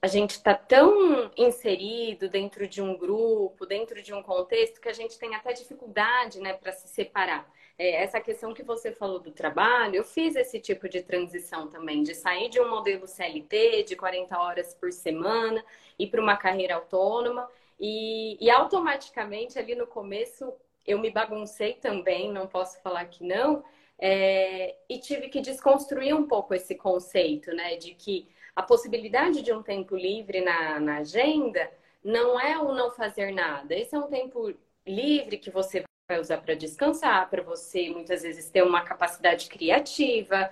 a 0.00 0.06
gente 0.06 0.32
está 0.32 0.54
tão 0.54 1.30
inserido 1.36 2.28
dentro 2.28 2.68
de 2.68 2.80
um 2.80 2.96
grupo, 2.96 3.66
dentro 3.66 4.00
de 4.02 4.14
um 4.14 4.22
contexto, 4.22 4.80
que 4.80 4.88
a 4.88 4.92
gente 4.92 5.18
tem 5.18 5.34
até 5.34 5.52
dificuldade 5.52 6.40
né, 6.40 6.52
para 6.52 6.72
se 6.72 6.88
separar. 6.88 7.50
É, 7.78 8.02
essa 8.02 8.20
questão 8.20 8.54
que 8.54 8.62
você 8.62 8.92
falou 8.92 9.18
do 9.18 9.30
trabalho, 9.32 9.96
eu 9.96 10.04
fiz 10.04 10.36
esse 10.36 10.60
tipo 10.60 10.88
de 10.88 11.02
transição 11.02 11.68
também, 11.68 12.02
de 12.02 12.14
sair 12.14 12.48
de 12.48 12.60
um 12.60 12.70
modelo 12.70 13.06
CLT 13.06 13.82
de 13.82 13.96
40 13.96 14.38
horas 14.38 14.74
por 14.74 14.92
semana 14.92 15.64
e 15.98 16.06
para 16.06 16.22
uma 16.22 16.36
carreira 16.36 16.76
autônoma. 16.76 17.50
E, 17.78 18.38
e 18.40 18.50
automaticamente 18.50 19.58
ali 19.58 19.74
no 19.74 19.86
começo 19.86 20.54
eu 20.86 20.98
me 20.98 21.10
baguncei 21.10 21.74
também, 21.74 22.32
não 22.32 22.46
posso 22.46 22.80
falar 22.80 23.04
que 23.06 23.24
não, 23.24 23.64
é, 23.98 24.76
e 24.88 24.98
tive 24.98 25.28
que 25.28 25.40
desconstruir 25.40 26.14
um 26.14 26.26
pouco 26.26 26.54
esse 26.54 26.74
conceito, 26.74 27.52
né, 27.52 27.76
de 27.76 27.94
que 27.94 28.28
a 28.54 28.62
possibilidade 28.62 29.42
de 29.42 29.52
um 29.52 29.62
tempo 29.62 29.96
livre 29.96 30.40
na, 30.40 30.80
na 30.80 30.96
agenda 30.98 31.70
não 32.02 32.40
é 32.40 32.58
o 32.58 32.72
não 32.72 32.90
fazer 32.90 33.32
nada. 33.32 33.74
Esse 33.74 33.94
é 33.94 33.98
um 33.98 34.08
tempo 34.08 34.54
livre 34.86 35.38
que 35.38 35.50
você 35.50 35.84
vai 36.08 36.20
usar 36.20 36.38
para 36.38 36.54
descansar, 36.54 37.28
para 37.28 37.42
você 37.42 37.90
muitas 37.90 38.22
vezes 38.22 38.48
ter 38.48 38.62
uma 38.62 38.82
capacidade 38.82 39.48
criativa, 39.48 40.48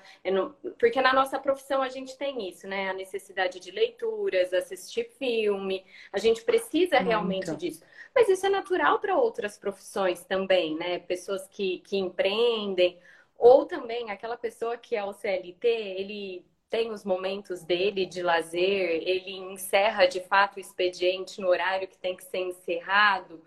porque 0.79 1.01
na 1.01 1.13
nossa 1.13 1.39
profissão 1.39 1.81
a 1.81 1.89
gente 1.89 2.19
tem 2.19 2.49
isso, 2.49 2.67
né? 2.67 2.91
A 2.91 2.93
necessidade 2.93 3.61
de 3.61 3.71
leituras, 3.71 4.53
assistir 4.53 5.05
filme, 5.17 5.85
a 6.13 6.19
gente 6.19 6.43
precisa 6.43 6.99
realmente 6.99 7.55
disso. 7.55 7.85
Mas 8.13 8.29
isso 8.29 8.45
é 8.45 8.49
natural 8.49 8.99
para 8.99 9.17
outras 9.17 9.57
profissões 9.57 10.25
também, 10.25 10.77
né? 10.77 10.99
Pessoas 10.99 11.47
que, 11.47 11.79
que 11.81 11.97
empreendem, 11.97 12.99
ou 13.37 13.67
também 13.67 14.11
aquela 14.11 14.37
pessoa 14.37 14.77
que 14.77 14.97
é 14.97 15.05
o 15.05 15.13
CLT, 15.13 15.67
ele 15.67 16.47
tem 16.71 16.91
os 16.91 17.05
momentos 17.05 17.63
dele 17.63 18.05
de 18.07 18.23
lazer, 18.23 19.03
ele 19.07 19.33
encerra 19.33 20.07
de 20.07 20.21
fato 20.21 20.57
o 20.57 20.61
expediente 20.61 21.41
no 21.41 21.49
horário 21.49 21.87
que 21.87 21.99
tem 21.99 22.17
que 22.17 22.25
ser 22.25 22.39
encerrado. 22.39 23.43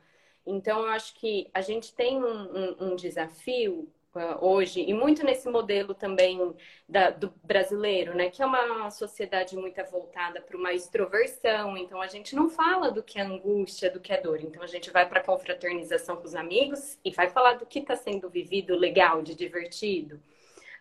Então, 0.45 0.82
eu 0.82 0.88
acho 0.88 1.13
que 1.15 1.50
a 1.54 1.62
gente 1.62 1.93
tem 1.93 2.23
um, 2.23 2.58
um, 2.58 2.91
um 2.91 2.95
desafio 2.95 3.91
hoje, 4.41 4.82
e 4.82 4.93
muito 4.93 5.23
nesse 5.23 5.49
modelo 5.49 5.93
também 5.93 6.56
da, 6.88 7.10
do 7.10 7.34
brasileiro, 7.43 8.15
né? 8.15 8.30
Que 8.30 8.41
é 8.41 8.45
uma 8.45 8.89
sociedade 8.89 9.56
muito 9.56 9.84
voltada 9.91 10.41
para 10.41 10.58
uma 10.58 10.73
extroversão. 10.73 11.77
Então, 11.77 12.01
a 12.01 12.08
gente 12.08 12.36
não 12.36 12.49
fala 12.49 12.91
do 12.91 13.03
que 13.03 13.19
é 13.19 13.23
angústia, 13.23 13.91
do 13.91 13.99
que 13.99 14.13
é 14.13 14.21
dor. 14.21 14.41
Então, 14.41 14.62
a 14.62 14.67
gente 14.67 14.91
vai 14.91 15.08
para 15.08 15.19
a 15.19 15.23
confraternização 15.23 16.17
com 16.17 16.25
os 16.25 16.36
amigos 16.36 16.97
e 17.03 17.12
vai 17.12 17.30
falar 17.30 17.53
do 17.56 17.65
que 17.65 17.80
está 17.80 17.95
sendo 17.95 18.30
vivido 18.30 18.75
legal, 18.75 19.21
de 19.21 19.36
divertido. 19.36 20.21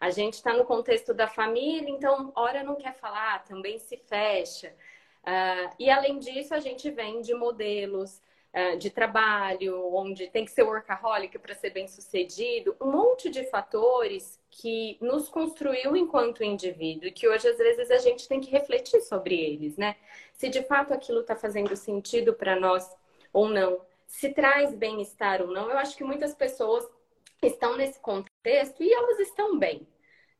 A 0.01 0.11
gente 0.11 0.35
está 0.35 0.53
no 0.53 0.65
contexto 0.65 1.15
da 1.15 1.27
família, 1.27 1.89
então, 1.89 2.33
hora 2.35 2.63
não 2.63 2.77
quer 2.77 2.95
falar, 2.95 3.45
também 3.45 3.79
se 3.79 3.97
fecha. 3.97 4.75
Uh, 5.23 5.75
e 5.79 5.91
além 5.91 6.19
disso, 6.19 6.55
a 6.55 6.61
gente 6.61 6.91
vem 6.91 7.21
de 7.21 7.35
modelos 7.35 8.21
de 8.79 8.89
trabalho, 8.89 9.95
onde 9.95 10.29
tem 10.29 10.45
que 10.45 10.51
ser 10.51 10.63
workaholic 10.63 11.39
para 11.39 11.55
ser 11.55 11.71
bem 11.71 11.87
sucedido, 11.87 12.75
um 12.81 12.91
monte 12.91 13.29
de 13.29 13.45
fatores 13.51 14.41
que 14.51 14.97
nos 15.01 15.29
construiu 15.29 15.95
enquanto 15.95 16.43
indivíduo 16.43 17.07
e 17.09 17.13
que 17.13 17.29
hoje, 17.29 17.47
às 17.49 17.59
vezes, 17.59 17.91
a 17.91 17.99
gente 17.99 18.27
tem 18.27 18.41
que 18.41 18.51
refletir 18.51 19.03
sobre 19.03 19.39
eles, 19.39 19.77
né? 19.77 19.97
Se 20.33 20.49
de 20.49 20.63
fato 20.63 20.95
aquilo 20.95 21.21
está 21.21 21.37
fazendo 21.37 21.77
sentido 21.77 22.33
para 22.33 22.59
nós 22.59 22.89
ou 23.31 23.49
não, 23.49 23.81
se 24.07 24.31
traz 24.33 24.73
bem-estar 24.75 25.43
ou 25.43 25.49
não. 25.49 25.71
Eu 25.71 25.77
acho 25.77 25.97
que 25.97 26.05
muitas 26.05 26.35
pessoas 26.35 26.89
estão 27.43 27.77
nesse 27.77 28.01
contexto 28.01 28.83
e 28.83 28.91
elas 28.93 29.19
estão 29.21 29.59
bem, 29.59 29.87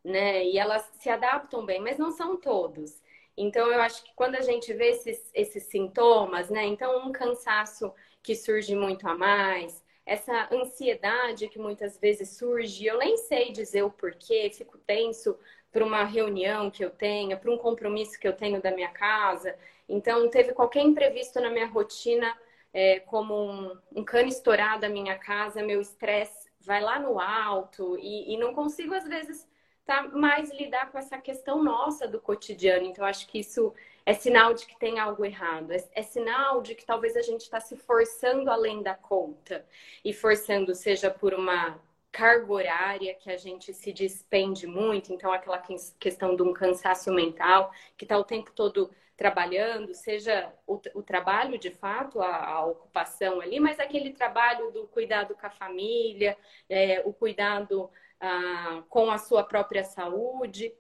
né? 0.03 0.43
E 0.45 0.59
elas 0.59 0.91
se 0.99 1.11
adaptam 1.11 1.67
bem, 1.67 1.81
mas 1.81 1.99
não 1.99 2.11
são 2.11 2.37
todos. 2.39 2.99
Então, 3.37 3.71
eu 3.71 3.81
acho 3.83 4.03
que 4.05 4.15
quando 4.15 4.37
a 4.37 4.41
gente 4.41 4.73
vê 4.73 4.91
esses, 4.91 5.31
esses 5.35 5.65
sintomas, 5.65 6.49
né? 6.51 6.65
Então, 6.65 7.07
um 7.07 7.13
cansaço 7.13 7.93
que 8.23 8.35
surge 8.35 8.75
muito 8.75 9.07
a 9.09 9.15
mais, 9.17 9.85
essa 10.05 10.49
ansiedade 10.53 11.49
que 11.49 11.59
muitas 11.59 11.99
vezes 11.99 12.31
surge, 12.37 12.87
eu 12.87 12.99
nem 12.99 13.17
sei 13.17 13.53
dizer 13.53 13.83
o 13.83 13.91
porquê, 13.91 14.51
fico 14.51 14.79
tenso 14.79 15.37
para 15.71 15.85
uma 15.85 16.05
reunião 16.05 16.71
que 16.71 16.85
eu 16.85 16.91
tenha, 16.91 17.37
para 17.37 17.51
um 17.51 17.59
compromisso 17.59 18.19
que 18.19 18.27
eu 18.27 18.33
tenho 18.33 18.63
da 18.63 18.71
minha 18.71 18.89
casa. 18.89 19.55
Então, 19.89 20.29
teve 20.31 20.53
qualquer 20.53 20.83
imprevisto 20.83 21.41
na 21.41 21.51
minha 21.51 21.67
rotina, 21.67 22.35
é, 22.73 23.01
como 23.01 23.35
um, 23.35 23.79
um 23.97 24.05
cano 24.05 24.29
estourado 24.29 24.83
da 24.83 24.89
minha 24.89 25.19
casa, 25.19 25.63
meu 25.63 25.81
estresse 25.81 26.47
vai 26.61 26.81
lá 26.81 26.99
no 26.99 27.21
alto 27.21 27.97
e, 27.99 28.35
e 28.35 28.37
não 28.37 28.53
consigo, 28.53 28.93
às 28.95 29.07
vezes, 29.07 29.49
tá, 29.87 30.03
mais 30.09 30.51
lidar 30.51 30.91
com 30.91 30.99
essa 30.99 31.17
questão 31.19 31.63
nossa 31.63 32.07
do 32.07 32.21
cotidiano. 32.21 32.85
Então, 32.87 33.05
acho 33.05 33.27
que 33.29 33.39
isso 33.39 33.73
é 34.05 34.13
sinal 34.13 34.53
de 34.53 34.67
que 34.67 34.79
tem 34.79 34.99
algo 34.99 35.25
errado. 35.25 35.73
É, 35.73 35.83
é 35.93 36.03
sinal 36.03 36.61
de 36.61 36.75
que 36.75 36.85
talvez 36.85 37.17
a 37.17 37.23
gente 37.23 37.43
está 37.43 37.61
se 37.61 37.77
forçando 37.77 38.51
além 38.51 38.83
da 38.83 38.95
conta. 38.95 39.65
E 40.05 40.13
forçando, 40.13 40.75
seja 40.75 41.11
por 41.11 41.33
uma 41.33 41.81
carga 42.13 42.53
horária 42.53 43.15
que 43.15 43.31
a 43.31 43.37
gente 43.37 43.75
se 43.75 43.93
despende 43.93 44.67
muito, 44.67 45.13
então 45.13 45.31
aquela 45.31 45.63
questão 46.01 46.35
de 46.35 46.43
um 46.43 46.51
cansaço 46.51 47.13
mental 47.13 47.71
que 47.95 48.07
está 48.07 48.17
o 48.17 48.25
tempo 48.25 48.53
todo 48.53 48.91
trabalhando, 49.17 49.93
seja 49.95 50.51
o, 50.67 50.81
o 50.95 51.03
trabalho 51.03 51.59
de 51.59 51.71
fato, 51.71 52.23
a, 52.23 52.47
a, 52.47 52.65
ocupação 52.65 53.41
ali, 53.41 53.61
mas 53.61 53.79
aquele 53.79 54.13
trabalho 54.13 54.71
do 54.71 54.87
cuidado 54.87 55.35
com 55.35 55.47
a 55.47 55.51
família, 55.51 56.39
é, 56.71 57.03
o 57.05 57.13
cuidado 57.13 57.91
ah, 58.21 58.83
com 58.89 59.11
a 59.11 59.19
sua 59.19 59.45
própria 59.45 59.85
saúde. 59.85 60.75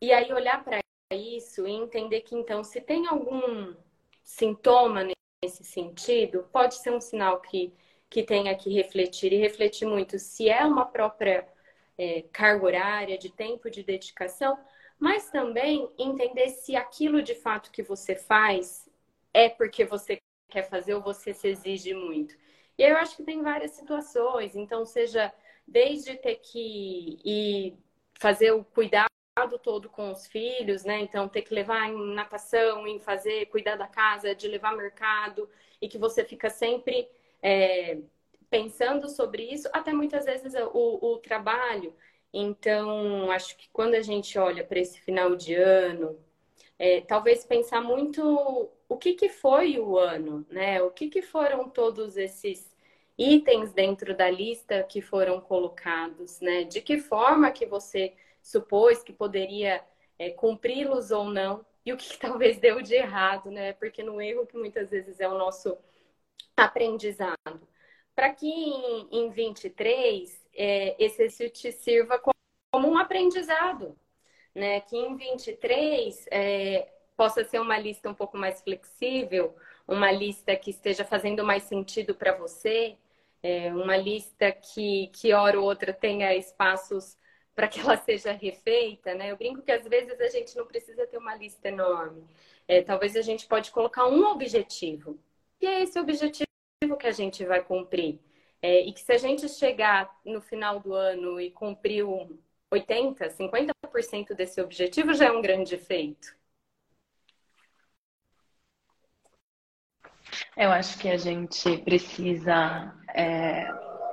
E 0.00 0.12
aí 0.12 0.32
olhar 0.32 0.62
para 0.64 0.80
isso 1.12 1.66
e 1.66 1.72
entender 1.72 2.22
que 2.22 2.34
então, 2.34 2.64
se 2.64 2.80
tem 2.80 3.06
algum 3.06 3.74
sintoma 4.22 5.06
nesse 5.42 5.64
sentido, 5.64 6.48
pode 6.52 6.76
ser 6.76 6.92
um 6.92 7.00
sinal 7.00 7.40
que, 7.40 7.72
que 8.08 8.22
tenha 8.22 8.54
que 8.54 8.72
refletir 8.72 9.32
e 9.32 9.36
refletir 9.36 9.86
muito 9.86 10.18
se 10.18 10.48
é 10.48 10.64
uma 10.64 10.86
própria 10.86 11.46
é, 11.98 12.22
carga 12.32 12.64
horária 12.64 13.18
de 13.18 13.30
tempo 13.30 13.70
de 13.70 13.82
dedicação 13.82 14.58
mas 15.00 15.30
também 15.30 15.90
entender 15.98 16.50
se 16.50 16.76
aquilo 16.76 17.22
de 17.22 17.34
fato 17.34 17.72
que 17.72 17.82
você 17.82 18.14
faz 18.14 18.86
é 19.32 19.48
porque 19.48 19.82
você 19.84 20.18
quer 20.50 20.68
fazer 20.68 20.94
ou 20.94 21.00
você 21.00 21.32
se 21.32 21.48
exige 21.48 21.94
muito. 21.94 22.36
E 22.76 22.82
eu 22.82 22.96
acho 22.98 23.16
que 23.16 23.22
tem 23.22 23.42
várias 23.42 23.70
situações, 23.72 24.54
então 24.54 24.84
seja 24.84 25.32
desde 25.70 26.16
ter 26.16 26.36
que 26.36 27.18
ir 27.24 27.78
fazer 28.18 28.52
o 28.52 28.64
cuidado 28.64 29.08
todo 29.62 29.88
com 29.88 30.10
os 30.10 30.26
filhos, 30.26 30.84
né? 30.84 31.00
Então 31.00 31.28
ter 31.28 31.42
que 31.42 31.54
levar 31.54 31.88
em 31.88 32.14
natação, 32.14 32.86
em 32.86 33.00
fazer, 33.00 33.46
cuidar 33.46 33.76
da 33.76 33.86
casa, 33.86 34.34
de 34.34 34.48
levar 34.48 34.76
mercado, 34.76 35.48
e 35.80 35.88
que 35.88 35.98
você 35.98 36.24
fica 36.24 36.50
sempre 36.50 37.08
é, 37.42 37.98
pensando 38.50 39.08
sobre 39.08 39.44
isso, 39.44 39.68
até 39.72 39.92
muitas 39.92 40.24
vezes 40.26 40.54
o, 40.74 41.14
o 41.14 41.18
trabalho 41.18 41.94
então, 42.32 43.30
acho 43.30 43.56
que 43.56 43.68
quando 43.72 43.94
a 43.94 44.02
gente 44.02 44.38
olha 44.38 44.64
para 44.64 44.78
esse 44.78 45.00
final 45.00 45.34
de 45.36 45.54
ano, 45.54 46.18
é, 46.78 47.00
talvez 47.02 47.44
pensar 47.44 47.82
muito 47.82 48.70
o 48.88 48.96
que, 48.96 49.14
que 49.14 49.28
foi 49.28 49.78
o 49.78 49.98
ano, 49.98 50.46
né? 50.50 50.82
O 50.82 50.90
que, 50.90 51.08
que 51.08 51.22
foram 51.22 51.68
todos 51.68 52.16
esses 52.16 52.70
itens 53.20 53.72
dentro 53.72 54.16
da 54.16 54.30
lista 54.30 54.82
que 54.82 55.02
foram 55.02 55.40
colocados, 55.40 56.40
né? 56.40 56.64
De 56.64 56.80
que 56.80 56.98
forma 56.98 57.50
que 57.50 57.66
você 57.66 58.14
supôs 58.42 59.02
que 59.02 59.12
poderia 59.12 59.84
é, 60.18 60.30
cumpri-los 60.30 61.10
ou 61.10 61.26
não, 61.26 61.64
e 61.84 61.92
o 61.92 61.96
que, 61.98 62.16
talvez 62.18 62.58
deu 62.58 62.80
de 62.80 62.94
errado, 62.94 63.50
né? 63.50 63.74
Porque 63.74 64.02
no 64.02 64.20
erro 64.22 64.46
que 64.46 64.56
muitas 64.56 64.90
vezes 64.90 65.20
é 65.20 65.28
o 65.28 65.36
nosso 65.36 65.76
aprendizado. 66.56 67.68
Para 68.14 68.32
que 68.32 68.46
em, 68.48 69.08
em 69.12 69.30
23 69.30 70.46
é, 70.54 70.96
esse 70.98 71.22
exercício 71.22 71.50
te 71.50 71.72
sirva 71.72 72.18
como 72.72 72.88
um 72.88 72.98
aprendizado, 72.98 73.96
né? 74.54 74.80
Que 74.80 74.96
em 74.96 75.14
23 75.16 76.26
é, 76.30 76.88
possa 77.16 77.44
ser 77.44 77.60
uma 77.60 77.78
lista 77.78 78.08
um 78.08 78.14
pouco 78.14 78.38
mais 78.38 78.62
flexível, 78.62 79.54
uma 79.86 80.10
lista 80.10 80.56
que 80.56 80.70
esteja 80.70 81.04
fazendo 81.04 81.44
mais 81.44 81.64
sentido 81.64 82.14
para 82.14 82.34
você, 82.36 82.96
é, 83.42 83.72
uma 83.72 83.96
lista 83.96 84.52
que, 84.52 85.08
que 85.08 85.32
hora 85.32 85.58
ou 85.58 85.64
outra 85.66 85.92
tenha 85.92 86.34
espaços 86.34 87.16
para 87.54 87.68
que 87.68 87.80
ela 87.80 87.96
seja 87.98 88.32
refeita, 88.32 89.14
né? 89.14 89.30
Eu 89.30 89.36
brinco 89.36 89.62
que 89.62 89.72
às 89.72 89.86
vezes 89.86 90.20
a 90.20 90.28
gente 90.28 90.56
não 90.56 90.66
precisa 90.66 91.06
ter 91.06 91.18
uma 91.18 91.34
lista 91.34 91.68
enorme. 91.68 92.24
É, 92.68 92.82
talvez 92.82 93.16
a 93.16 93.22
gente 93.22 93.46
pode 93.46 93.70
colocar 93.70 94.06
um 94.06 94.24
objetivo. 94.26 95.18
E 95.60 95.66
é 95.66 95.82
esse 95.82 95.98
objetivo 95.98 96.46
que 96.98 97.06
a 97.06 97.12
gente 97.12 97.44
vai 97.44 97.62
cumprir. 97.62 98.20
É, 98.62 98.80
e 98.80 98.92
que 98.92 99.00
se 99.00 99.12
a 99.12 99.18
gente 99.18 99.48
chegar 99.48 100.10
no 100.24 100.40
final 100.40 100.80
do 100.80 100.94
ano 100.94 101.40
e 101.40 101.50
cumprir 101.50 102.04
80%, 102.72 103.30
50% 103.30 104.34
desse 104.34 104.60
objetivo, 104.60 105.14
já 105.14 105.26
é 105.26 105.32
um 105.32 105.42
grande 105.42 105.76
feito. 105.78 106.34
Eu 110.56 110.70
acho 110.70 110.98
que 110.98 111.08
a 111.08 111.16
gente 111.16 111.78
precisa 111.78 112.94
é, 113.14 113.68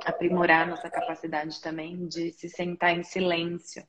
aprimorar 0.05 0.67
nossa 0.67 0.89
capacidade 0.89 1.61
também 1.61 2.07
de 2.07 2.31
se 2.31 2.49
sentar 2.49 2.97
em 2.97 3.03
silêncio. 3.03 3.83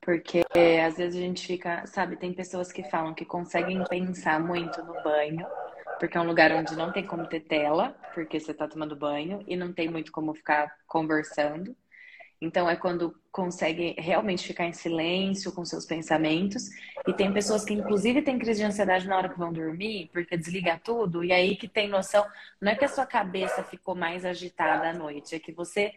Porque 0.00 0.42
às 0.84 0.96
vezes 0.96 1.16
a 1.16 1.24
gente 1.24 1.46
fica, 1.46 1.86
sabe, 1.86 2.16
tem 2.16 2.34
pessoas 2.34 2.72
que 2.72 2.82
falam 2.90 3.14
que 3.14 3.24
conseguem 3.24 3.84
pensar 3.84 4.40
muito 4.40 4.82
no 4.82 5.00
banho, 5.02 5.46
porque 6.00 6.18
é 6.18 6.20
um 6.20 6.26
lugar 6.26 6.50
onde 6.52 6.74
não 6.74 6.92
tem 6.92 7.06
como 7.06 7.28
ter 7.28 7.40
tela, 7.40 7.96
porque 8.12 8.40
você 8.40 8.50
está 8.50 8.66
tomando 8.66 8.96
banho, 8.96 9.44
e 9.46 9.54
não 9.54 9.72
tem 9.72 9.88
muito 9.88 10.10
como 10.10 10.34
ficar 10.34 10.74
conversando. 10.88 11.76
Então 12.42 12.68
é 12.68 12.74
quando 12.74 13.14
consegue 13.30 13.94
realmente 13.96 14.46
ficar 14.46 14.64
em 14.64 14.72
silêncio 14.72 15.52
com 15.52 15.64
seus 15.64 15.86
pensamentos. 15.86 16.68
E 17.06 17.12
tem 17.12 17.32
pessoas 17.32 17.64
que 17.64 17.72
inclusive 17.72 18.20
têm 18.20 18.38
crise 18.38 18.60
de 18.60 18.66
ansiedade 18.66 19.06
na 19.06 19.16
hora 19.16 19.28
que 19.28 19.38
vão 19.38 19.52
dormir, 19.52 20.10
porque 20.12 20.36
desliga 20.36 20.80
tudo, 20.82 21.24
e 21.24 21.32
aí 21.32 21.56
que 21.56 21.68
tem 21.68 21.88
noção, 21.88 22.26
não 22.60 22.72
é 22.72 22.74
que 22.74 22.84
a 22.84 22.88
sua 22.88 23.06
cabeça 23.06 23.62
ficou 23.62 23.94
mais 23.94 24.24
agitada 24.24 24.90
à 24.90 24.92
noite, 24.92 25.34
é 25.34 25.38
que 25.38 25.52
você 25.52 25.92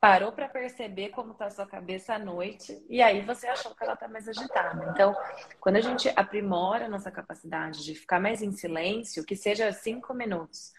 parou 0.00 0.32
para 0.32 0.48
perceber 0.48 1.08
como 1.10 1.32
está 1.32 1.46
a 1.46 1.50
sua 1.50 1.66
cabeça 1.66 2.14
à 2.14 2.18
noite 2.18 2.84
e 2.90 3.00
aí 3.00 3.22
você 3.22 3.46
achou 3.46 3.74
que 3.74 3.82
ela 3.82 3.94
está 3.94 4.06
mais 4.06 4.28
agitada. 4.28 4.90
Então, 4.90 5.16
quando 5.58 5.76
a 5.76 5.80
gente 5.80 6.12
aprimora 6.14 6.84
a 6.84 6.88
nossa 6.90 7.10
capacidade 7.10 7.82
de 7.82 7.94
ficar 7.94 8.20
mais 8.20 8.42
em 8.42 8.52
silêncio, 8.52 9.24
que 9.24 9.34
seja 9.34 9.72
cinco 9.72 10.12
minutos, 10.12 10.74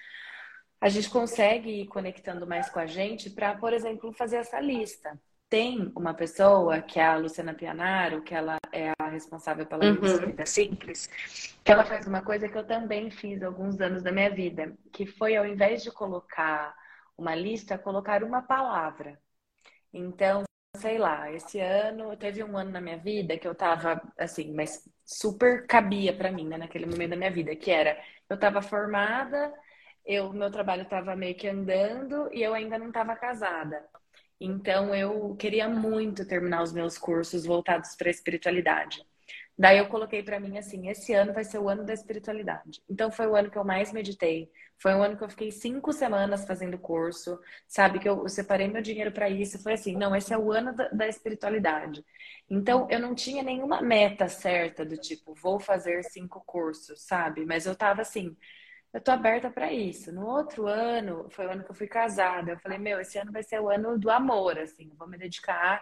a 0.80 0.90
gente 0.90 1.10
consegue 1.10 1.82
ir 1.82 1.88
conectando 1.88 2.46
mais 2.46 2.70
com 2.70 2.80
a 2.80 2.86
gente 2.86 3.30
para, 3.30 3.56
por 3.56 3.74
exemplo, 3.74 4.12
fazer 4.14 4.38
essa 4.38 4.60
lista. 4.60 5.20
Tem 5.50 5.92
uma 5.96 6.14
pessoa, 6.14 6.82
que 6.82 7.00
é 7.00 7.06
a 7.06 7.18
Luciana 7.18 7.54
Pianaro, 7.54 8.24
que 8.24 8.34
ela 8.34 8.58
é 8.72 8.92
a 9.00 9.08
responsável 9.08 9.66
pela 9.66 9.86
uhum. 9.86 10.26
Vida 10.26 10.46
Simples, 10.46 11.08
que 11.64 11.72
ela 11.72 11.86
faz 11.86 12.08
uma 12.08 12.22
coisa 12.22 12.50
que 12.50 12.58
eu 12.58 12.66
também 12.66 13.10
fiz 13.10 13.42
alguns 13.44 13.80
anos 13.80 14.04
da 14.04 14.12
minha 14.12 14.30
vida, 14.30 14.76
que 14.92 15.06
foi 15.06 15.36
ao 15.36 15.46
invés 15.46 15.84
de 15.84 15.92
colocar 15.92 16.76
uma 17.18 17.36
lista, 17.36 17.78
colocar 17.78 18.24
uma 18.24 18.42
palavra. 18.42 19.20
Então, 19.94 20.44
sei 20.76 20.98
lá, 20.98 21.32
esse 21.32 21.60
ano, 21.60 22.16
teve 22.18 22.44
um 22.44 22.58
ano 22.58 22.72
na 22.72 22.82
minha 22.82 22.98
vida 22.98 23.38
que 23.38 23.48
eu 23.48 23.56
tava, 23.56 24.02
assim, 24.18 24.54
mas 24.54 24.84
super 25.06 25.66
cabia 25.68 26.16
para 26.16 26.32
mim, 26.32 26.48
né, 26.48 26.58
naquele 26.58 26.86
momento 26.86 27.12
da 27.12 27.16
minha 27.16 27.32
vida, 27.32 27.56
que 27.56 27.72
era, 27.72 27.98
eu 28.30 28.38
tava 28.38 28.62
formada, 28.62 29.54
eu, 30.06 30.32
meu 30.34 30.52
trabalho 30.52 30.84
estava 30.84 31.16
meio 31.16 31.36
que 31.36 31.48
andando 31.48 32.30
e 32.32 32.44
eu 32.44 32.54
ainda 32.54 32.78
não 32.78 32.88
estava 32.88 33.16
casada. 33.16 33.84
Então 34.40 34.94
eu 34.94 35.36
queria 35.38 35.68
muito 35.68 36.28
terminar 36.28 36.62
os 36.62 36.74
meus 36.74 36.98
cursos 36.98 37.46
voltados 37.46 37.96
para 37.96 38.10
a 38.10 38.12
espiritualidade. 38.12 39.06
Daí 39.58 39.78
eu 39.78 39.88
coloquei 39.88 40.22
para 40.22 40.40
mim 40.40 40.58
assim, 40.58 40.90
esse 40.90 41.14
ano 41.14 41.34
vai 41.34 41.46
ser 41.46 41.60
o 41.60 41.70
ano 41.70 41.86
da 41.86 41.94
espiritualidade. 41.94 42.82
Então 42.90 43.10
foi 43.10 43.26
o 43.26 43.36
ano 43.36 43.50
que 43.50 43.58
eu 43.58 43.64
mais 43.64 43.94
meditei. 43.94 44.52
Foi 44.78 44.94
um 44.94 45.02
ano 45.02 45.16
que 45.18 45.24
eu 45.24 45.30
fiquei 45.30 45.50
cinco 45.52 45.94
semanas 45.94 46.46
fazendo 46.46 46.78
curso, 46.78 47.40
sabe? 47.66 48.00
Que 48.00 48.10
eu, 48.10 48.24
eu 48.24 48.30
separei 48.30 48.68
meu 48.68 48.82
dinheiro 48.82 49.14
para 49.14 49.30
isso. 49.30 49.58
Foi 49.64 49.74
assim, 49.74 49.96
não, 49.96 50.14
esse 50.14 50.34
é 50.34 50.38
o 50.38 50.52
ano 50.52 50.76
da, 50.76 50.90
da, 50.90 51.08
espiritualidade. 51.08 52.04
Então 52.50 52.86
eu 52.90 53.00
não 53.00 53.16
tinha 53.16 53.42
nenhuma 53.42 53.82
meta 53.82 54.28
certa 54.28 54.84
do 54.86 54.98
tipo, 54.98 55.34
vou 55.34 55.58
fazer 55.58 56.04
cinco 56.04 56.44
cursos, 56.46 57.02
sabe? 57.02 57.46
Mas 57.46 57.66
eu 57.66 57.76
tava 57.76 58.02
assim, 58.02 58.36
eu 58.96 59.02
tô 59.02 59.12
aberta 59.12 59.52
para 59.52 59.74
isso. 59.74 60.10
No 60.14 60.26
outro 60.26 60.68
ano, 60.68 61.28
foi 61.30 61.46
o 61.46 61.52
ano 61.52 61.66
que 61.66 61.72
eu 61.72 61.76
fui 61.76 61.86
casada. 61.86 62.52
Eu 62.52 62.60
falei, 62.60 62.78
meu, 62.78 62.98
esse 63.02 63.18
ano 63.18 63.30
vai 63.30 63.44
ser 63.44 63.60
o 63.60 63.70
ano 63.70 64.00
do 64.00 64.10
amor, 64.10 64.58
assim, 64.58 64.90
vou 64.98 65.06
me 65.06 65.18
dedicar 65.18 65.82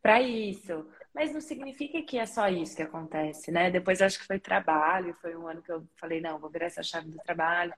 para 0.00 0.22
isso. 0.22 0.86
Mas 1.12 1.32
não 1.32 1.40
significa 1.40 2.00
que 2.02 2.18
é 2.18 2.24
só 2.24 2.48
isso 2.48 2.76
que 2.76 2.82
acontece, 2.82 3.50
né? 3.50 3.68
Depois 3.68 4.00
acho 4.00 4.20
que 4.20 4.26
foi 4.26 4.38
trabalho, 4.38 5.16
foi 5.20 5.36
um 5.36 5.48
ano 5.48 5.60
que 5.60 5.72
eu 5.72 5.84
falei, 5.96 6.20
não, 6.20 6.38
vou 6.38 6.48
virar 6.50 6.66
essa 6.66 6.84
chave 6.84 7.10
do 7.10 7.18
trabalho. 7.18 7.74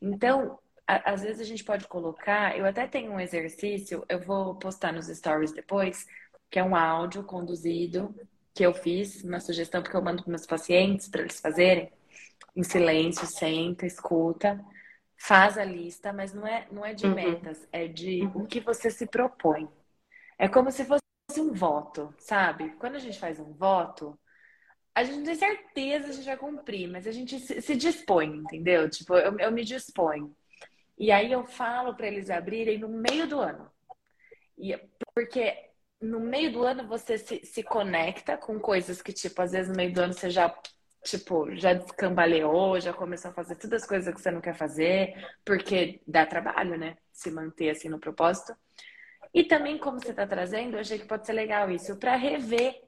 Então, 0.00 0.56
a, 0.86 1.10
às 1.12 1.22
vezes 1.22 1.40
a 1.40 1.44
gente 1.44 1.64
pode 1.64 1.88
colocar, 1.88 2.56
eu 2.56 2.64
até 2.64 2.86
tenho 2.86 3.10
um 3.12 3.18
exercício, 3.18 4.04
eu 4.08 4.20
vou 4.20 4.54
postar 4.54 4.92
nos 4.92 5.08
stories 5.08 5.52
depois, 5.52 6.06
que 6.48 6.60
é 6.60 6.64
um 6.64 6.76
áudio 6.76 7.24
conduzido 7.24 8.14
que 8.54 8.64
eu 8.64 8.72
fiz, 8.72 9.24
uma 9.24 9.40
sugestão 9.40 9.82
porque 9.82 9.96
eu 9.96 10.02
mando 10.02 10.22
para 10.22 10.30
meus 10.30 10.46
pacientes 10.46 11.08
para 11.08 11.22
eles 11.22 11.40
fazerem 11.40 11.92
em 12.58 12.64
silêncio, 12.64 13.24
senta, 13.24 13.86
escuta, 13.86 14.60
faz 15.16 15.56
a 15.56 15.64
lista, 15.64 16.12
mas 16.12 16.34
não 16.34 16.44
é, 16.44 16.66
não 16.72 16.84
é 16.84 16.92
de 16.92 17.06
uhum. 17.06 17.14
metas, 17.14 17.68
é 17.70 17.86
de 17.86 18.22
uhum. 18.22 18.42
o 18.42 18.46
que 18.48 18.58
você 18.58 18.90
se 18.90 19.06
propõe. 19.06 19.68
É 20.36 20.48
como 20.48 20.68
se 20.72 20.84
fosse 20.84 21.00
um 21.38 21.52
voto, 21.52 22.12
sabe? 22.18 22.70
Quando 22.72 22.96
a 22.96 22.98
gente 22.98 23.16
faz 23.16 23.38
um 23.38 23.52
voto, 23.52 24.18
a 24.92 25.04
gente 25.04 25.18
não 25.18 25.24
tem 25.24 25.36
certeza 25.36 26.06
que 26.06 26.10
a 26.10 26.14
gente 26.14 26.26
vai 26.26 26.36
cumprir, 26.36 26.88
mas 26.88 27.06
a 27.06 27.12
gente 27.12 27.38
se, 27.38 27.62
se 27.62 27.76
dispõe, 27.76 28.26
entendeu? 28.38 28.90
Tipo, 28.90 29.14
eu, 29.14 29.38
eu 29.38 29.52
me 29.52 29.64
disponho. 29.64 30.34
E 30.98 31.12
aí 31.12 31.30
eu 31.30 31.44
falo 31.46 31.94
para 31.94 32.08
eles 32.08 32.28
abrirem 32.28 32.78
no 32.78 32.88
meio 32.88 33.28
do 33.28 33.38
ano. 33.38 33.70
E, 34.58 34.76
porque 35.14 35.56
no 36.00 36.18
meio 36.18 36.50
do 36.50 36.64
ano 36.64 36.88
você 36.88 37.18
se, 37.18 37.46
se 37.46 37.62
conecta 37.62 38.36
com 38.36 38.58
coisas 38.58 39.00
que, 39.00 39.12
tipo, 39.12 39.40
às 39.40 39.52
vezes 39.52 39.68
no 39.68 39.76
meio 39.76 39.92
do 39.92 40.00
ano 40.00 40.12
você 40.12 40.28
já 40.28 40.52
tipo, 41.04 41.54
já 41.54 41.72
descambaleou, 41.72 42.80
já 42.80 42.92
começou 42.92 43.30
a 43.30 43.34
fazer 43.34 43.56
todas 43.56 43.82
as 43.82 43.88
coisas 43.88 44.14
que 44.14 44.20
você 44.20 44.30
não 44.30 44.40
quer 44.40 44.54
fazer, 44.54 45.14
porque 45.44 46.00
dá 46.06 46.26
trabalho, 46.26 46.76
né? 46.76 46.96
Se 47.12 47.30
manter 47.30 47.70
assim 47.70 47.88
no 47.88 47.98
propósito. 47.98 48.56
E 49.32 49.44
também, 49.44 49.78
como 49.78 50.00
você 50.00 50.10
está 50.10 50.26
trazendo, 50.26 50.74
eu 50.74 50.80
achei 50.80 50.98
que 50.98 51.06
pode 51.06 51.26
ser 51.26 51.32
legal 51.32 51.70
isso, 51.70 51.96
para 51.96 52.16
rever. 52.16 52.82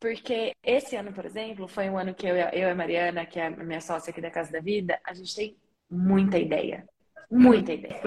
Porque 0.00 0.52
esse 0.62 0.96
ano, 0.96 1.12
por 1.12 1.24
exemplo, 1.24 1.68
foi 1.68 1.88
um 1.88 1.96
ano 1.96 2.14
que 2.14 2.26
eu, 2.26 2.34
eu 2.34 2.68
e 2.68 2.70
a 2.70 2.74
Mariana, 2.74 3.24
que 3.24 3.38
é 3.38 3.46
a 3.46 3.50
minha 3.50 3.80
sócia 3.80 4.10
aqui 4.10 4.20
da 4.20 4.30
Casa 4.30 4.50
da 4.50 4.60
Vida, 4.60 5.00
a 5.04 5.14
gente 5.14 5.34
tem 5.34 5.56
muita 5.88 6.38
ideia. 6.38 6.88
Muita 7.30 7.72
ideia. 7.72 8.00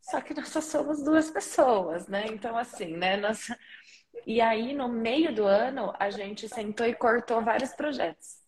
Só 0.00 0.20
que 0.20 0.34
nós 0.34 0.48
só 0.48 0.60
somos 0.60 1.02
duas 1.02 1.30
pessoas, 1.30 2.06
né? 2.06 2.26
Então, 2.28 2.56
assim, 2.56 2.96
né? 2.96 3.16
Nossa, 3.16 3.58
e 4.26 4.40
aí, 4.40 4.72
no 4.74 4.88
meio 4.88 5.34
do 5.34 5.44
ano, 5.44 5.92
a 5.98 6.10
gente 6.10 6.48
sentou 6.48 6.86
e 6.86 6.94
cortou 6.94 7.42
vários 7.42 7.72
projetos. 7.72 8.40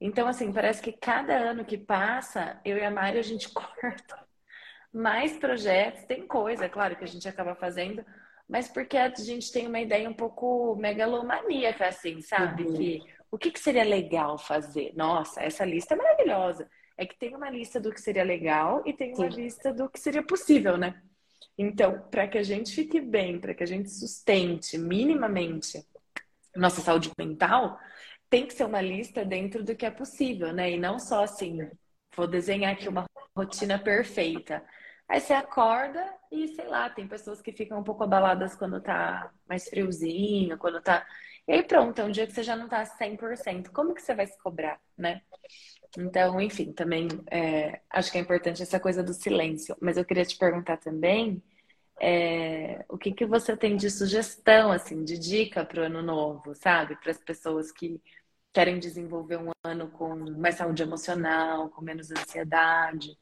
Então, 0.00 0.26
assim, 0.26 0.52
parece 0.52 0.82
que 0.82 0.92
cada 0.92 1.34
ano 1.34 1.64
que 1.64 1.78
passa, 1.78 2.60
eu 2.64 2.76
e 2.76 2.84
a 2.84 2.90
Mari, 2.90 3.18
a 3.18 3.22
gente 3.22 3.48
corta 3.54 4.26
mais 4.92 5.36
projetos. 5.36 6.04
Tem 6.04 6.26
coisa, 6.26 6.68
claro, 6.68 6.96
que 6.96 7.04
a 7.04 7.08
gente 7.08 7.28
acaba 7.28 7.54
fazendo, 7.54 8.04
mas 8.48 8.68
porque 8.68 8.96
a 8.96 9.08
gente 9.14 9.50
tem 9.50 9.66
uma 9.66 9.80
ideia 9.80 10.08
um 10.08 10.14
pouco 10.14 10.76
megalomaníaca, 10.76 11.88
assim, 11.88 12.20
sabe? 12.20 12.64
Uhum. 12.64 12.74
Que 12.74 13.02
o 13.30 13.38
que, 13.38 13.50
que 13.50 13.58
seria 13.58 13.82
legal 13.82 14.38
fazer? 14.38 14.92
Nossa, 14.94 15.42
essa 15.42 15.64
lista 15.64 15.94
é 15.94 15.96
maravilhosa. 15.96 16.70
É 16.96 17.04
que 17.04 17.18
tem 17.18 17.34
uma 17.34 17.50
lista 17.50 17.80
do 17.80 17.90
que 17.92 18.00
seria 18.00 18.22
legal 18.22 18.82
e 18.86 18.92
tem 18.92 19.12
uma 19.12 19.28
Sim. 19.28 19.42
lista 19.42 19.72
do 19.72 19.88
que 19.88 19.98
seria 19.98 20.22
possível, 20.22 20.76
né? 20.76 21.02
Então, 21.56 22.08
para 22.10 22.26
que 22.28 22.38
a 22.38 22.42
gente 22.42 22.74
fique 22.74 23.00
bem, 23.00 23.40
para 23.40 23.54
que 23.54 23.62
a 23.62 23.66
gente 23.66 23.90
sustente 23.90 24.76
minimamente 24.78 25.84
nossa 26.56 26.80
saúde 26.80 27.10
mental, 27.18 27.78
tem 28.30 28.46
que 28.46 28.54
ser 28.54 28.64
uma 28.64 28.80
lista 28.80 29.24
dentro 29.24 29.62
do 29.62 29.74
que 29.76 29.86
é 29.86 29.90
possível, 29.90 30.52
né? 30.52 30.72
E 30.72 30.78
não 30.78 30.98
só 30.98 31.24
assim, 31.24 31.68
vou 32.16 32.26
desenhar 32.26 32.72
aqui 32.72 32.88
uma 32.88 33.06
rotina 33.36 33.78
perfeita. 33.78 34.64
Aí 35.08 35.20
você 35.20 35.32
acorda 35.34 36.02
e, 36.32 36.48
sei 36.48 36.66
lá, 36.66 36.88
tem 36.88 37.06
pessoas 37.06 37.42
que 37.42 37.52
ficam 37.52 37.78
um 37.78 37.84
pouco 37.84 38.04
abaladas 38.04 38.54
quando 38.56 38.80
tá 38.80 39.30
mais 39.48 39.68
friozinho, 39.68 40.58
quando 40.58 40.80
tá. 40.80 41.06
E 41.46 41.52
aí 41.52 41.62
pronto, 41.62 42.00
é 42.00 42.04
um 42.04 42.10
dia 42.10 42.26
que 42.26 42.32
você 42.32 42.42
já 42.42 42.56
não 42.56 42.68
tá 42.68 42.84
100%. 42.86 43.70
Como 43.70 43.94
que 43.94 44.00
você 44.02 44.14
vai 44.14 44.26
se 44.26 44.38
cobrar, 44.42 44.80
né? 44.96 45.20
Então, 45.96 46.40
enfim, 46.40 46.72
também 46.72 47.08
é, 47.30 47.80
acho 47.90 48.10
que 48.10 48.18
é 48.18 48.20
importante 48.20 48.62
essa 48.62 48.80
coisa 48.80 49.02
do 49.02 49.14
silêncio. 49.14 49.76
Mas 49.80 49.96
eu 49.96 50.04
queria 50.04 50.24
te 50.24 50.36
perguntar 50.36 50.76
também 50.78 51.42
é, 52.00 52.84
o 52.88 52.98
que, 52.98 53.12
que 53.12 53.24
você 53.24 53.56
tem 53.56 53.76
de 53.76 53.90
sugestão, 53.90 54.72
assim, 54.72 55.04
de 55.04 55.18
dica 55.18 55.64
para 55.64 55.82
o 55.82 55.84
ano 55.84 56.02
novo, 56.02 56.54
sabe? 56.54 56.96
Para 56.96 57.12
as 57.12 57.18
pessoas 57.18 57.70
que 57.70 58.00
querem 58.52 58.78
desenvolver 58.78 59.38
um 59.38 59.50
ano 59.64 59.88
com 59.88 60.14
mais 60.38 60.56
saúde 60.56 60.82
emocional, 60.82 61.68
com 61.70 61.82
menos 61.82 62.10
ansiedade. 62.10 63.16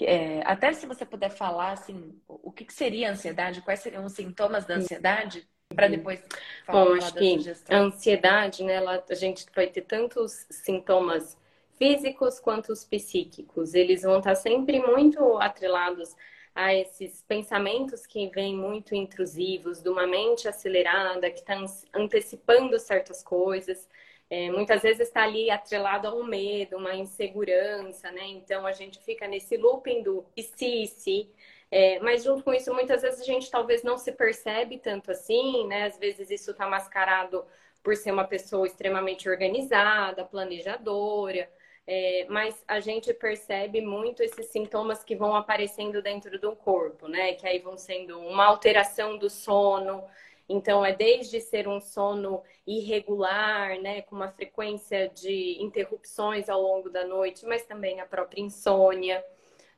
É, 0.00 0.42
até 0.44 0.72
se 0.72 0.86
você 0.86 1.04
puder 1.04 1.30
falar, 1.30 1.72
assim, 1.72 2.18
o 2.26 2.50
que, 2.50 2.64
que 2.64 2.72
seria 2.72 3.10
ansiedade, 3.10 3.62
quais 3.62 3.80
seriam 3.80 4.04
os 4.04 4.12
sintomas 4.12 4.64
da 4.64 4.74
ansiedade, 4.74 5.46
para 5.74 5.88
depois 5.88 6.22
falar 6.64 6.84
Bom, 6.84 6.94
acho 6.94 7.14
que 7.14 7.38
a 7.68 7.78
ansiedade, 7.78 8.64
né, 8.64 8.74
ela, 8.74 9.02
a 9.08 9.14
gente 9.14 9.46
vai 9.54 9.66
ter 9.66 9.82
tantos 9.82 10.46
sintomas 10.50 11.36
físicos 11.82 12.38
quanto 12.38 12.70
os 12.72 12.84
psíquicos. 12.84 13.74
Eles 13.74 14.02
vão 14.02 14.18
estar 14.18 14.36
sempre 14.36 14.78
muito 14.78 15.36
atrelados 15.38 16.14
a 16.54 16.72
esses 16.72 17.22
pensamentos 17.22 18.06
que 18.06 18.28
vêm 18.28 18.54
muito 18.54 18.94
intrusivos, 18.94 19.82
de 19.82 19.88
uma 19.88 20.06
mente 20.06 20.46
acelerada, 20.46 21.28
que 21.28 21.40
está 21.40 21.56
antecipando 21.92 22.78
certas 22.78 23.20
coisas. 23.20 23.88
É, 24.30 24.48
muitas 24.50 24.82
vezes 24.82 25.08
está 25.08 25.24
ali 25.24 25.50
atrelado 25.50 26.06
a 26.06 26.14
um 26.14 26.22
medo, 26.22 26.76
uma 26.76 26.94
insegurança, 26.94 28.12
né? 28.12 28.28
Então 28.28 28.64
a 28.64 28.72
gente 28.72 29.00
fica 29.00 29.26
nesse 29.26 29.56
looping 29.56 30.04
do 30.04 30.24
e 30.36 30.42
se, 30.44 30.84
e 30.84 30.86
se. 30.86 31.30
É, 31.68 31.98
mas 31.98 32.22
junto 32.22 32.44
com 32.44 32.54
isso, 32.54 32.72
muitas 32.72 33.02
vezes 33.02 33.20
a 33.20 33.24
gente 33.24 33.50
talvez 33.50 33.82
não 33.82 33.98
se 33.98 34.12
percebe 34.12 34.78
tanto 34.78 35.10
assim, 35.10 35.66
né? 35.66 35.86
Às 35.86 35.98
vezes 35.98 36.30
isso 36.30 36.52
está 36.52 36.68
mascarado 36.68 37.44
por 37.82 37.96
ser 37.96 38.12
uma 38.12 38.24
pessoa 38.24 38.66
extremamente 38.68 39.28
organizada, 39.28 40.24
planejadora, 40.24 41.48
é, 41.86 42.26
mas 42.28 42.62
a 42.68 42.78
gente 42.80 43.12
percebe 43.12 43.80
muito 43.80 44.22
esses 44.22 44.46
sintomas 44.46 45.02
que 45.02 45.16
vão 45.16 45.34
aparecendo 45.34 46.00
dentro 46.00 46.38
do 46.38 46.54
corpo, 46.54 47.08
né? 47.08 47.34
Que 47.34 47.46
aí 47.46 47.58
vão 47.58 47.76
sendo 47.76 48.18
uma 48.20 48.44
alteração 48.46 49.18
do 49.18 49.28
sono. 49.28 50.04
Então, 50.48 50.84
é 50.84 50.92
desde 50.94 51.40
ser 51.40 51.66
um 51.66 51.80
sono 51.80 52.42
irregular, 52.66 53.80
né, 53.80 54.02
com 54.02 54.14
uma 54.14 54.28
frequência 54.28 55.08
de 55.08 55.56
interrupções 55.62 56.48
ao 56.48 56.60
longo 56.60 56.90
da 56.90 57.04
noite, 57.06 57.46
mas 57.46 57.64
também 57.64 58.00
a 58.00 58.06
própria 58.06 58.40
insônia. 58.42 59.24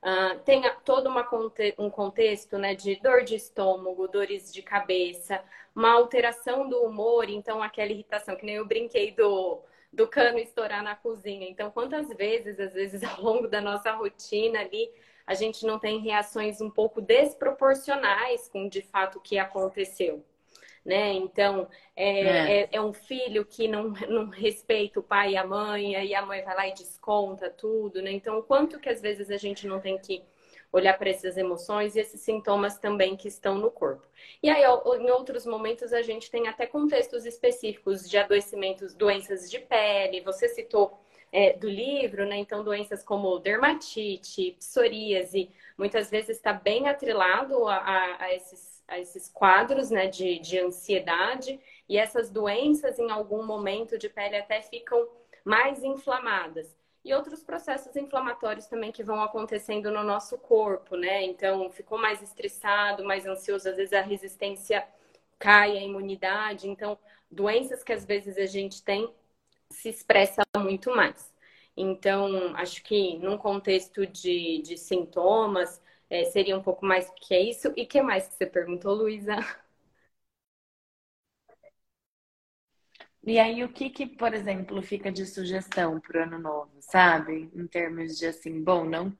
Uh, 0.02 0.38
tem 0.40 0.62
todo 0.84 1.08
uma, 1.08 1.26
um 1.78 1.88
contexto 1.88 2.58
né, 2.58 2.74
de 2.74 2.96
dor 2.96 3.24
de 3.24 3.36
estômago, 3.36 4.08
dores 4.08 4.52
de 4.52 4.62
cabeça, 4.62 5.42
uma 5.74 5.92
alteração 5.92 6.68
do 6.68 6.82
humor, 6.82 7.28
então 7.30 7.62
aquela 7.62 7.90
irritação, 7.90 8.36
que 8.36 8.44
nem 8.44 8.56
eu 8.56 8.66
brinquei 8.66 9.12
do, 9.12 9.62
do 9.94 10.08
cano 10.08 10.38
estourar 10.38 10.82
na 10.82 10.94
cozinha. 10.94 11.48
Então, 11.48 11.70
quantas 11.70 12.08
vezes, 12.08 12.58
às 12.60 12.72
vezes, 12.72 13.02
ao 13.04 13.22
longo 13.22 13.48
da 13.48 13.60
nossa 13.60 13.92
rotina 13.92 14.60
ali, 14.60 14.90
a 15.26 15.34
gente 15.34 15.64
não 15.64 15.78
tem 15.78 16.00
reações 16.00 16.60
um 16.60 16.70
pouco 16.70 17.00
desproporcionais 17.00 18.48
com 18.48 18.68
de 18.68 18.82
fato 18.82 19.18
o 19.18 19.20
que 19.20 19.38
aconteceu 19.38 20.24
né? 20.84 21.12
Então, 21.14 21.66
é, 21.96 22.20
é. 22.20 22.60
é, 22.62 22.68
é 22.72 22.80
um 22.80 22.92
filho 22.92 23.44
que 23.44 23.66
não, 23.66 23.94
não 24.08 24.28
respeita 24.28 25.00
o 25.00 25.02
pai 25.02 25.32
e 25.32 25.36
a 25.36 25.46
mãe, 25.46 25.94
e 26.04 26.14
a 26.14 26.24
mãe 26.24 26.42
vai 26.42 26.54
lá 26.54 26.68
e 26.68 26.74
desconta 26.74 27.48
tudo, 27.48 28.02
né? 28.02 28.12
Então, 28.12 28.38
o 28.38 28.42
quanto 28.42 28.78
que 28.78 28.88
às 28.88 29.00
vezes 29.00 29.30
a 29.30 29.36
gente 29.36 29.66
não 29.66 29.80
tem 29.80 29.98
que 29.98 30.22
olhar 30.74 30.98
para 30.98 31.08
essas 31.08 31.36
emoções 31.36 31.94
e 31.94 32.00
esses 32.00 32.20
sintomas 32.20 32.78
também 32.78 33.16
que 33.16 33.28
estão 33.28 33.56
no 33.56 33.70
corpo. 33.70 34.04
E 34.42 34.50
aí, 34.50 34.64
em 34.64 35.10
outros 35.10 35.46
momentos, 35.46 35.92
a 35.92 36.02
gente 36.02 36.28
tem 36.30 36.48
até 36.48 36.66
contextos 36.66 37.24
específicos 37.24 38.10
de 38.10 38.18
adoecimentos, 38.18 38.92
doenças 38.92 39.48
de 39.48 39.60
pele. 39.60 40.20
Você 40.22 40.48
citou 40.48 40.98
é, 41.30 41.52
do 41.52 41.68
livro, 41.68 42.26
né? 42.26 42.36
Então, 42.38 42.64
doenças 42.64 43.04
como 43.04 43.38
dermatite, 43.38 44.56
psoríase, 44.58 45.48
muitas 45.78 46.10
vezes 46.10 46.36
está 46.36 46.52
bem 46.52 46.88
atrelado 46.88 47.68
a, 47.68 47.76
a, 47.76 48.24
a 48.24 48.34
esses 48.34 48.74
a 48.86 48.98
esses 48.98 49.30
quadros 49.30 49.90
né, 49.90 50.08
de, 50.08 50.38
de 50.40 50.58
ansiedade 50.58 51.58
e 51.88 51.96
essas 51.96 52.30
doenças 52.30 52.98
em 52.98 53.10
algum 53.10 53.42
momento 53.42 53.96
de 53.96 54.10
pele 54.10 54.36
até 54.36 54.60
ficam 54.60 55.08
mais 55.42 55.82
inflamadas. 55.82 56.76
E 57.04 57.12
outros 57.14 57.42
processos 57.44 57.94
inflamatórios 57.96 58.66
também 58.66 58.90
que 58.90 59.02
vão 59.04 59.22
acontecendo 59.22 59.90
no 59.90 60.02
nosso 60.02 60.38
corpo, 60.38 60.96
né? 60.96 61.22
Então, 61.24 61.70
ficou 61.70 61.98
mais 61.98 62.22
estressado, 62.22 63.04
mais 63.04 63.26
ansioso, 63.26 63.68
às 63.68 63.76
vezes 63.76 63.92
a 63.92 64.00
resistência 64.00 64.86
cai, 65.38 65.76
a 65.76 65.82
imunidade. 65.82 66.68
Então, 66.68 66.98
doenças 67.30 67.84
que 67.84 67.92
às 67.92 68.04
vezes 68.06 68.38
a 68.38 68.46
gente 68.46 68.82
tem 68.82 69.12
se 69.70 69.88
expressa 69.88 70.42
muito 70.58 70.94
mais. 70.94 71.32
Então, 71.76 72.54
acho 72.56 72.82
que 72.84 73.18
num 73.18 73.36
contexto 73.38 74.06
de, 74.06 74.62
de 74.62 74.76
sintomas, 74.78 75.82
é, 76.10 76.24
seria 76.26 76.56
um 76.56 76.62
pouco 76.62 76.86
mais 76.86 77.10
que 77.16 77.34
é 77.34 77.40
isso. 77.42 77.72
E 77.76 77.86
que 77.86 78.00
mais 78.02 78.28
que 78.28 78.34
você 78.34 78.46
perguntou, 78.46 78.94
Luísa? 78.94 79.36
E 83.26 83.38
aí, 83.38 83.64
o 83.64 83.68
que 83.70 83.88
que, 83.88 84.06
por 84.06 84.34
exemplo, 84.34 84.82
fica 84.82 85.10
de 85.10 85.24
sugestão 85.24 85.98
para 85.98 86.20
o 86.20 86.22
ano 86.24 86.38
novo, 86.38 86.70
sabe? 86.80 87.50
Em 87.54 87.66
termos 87.66 88.18
de 88.18 88.26
assim, 88.26 88.62
bom, 88.62 88.84
não. 88.84 89.16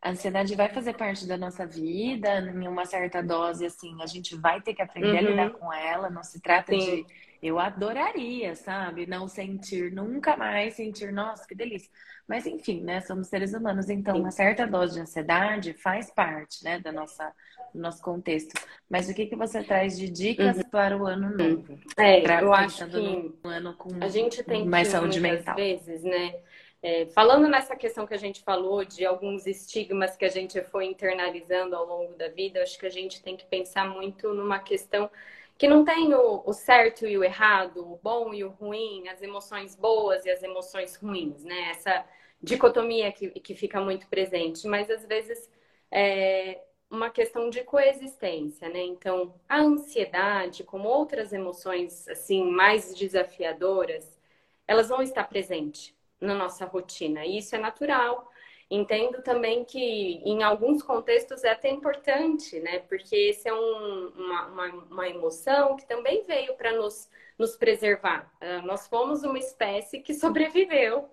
A 0.00 0.10
ansiedade 0.10 0.54
vai 0.54 0.68
fazer 0.68 0.94
parte 0.94 1.26
da 1.26 1.36
nossa 1.36 1.66
vida, 1.66 2.38
em 2.38 2.68
uma 2.68 2.84
certa 2.84 3.20
dose, 3.20 3.66
assim, 3.66 4.00
a 4.00 4.06
gente 4.06 4.36
vai 4.36 4.60
ter 4.60 4.74
que 4.74 4.82
aprender 4.82 5.10
uhum. 5.10 5.18
a 5.18 5.30
lidar 5.30 5.50
com 5.50 5.72
ela, 5.72 6.08
não 6.08 6.22
se 6.22 6.40
trata 6.40 6.72
Sim. 6.72 6.78
de. 6.78 7.06
Eu 7.42 7.58
adoraria, 7.58 8.54
sabe? 8.54 9.06
Não 9.06 9.28
sentir, 9.28 9.92
nunca 9.92 10.36
mais 10.36 10.74
sentir, 10.74 11.12
nossa, 11.12 11.46
que 11.46 11.54
delícia. 11.54 11.90
Mas 12.26 12.46
enfim, 12.46 12.82
né? 12.82 13.00
Somos 13.00 13.28
seres 13.28 13.54
humanos, 13.54 13.88
então 13.88 14.14
Sim. 14.16 14.20
uma 14.20 14.30
certa 14.30 14.66
dose 14.66 14.94
de 14.94 15.00
ansiedade 15.00 15.72
faz 15.72 16.10
parte, 16.10 16.64
né, 16.64 16.78
da 16.80 16.92
nossa 16.92 17.32
do 17.72 17.80
nosso 17.80 18.02
contexto. 18.02 18.52
Mas 18.88 19.08
o 19.08 19.14
que 19.14 19.26
que 19.26 19.36
você 19.36 19.62
traz 19.62 19.96
de 19.98 20.08
dicas 20.08 20.56
uhum. 20.56 20.70
para 20.70 20.96
o 20.96 21.06
ano 21.06 21.36
novo? 21.36 21.78
É, 21.96 22.20
pra, 22.20 22.40
eu 22.40 22.52
acho 22.52 22.86
que 22.88 22.98
um 22.98 23.48
ano 23.48 23.74
com 23.74 23.90
a 24.02 24.08
gente 24.08 24.42
tem 24.42 24.66
mais 24.66 24.88
que, 24.88 24.92
saúde 24.92 25.20
mental. 25.20 25.54
vezes, 25.54 26.02
né? 26.02 26.34
É, 26.80 27.06
falando 27.06 27.48
nessa 27.48 27.74
questão 27.74 28.06
que 28.06 28.14
a 28.14 28.18
gente 28.18 28.42
falou 28.42 28.84
de 28.84 29.04
alguns 29.04 29.46
estigmas 29.46 30.16
que 30.16 30.24
a 30.24 30.28
gente 30.28 30.62
foi 30.62 30.86
internalizando 30.86 31.74
ao 31.74 31.84
longo 31.84 32.14
da 32.14 32.28
vida, 32.28 32.62
acho 32.62 32.78
que 32.78 32.86
a 32.86 32.90
gente 32.90 33.20
tem 33.20 33.36
que 33.36 33.44
pensar 33.46 33.88
muito 33.88 34.32
numa 34.32 34.60
questão 34.60 35.10
que 35.58 35.68
não 35.68 35.84
tem 35.84 36.14
o, 36.14 36.42
o, 36.46 36.52
certo 36.52 37.06
e 37.06 37.18
o 37.18 37.24
errado, 37.24 37.80
o 37.80 37.98
bom 38.02 38.32
e 38.32 38.44
o 38.44 38.50
ruim, 38.50 39.08
as 39.08 39.20
emoções 39.20 39.74
boas 39.74 40.24
e 40.24 40.30
as 40.30 40.42
emoções 40.42 40.94
ruins, 40.96 41.44
né? 41.44 41.70
Essa 41.70 42.06
dicotomia 42.40 43.10
que, 43.12 43.28
que 43.40 43.54
fica 43.54 43.80
muito 43.80 44.06
presente, 44.08 44.68
mas 44.68 44.88
às 44.88 45.04
vezes 45.04 45.50
é 45.90 46.62
uma 46.90 47.10
questão 47.10 47.50
de 47.50 47.62
coexistência, 47.64 48.68
né? 48.68 48.80
Então, 48.80 49.34
a 49.48 49.60
ansiedade, 49.60 50.64
como 50.64 50.88
outras 50.88 51.32
emoções 51.32 52.08
assim 52.08 52.44
mais 52.50 52.94
desafiadoras, 52.94 54.18
elas 54.66 54.88
vão 54.88 55.02
estar 55.02 55.24
presentes 55.24 55.94
na 56.20 56.34
nossa 56.34 56.64
rotina. 56.66 57.24
E 57.26 57.38
isso 57.38 57.54
é 57.56 57.58
natural. 57.58 58.30
Entendo 58.70 59.22
também 59.22 59.64
que 59.64 60.20
em 60.24 60.42
alguns 60.42 60.82
contextos 60.82 61.42
é 61.42 61.50
até 61.50 61.70
importante, 61.70 62.60
né? 62.60 62.80
Porque 62.80 63.16
esse 63.16 63.48
é 63.48 63.54
um, 63.54 64.08
uma, 64.08 64.46
uma, 64.46 64.66
uma, 64.90 65.08
emoção 65.08 65.76
que 65.76 65.86
também 65.86 66.22
veio 66.24 66.54
para 66.54 66.72
nos, 66.72 67.08
nos 67.38 67.56
preservar. 67.56 68.30
Uh, 68.42 68.66
nós 68.66 68.86
fomos 68.86 69.22
uma 69.22 69.38
espécie 69.38 70.00
que 70.00 70.12
sobreviveu 70.14 71.08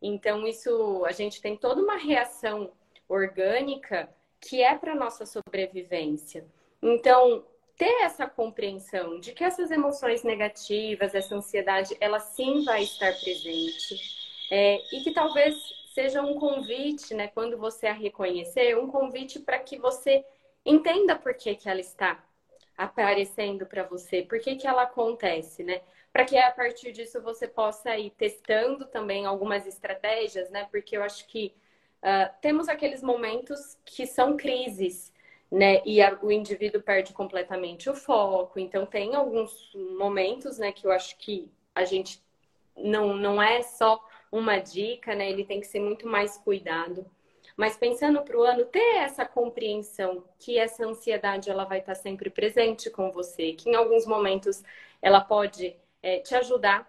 então, 0.00 0.46
isso 0.46 1.04
a 1.04 1.12
gente 1.12 1.40
tem 1.40 1.56
toda 1.56 1.82
uma 1.82 1.96
reação 1.96 2.72
orgânica 3.08 4.08
que 4.40 4.62
é 4.62 4.76
para 4.76 4.94
nossa 4.94 5.26
sobrevivência. 5.26 6.46
Então, 6.80 7.44
ter 7.76 8.02
essa 8.02 8.26
compreensão 8.26 9.18
de 9.18 9.32
que 9.32 9.42
essas 9.42 9.70
emoções 9.70 10.22
negativas, 10.22 11.14
essa 11.14 11.34
ansiedade, 11.34 11.96
ela 12.00 12.20
sim 12.20 12.64
vai 12.64 12.84
estar 12.84 13.12
presente 13.20 13.96
é, 14.50 14.76
e 14.94 15.02
que 15.02 15.12
talvez 15.12 15.56
seja 15.98 16.22
um 16.22 16.38
convite, 16.38 17.12
né, 17.14 17.28
quando 17.28 17.58
você 17.58 17.88
a 17.88 17.92
reconhecer, 17.92 18.78
um 18.78 18.86
convite 18.86 19.40
para 19.40 19.58
que 19.58 19.78
você 19.78 20.24
entenda 20.64 21.16
por 21.16 21.34
que, 21.34 21.54
que 21.56 21.68
ela 21.68 21.80
está 21.80 22.22
aparecendo 22.76 23.66
para 23.66 23.82
você, 23.82 24.22
por 24.22 24.38
que, 24.38 24.54
que 24.54 24.66
ela 24.66 24.82
acontece, 24.82 25.64
né? 25.64 25.80
para 26.12 26.24
que 26.24 26.36
a 26.36 26.50
partir 26.50 26.92
disso 26.92 27.20
você 27.22 27.46
possa 27.46 27.96
ir 27.96 28.10
testando 28.10 28.86
também 28.86 29.26
algumas 29.26 29.66
estratégias, 29.66 30.50
né? 30.50 30.66
Porque 30.70 30.96
eu 30.96 31.02
acho 31.02 31.26
que 31.26 31.54
uh, 32.02 32.32
temos 32.40 32.68
aqueles 32.68 33.02
momentos 33.02 33.78
que 33.84 34.06
são 34.06 34.36
crises, 34.36 35.12
né? 35.50 35.82
E 35.84 36.02
a, 36.02 36.18
o 36.22 36.32
indivíduo 36.32 36.82
perde 36.82 37.12
completamente 37.12 37.88
o 37.88 37.94
foco. 37.94 38.58
Então 38.58 38.86
tem 38.86 39.14
alguns 39.14 39.72
momentos, 39.98 40.58
né? 40.58 40.72
Que 40.72 40.86
eu 40.86 40.90
acho 40.90 41.16
que 41.18 41.50
a 41.74 41.84
gente 41.84 42.22
não, 42.76 43.14
não 43.14 43.40
é 43.40 43.62
só 43.62 44.04
uma 44.30 44.58
dica, 44.58 45.14
né? 45.14 45.30
Ele 45.30 45.44
tem 45.44 45.60
que 45.60 45.66
ser 45.66 45.80
muito 45.80 46.06
mais 46.06 46.36
cuidado. 46.38 47.06
Mas 47.56 47.76
pensando 47.76 48.22
para 48.22 48.38
o 48.38 48.42
ano, 48.42 48.64
ter 48.64 48.96
essa 48.98 49.26
compreensão 49.26 50.24
que 50.38 50.58
essa 50.58 50.86
ansiedade 50.86 51.50
ela 51.50 51.64
vai 51.64 51.80
estar 51.80 51.96
sempre 51.96 52.30
presente 52.30 52.88
com 52.88 53.10
você, 53.10 53.52
que 53.52 53.68
em 53.68 53.74
alguns 53.74 54.06
momentos 54.06 54.62
ela 55.02 55.20
pode 55.20 55.74
é, 56.00 56.20
te 56.20 56.34
ajudar, 56.36 56.88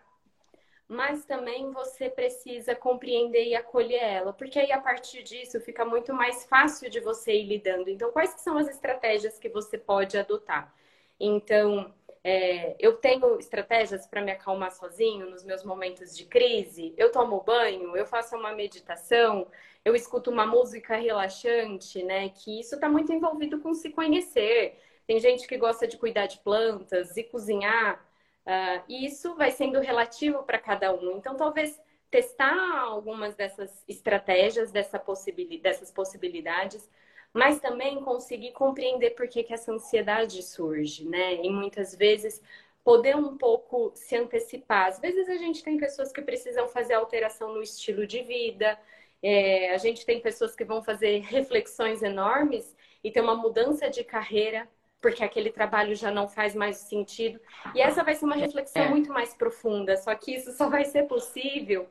mas 0.87 1.23
também 1.25 1.71
você 1.71 2.09
precisa 2.09 2.75
compreender 2.75 3.45
e 3.45 3.55
acolher 3.55 4.01
ela, 4.01 4.33
porque 4.33 4.59
aí 4.59 4.71
a 4.71 4.81
partir 4.81 5.21
disso 5.23 5.59
fica 5.61 5.85
muito 5.85 6.13
mais 6.13 6.45
fácil 6.45 6.89
de 6.89 6.99
você 6.99 7.33
ir 7.33 7.45
lidando. 7.45 7.89
Então, 7.89 8.11
quais 8.11 8.31
são 8.39 8.57
as 8.57 8.67
estratégias 8.67 9.37
que 9.39 9.49
você 9.49 9.77
pode 9.77 10.17
adotar? 10.17 10.73
Então, 11.19 11.93
é, 12.23 12.75
eu 12.79 12.97
tenho 12.97 13.39
estratégias 13.39 14.05
para 14.05 14.21
me 14.21 14.31
acalmar 14.31 14.71
sozinho 14.71 15.29
nos 15.29 15.43
meus 15.43 15.63
momentos 15.63 16.15
de 16.15 16.25
crise. 16.25 16.93
Eu 16.97 17.11
tomo 17.11 17.41
banho, 17.41 17.95
eu 17.95 18.05
faço 18.05 18.35
uma 18.35 18.53
meditação, 18.53 19.47
eu 19.85 19.95
escuto 19.95 20.29
uma 20.29 20.45
música 20.45 20.95
relaxante, 20.97 22.03
né? 22.03 22.29
Que 22.29 22.59
isso 22.59 22.75
está 22.75 22.89
muito 22.89 23.13
envolvido 23.13 23.59
com 23.59 23.73
se 23.73 23.89
conhecer. 23.89 24.77
Tem 25.07 25.19
gente 25.19 25.47
que 25.47 25.57
gosta 25.57 25.87
de 25.87 25.97
cuidar 25.97 26.27
de 26.27 26.39
plantas 26.39 27.15
e 27.17 27.23
cozinhar. 27.23 28.05
Uh, 28.45 28.83
e 28.87 29.05
isso 29.05 29.35
vai 29.35 29.51
sendo 29.51 29.79
relativo 29.79 30.43
para 30.43 30.59
cada 30.59 30.93
um. 30.93 31.17
Então, 31.17 31.35
talvez 31.35 31.79
testar 32.09 32.81
algumas 32.81 33.35
dessas 33.35 33.83
estratégias, 33.87 34.71
dessa 34.71 34.99
possibilidade, 34.99 35.61
dessas 35.61 35.91
possibilidades, 35.91 36.89
mas 37.33 37.59
também 37.59 38.01
conseguir 38.01 38.51
compreender 38.53 39.11
por 39.11 39.27
que, 39.27 39.43
que 39.43 39.53
essa 39.53 39.71
ansiedade 39.71 40.41
surge, 40.43 41.07
né? 41.07 41.35
E 41.43 41.49
muitas 41.49 41.95
vezes 41.95 42.41
poder 42.83 43.15
um 43.15 43.37
pouco 43.37 43.91
se 43.95 44.15
antecipar. 44.15 44.87
Às 44.87 44.99
vezes 44.99 45.29
a 45.29 45.37
gente 45.37 45.63
tem 45.63 45.77
pessoas 45.77 46.11
que 46.11 46.21
precisam 46.21 46.67
fazer 46.67 46.93
alteração 46.95 47.53
no 47.53 47.61
estilo 47.61 48.05
de 48.07 48.21
vida, 48.23 48.77
É, 49.21 49.73
a 49.73 49.77
gente 49.77 50.05
tem 50.05 50.21
pessoas 50.21 50.55
que 50.55 50.63
vão 50.63 50.81
fazer 50.81 51.19
reflexões 51.21 52.01
enormes 52.01 52.75
e 53.03 53.11
ter 53.11 53.21
uma 53.21 53.35
mudança 53.35 53.89
de 53.89 54.03
carreira 54.03 54.67
porque 55.01 55.23
aquele 55.23 55.51
trabalho 55.51 55.95
já 55.95 56.11
não 56.11 56.27
faz 56.27 56.55
mais 56.55 56.77
sentido. 56.77 57.39
E 57.75 57.81
essa 57.81 58.03
vai 58.03 58.15
ser 58.15 58.25
uma 58.25 58.35
reflexão 58.35 58.83
é. 58.83 58.89
muito 58.89 59.11
mais 59.11 59.33
profunda, 59.33 59.95
só 59.97 60.13
que 60.15 60.35
isso 60.35 60.51
só 60.53 60.69
vai 60.69 60.85
ser 60.85 61.03
possível 61.03 61.87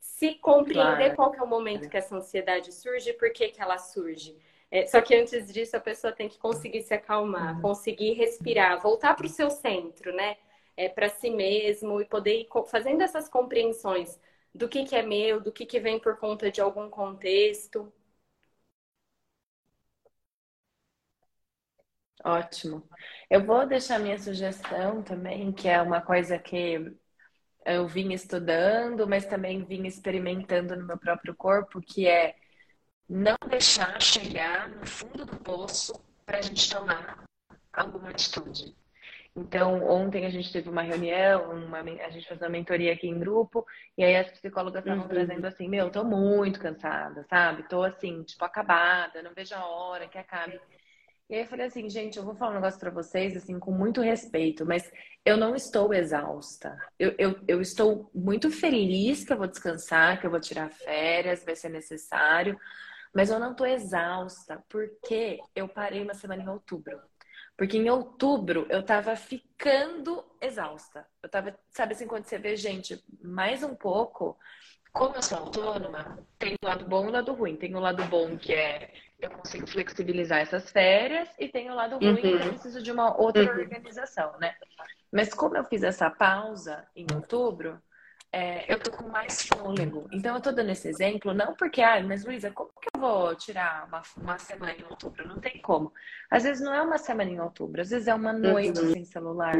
se 0.00 0.34
compreender 0.36 1.14
claro. 1.14 1.16
qual 1.16 1.34
é 1.34 1.42
o 1.42 1.46
momento 1.46 1.88
que 1.88 1.96
essa 1.96 2.16
ansiedade 2.16 2.72
surge 2.72 3.10
e 3.10 3.14
por 3.14 3.32
que, 3.32 3.48
que 3.48 3.60
ela 3.62 3.78
surge. 3.78 4.36
É, 4.72 4.86
só 4.86 5.02
que 5.02 5.14
antes 5.14 5.52
disso, 5.52 5.76
a 5.76 5.80
pessoa 5.80 6.14
tem 6.14 6.30
que 6.30 6.38
conseguir 6.38 6.82
se 6.82 6.94
acalmar, 6.94 7.56
uhum. 7.56 7.60
conseguir 7.60 8.14
respirar, 8.14 8.80
voltar 8.80 9.14
para 9.14 9.26
o 9.26 9.28
seu 9.28 9.50
centro, 9.50 10.14
né? 10.14 10.38
É, 10.76 10.88
para 10.88 11.10
si 11.10 11.30
mesmo 11.30 12.00
e 12.00 12.06
poder 12.06 12.40
ir 12.40 12.48
fazendo 12.68 13.02
essas 13.02 13.28
compreensões 13.28 14.18
do 14.54 14.68
que, 14.68 14.84
que 14.86 14.96
é 14.96 15.02
meu, 15.02 15.40
do 15.42 15.52
que, 15.52 15.66
que 15.66 15.78
vem 15.78 15.98
por 16.00 16.16
conta 16.18 16.50
de 16.50 16.62
algum 16.62 16.88
contexto. 16.88 17.92
Ótimo. 22.24 22.88
Eu 23.28 23.44
vou 23.44 23.66
deixar 23.66 23.98
minha 23.98 24.18
sugestão 24.18 25.02
também, 25.02 25.52
que 25.52 25.68
é 25.68 25.82
uma 25.82 26.00
coisa 26.00 26.38
que 26.38 26.96
eu 27.66 27.86
vim 27.88 28.12
estudando, 28.12 29.06
mas 29.08 29.26
também 29.26 29.64
vim 29.64 29.86
experimentando 29.86 30.76
no 30.76 30.86
meu 30.86 30.98
próprio 30.98 31.34
corpo, 31.34 31.80
que 31.80 32.06
é 32.08 32.36
não 33.08 33.36
deixar 33.48 34.00
chegar 34.00 34.68
no 34.68 34.86
fundo 34.86 35.24
do 35.24 35.36
poço 35.38 35.92
para 36.24 36.38
a 36.38 36.42
gente 36.42 36.70
tomar 36.70 37.24
alguma 37.72 38.10
atitude. 38.10 38.74
Então, 39.34 39.82
ontem 39.88 40.26
a 40.26 40.30
gente 40.30 40.52
teve 40.52 40.68
uma 40.68 40.82
reunião, 40.82 41.54
uma, 41.54 41.78
a 41.78 42.10
gente 42.10 42.28
fez 42.28 42.40
uma 42.40 42.50
mentoria 42.50 42.92
aqui 42.92 43.08
em 43.08 43.18
grupo, 43.18 43.66
e 43.96 44.04
aí 44.04 44.14
as 44.16 44.30
psicólogas 44.30 44.82
estavam 44.82 45.04
uhum. 45.04 45.08
trazendo 45.08 45.46
assim, 45.46 45.68
meu, 45.68 45.90
tô 45.90 46.04
muito 46.04 46.60
cansada, 46.60 47.24
sabe? 47.30 47.66
Tô 47.66 47.82
assim, 47.82 48.22
tipo, 48.24 48.44
acabada, 48.44 49.22
não 49.22 49.32
vejo 49.34 49.54
a 49.54 49.66
hora 49.66 50.06
que 50.06 50.18
acabe. 50.18 50.60
E 51.30 51.34
aí 51.34 51.40
eu 51.40 51.46
falei 51.46 51.64
assim, 51.64 51.88
gente, 51.88 52.18
eu 52.18 52.24
vou 52.24 52.34
falar 52.34 52.50
um 52.50 52.54
negócio 52.56 52.78
para 52.78 52.90
vocês, 52.90 53.34
assim, 53.34 53.58
com 53.58 53.72
muito 53.72 54.02
respeito, 54.02 54.66
mas 54.66 54.92
eu 55.24 55.38
não 55.38 55.54
estou 55.54 55.94
exausta. 55.94 56.76
Eu, 56.98 57.14
eu, 57.16 57.40
eu 57.48 57.60
estou 57.62 58.10
muito 58.14 58.50
feliz 58.50 59.24
que 59.24 59.32
eu 59.32 59.38
vou 59.38 59.46
descansar, 59.46 60.20
que 60.20 60.26
eu 60.26 60.30
vou 60.30 60.40
tirar 60.40 60.68
férias, 60.68 61.42
vai 61.42 61.56
ser 61.56 61.70
necessário, 61.70 62.58
mas 63.14 63.30
eu 63.30 63.38
não 63.38 63.52
estou 63.52 63.66
exausta, 63.66 64.64
porque 64.68 65.38
eu 65.54 65.68
parei 65.68 66.02
uma 66.02 66.14
semana 66.14 66.42
em 66.42 66.48
outubro. 66.48 67.00
Porque 67.56 67.76
em 67.76 67.90
outubro 67.90 68.66
eu 68.70 68.82
tava 68.82 69.14
ficando 69.14 70.24
exausta. 70.40 71.06
Eu 71.22 71.28
tava, 71.28 71.58
sabe 71.70 71.92
assim, 71.92 72.06
quando 72.06 72.24
você 72.24 72.38
vê, 72.38 72.56
gente, 72.56 73.02
mais 73.22 73.62
um 73.62 73.74
pouco, 73.74 74.38
como 74.92 75.14
eu 75.16 75.22
sou 75.22 75.38
autônoma, 75.38 76.18
tem 76.38 76.54
o 76.62 76.66
lado 76.66 76.86
bom 76.86 77.04
e 77.04 77.08
o 77.08 77.12
lado 77.12 77.32
ruim. 77.34 77.56
Tem 77.56 77.74
o 77.74 77.80
lado 77.80 78.02
bom 78.04 78.36
que 78.36 78.54
é 78.54 78.92
eu 79.18 79.30
consigo 79.30 79.66
flexibilizar 79.66 80.40
essas 80.40 80.70
férias 80.70 81.28
e 81.38 81.48
tem 81.48 81.70
o 81.70 81.74
lado 81.74 81.96
ruim 81.96 82.08
uhum. 82.08 82.16
que 82.16 82.26
eu 82.26 82.48
preciso 82.48 82.82
de 82.82 82.90
uma 82.90 83.16
outra 83.16 83.42
uhum. 83.42 83.60
organização, 83.60 84.36
né? 84.40 84.56
Mas 85.12 85.32
como 85.32 85.56
eu 85.56 85.64
fiz 85.64 85.82
essa 85.82 86.10
pausa 86.10 86.86
em 86.96 87.06
outubro, 87.14 87.80
é, 88.32 88.72
eu 88.72 88.78
tô 88.78 88.90
com 88.90 89.08
mais 89.08 89.46
fôlego. 89.46 90.08
Então, 90.10 90.34
eu 90.34 90.40
tô 90.40 90.50
dando 90.50 90.70
esse 90.70 90.88
exemplo, 90.88 91.34
não 91.34 91.54
porque, 91.54 91.82
ah, 91.82 92.02
mas 92.02 92.24
Luísa, 92.24 92.50
como 92.50 92.70
que 92.80 92.88
eu 92.94 93.00
vou 93.00 93.34
tirar 93.36 93.86
uma, 93.86 94.02
uma 94.16 94.38
semana 94.38 94.72
em 94.72 94.84
outubro? 94.84 95.28
Não 95.28 95.38
tem 95.38 95.60
como. 95.60 95.92
Às 96.30 96.44
vezes 96.44 96.62
não 96.62 96.72
é 96.72 96.80
uma 96.80 96.96
semana 96.96 97.30
em 97.30 97.40
outubro, 97.40 97.82
às 97.82 97.90
vezes 97.90 98.08
é 98.08 98.14
uma 98.14 98.32
noite 98.32 98.80
uhum. 98.80 98.92
sem 98.92 99.04
celular. 99.04 99.54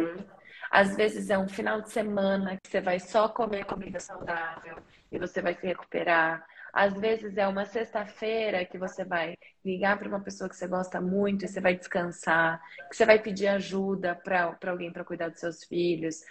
Às 0.70 0.96
vezes 0.96 1.28
é 1.28 1.36
um 1.36 1.48
final 1.48 1.82
de 1.82 1.90
semana 1.90 2.56
que 2.56 2.70
você 2.70 2.80
vai 2.80 2.98
só 2.98 3.28
comer 3.28 3.66
comida 3.66 4.00
saudável 4.00 4.78
e 5.10 5.18
você 5.18 5.42
vai 5.42 5.54
se 5.54 5.66
recuperar. 5.66 6.42
Às 6.72 6.94
vezes 6.94 7.36
é 7.36 7.46
uma 7.46 7.66
sexta-feira 7.66 8.64
que 8.64 8.78
você 8.78 9.04
vai 9.04 9.36
ligar 9.62 9.98
para 9.98 10.08
uma 10.08 10.20
pessoa 10.20 10.48
que 10.48 10.56
você 10.56 10.66
gosta 10.66 10.98
muito 10.98 11.44
e 11.44 11.48
você 11.48 11.60
vai 11.60 11.76
descansar, 11.76 12.58
que 12.88 12.96
você 12.96 13.04
vai 13.04 13.18
pedir 13.18 13.48
ajuda 13.48 14.14
para 14.14 14.56
alguém 14.66 14.90
para 14.90 15.04
cuidar 15.04 15.28
dos 15.28 15.40
seus 15.40 15.62
filhos. 15.64 16.22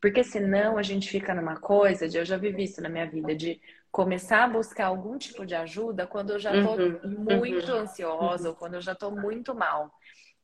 Porque 0.00 0.24
senão 0.24 0.78
a 0.78 0.82
gente 0.82 1.08
fica 1.08 1.34
numa 1.34 1.56
coisa 1.56 2.08
de, 2.08 2.16
eu 2.16 2.24
já 2.24 2.36
vivi 2.36 2.64
isso 2.64 2.80
na 2.80 2.88
minha 2.88 3.08
vida, 3.08 3.34
de 3.34 3.60
começar 3.90 4.44
a 4.44 4.48
buscar 4.48 4.86
algum 4.86 5.18
tipo 5.18 5.44
de 5.44 5.54
ajuda 5.54 6.06
quando 6.06 6.30
eu 6.30 6.38
já 6.38 6.56
estou 6.56 6.78
uhum, 6.78 7.00
muito 7.04 7.70
uhum, 7.70 7.78
ansiosa 7.80 8.44
uhum. 8.44 8.50
ou 8.50 8.56
quando 8.56 8.74
eu 8.74 8.80
já 8.80 8.92
estou 8.92 9.10
muito 9.10 9.54
mal. 9.54 9.92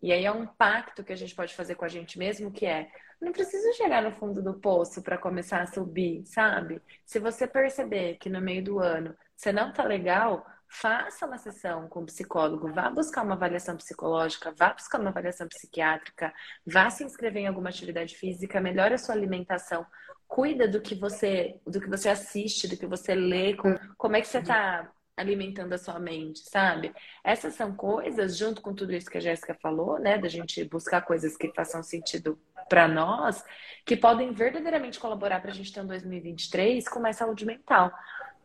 E 0.03 0.13
aí 0.13 0.25
é 0.25 0.33
um 0.33 0.47
pacto 0.47 1.03
que 1.03 1.13
a 1.13 1.17
gente 1.17 1.35
pode 1.35 1.55
fazer 1.55 1.75
com 1.75 1.85
a 1.85 1.89
gente 1.89 2.19
mesmo, 2.19 2.51
que 2.51 2.67
é 2.67 2.89
não 3.21 3.33
precisa 3.33 3.73
chegar 3.73 4.03
no 4.03 4.13
fundo 4.13 4.43
do 4.43 4.55
poço 4.55 5.03
para 5.03 5.17
começar 5.17 5.63
a 5.63 5.67
subir, 5.67 6.23
sabe? 6.27 6.83
Se 7.05 7.19
você 7.19 7.47
perceber 7.47 8.17
que 8.19 8.29
no 8.29 8.41
meio 8.41 8.63
do 8.63 8.79
ano 8.79 9.17
você 9.35 9.53
não 9.53 9.73
tá 9.73 9.85
legal, 9.85 10.47
faça 10.81 11.27
uma 11.27 11.39
sessão 11.39 11.89
com 11.89 12.01
o 12.01 12.07
psicólogo, 12.07 12.73
vá 12.73 12.91
buscar 12.91 13.23
uma 13.23 13.35
avaliação 13.35 13.77
psicológica, 13.77 14.55
vá 14.57 14.75
buscar 14.75 15.01
uma 15.01 15.11
avaliação 15.11 15.49
psiquiátrica, 15.49 16.33
vá 16.67 16.91
se 16.91 17.03
inscrever 17.03 17.43
em 17.43 17.47
alguma 17.47 17.71
atividade 17.71 18.15
física, 18.15 18.61
melhore 18.61 18.95
a 18.95 18.99
sua 18.99 19.15
alimentação, 19.15 19.87
cuida 20.29 20.69
do 20.69 20.81
que 20.81 20.95
você, 20.95 21.59
do 21.67 21.81
que 21.81 21.89
você 21.89 22.11
assiste, 22.11 22.69
do 22.69 22.77
que 22.77 22.87
você 22.87 23.15
lê, 23.15 23.55
com, 23.55 23.75
como 23.97 24.17
é 24.17 24.21
que 24.21 24.29
você 24.29 24.39
está 24.39 24.91
alimentando 25.17 25.73
a 25.73 25.79
sua 25.79 25.99
mente, 25.99 26.41
sabe? 26.41 26.95
Essas 27.25 27.55
são 27.55 27.75
coisas, 27.75 28.37
junto 28.37 28.61
com 28.61 28.75
tudo 28.75 28.93
isso 28.93 29.09
que 29.09 29.17
a 29.17 29.21
Jéssica 29.21 29.57
falou, 29.63 29.99
né, 29.99 30.19
da 30.19 30.29
gente 30.29 30.63
buscar 30.65 31.01
coisas 31.01 31.39
que 31.39 31.51
façam 31.55 31.83
sentido 31.83 32.39
para 32.69 32.87
nós, 32.87 33.43
que 33.85 33.97
podem 33.97 34.31
verdadeiramente 34.33 35.01
colaborar 35.01 35.41
para 35.41 35.53
a 35.53 35.55
gente 35.55 35.73
ter 35.73 35.81
um 35.81 35.87
2023 35.87 36.87
com 36.87 37.01
mais 37.01 37.17
saúde 37.17 37.47
mental. 37.47 37.91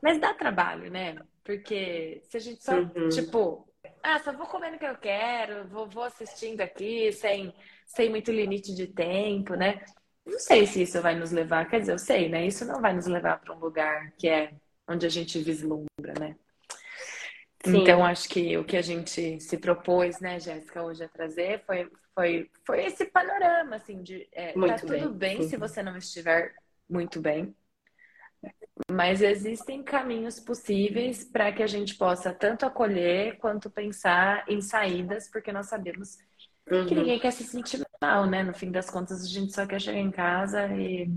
Mas 0.01 0.17
dá 0.17 0.33
trabalho, 0.33 0.89
né? 0.89 1.17
Porque 1.43 2.21
se 2.25 2.37
a 2.37 2.39
gente 2.39 2.63
só, 2.63 2.75
uhum. 2.75 3.09
tipo, 3.09 3.67
ah, 4.03 4.19
só 4.19 4.31
vou 4.31 4.45
comendo 4.47 4.75
o 4.75 4.79
que 4.79 4.85
eu 4.85 4.97
quero, 4.97 5.67
vou, 5.67 5.87
vou 5.87 6.03
assistindo 6.03 6.61
aqui, 6.61 7.11
sem, 7.11 7.53
sem 7.85 8.09
muito 8.09 8.31
limite 8.31 8.73
de 8.73 8.87
tempo, 8.87 9.55
né? 9.55 9.83
Não 10.25 10.39
sei 10.39 10.67
se 10.67 10.83
isso 10.83 11.01
vai 11.01 11.15
nos 11.15 11.31
levar, 11.31 11.67
quer 11.67 11.79
dizer, 11.79 11.93
eu 11.93 11.99
sei, 11.99 12.29
né? 12.29 12.45
Isso 12.45 12.63
não 12.65 12.79
vai 12.79 12.93
nos 12.93 13.07
levar 13.07 13.39
para 13.39 13.55
um 13.55 13.59
lugar 13.59 14.11
que 14.17 14.29
é 14.29 14.53
onde 14.87 15.05
a 15.05 15.09
gente 15.09 15.39
vislumbra, 15.39 16.13
né? 16.19 16.35
Sim. 17.63 17.81
Então, 17.81 18.03
acho 18.03 18.27
que 18.27 18.57
o 18.57 18.63
que 18.63 18.75
a 18.75 18.81
gente 18.81 19.39
se 19.39 19.57
propôs, 19.57 20.19
né, 20.19 20.39
Jéssica, 20.39 20.83
hoje 20.83 21.03
a 21.03 21.09
trazer 21.09 21.63
foi, 21.65 21.89
foi, 22.13 22.49
foi 22.65 22.85
esse 22.85 23.05
panorama, 23.05 23.75
assim, 23.75 24.01
de 24.01 24.27
é, 24.31 24.53
tá 24.53 24.75
tudo 24.79 25.11
bem, 25.11 25.37
bem 25.37 25.47
se 25.47 25.57
você 25.57 25.83
não 25.83 25.95
estiver 25.95 26.53
muito 26.89 27.21
bem, 27.21 27.55
mas 28.89 29.21
existem 29.21 29.83
caminhos 29.83 30.39
possíveis 30.39 31.23
para 31.23 31.51
que 31.51 31.61
a 31.61 31.67
gente 31.67 31.95
possa 31.95 32.33
tanto 32.33 32.65
acolher 32.65 33.37
quanto 33.37 33.69
pensar 33.69 34.45
em 34.47 34.61
saídas, 34.61 35.29
porque 35.29 35.51
nós 35.51 35.67
sabemos 35.67 36.17
uhum. 36.69 36.85
que 36.85 36.95
ninguém 36.95 37.19
quer 37.19 37.31
se 37.31 37.43
sentir 37.43 37.81
mal, 38.01 38.25
né? 38.25 38.43
No 38.43 38.53
fim 38.53 38.71
das 38.71 38.89
contas, 38.89 39.23
a 39.23 39.27
gente 39.27 39.53
só 39.53 39.65
quer 39.65 39.79
chegar 39.79 39.99
em 39.99 40.11
casa 40.11 40.67
e 40.67 41.09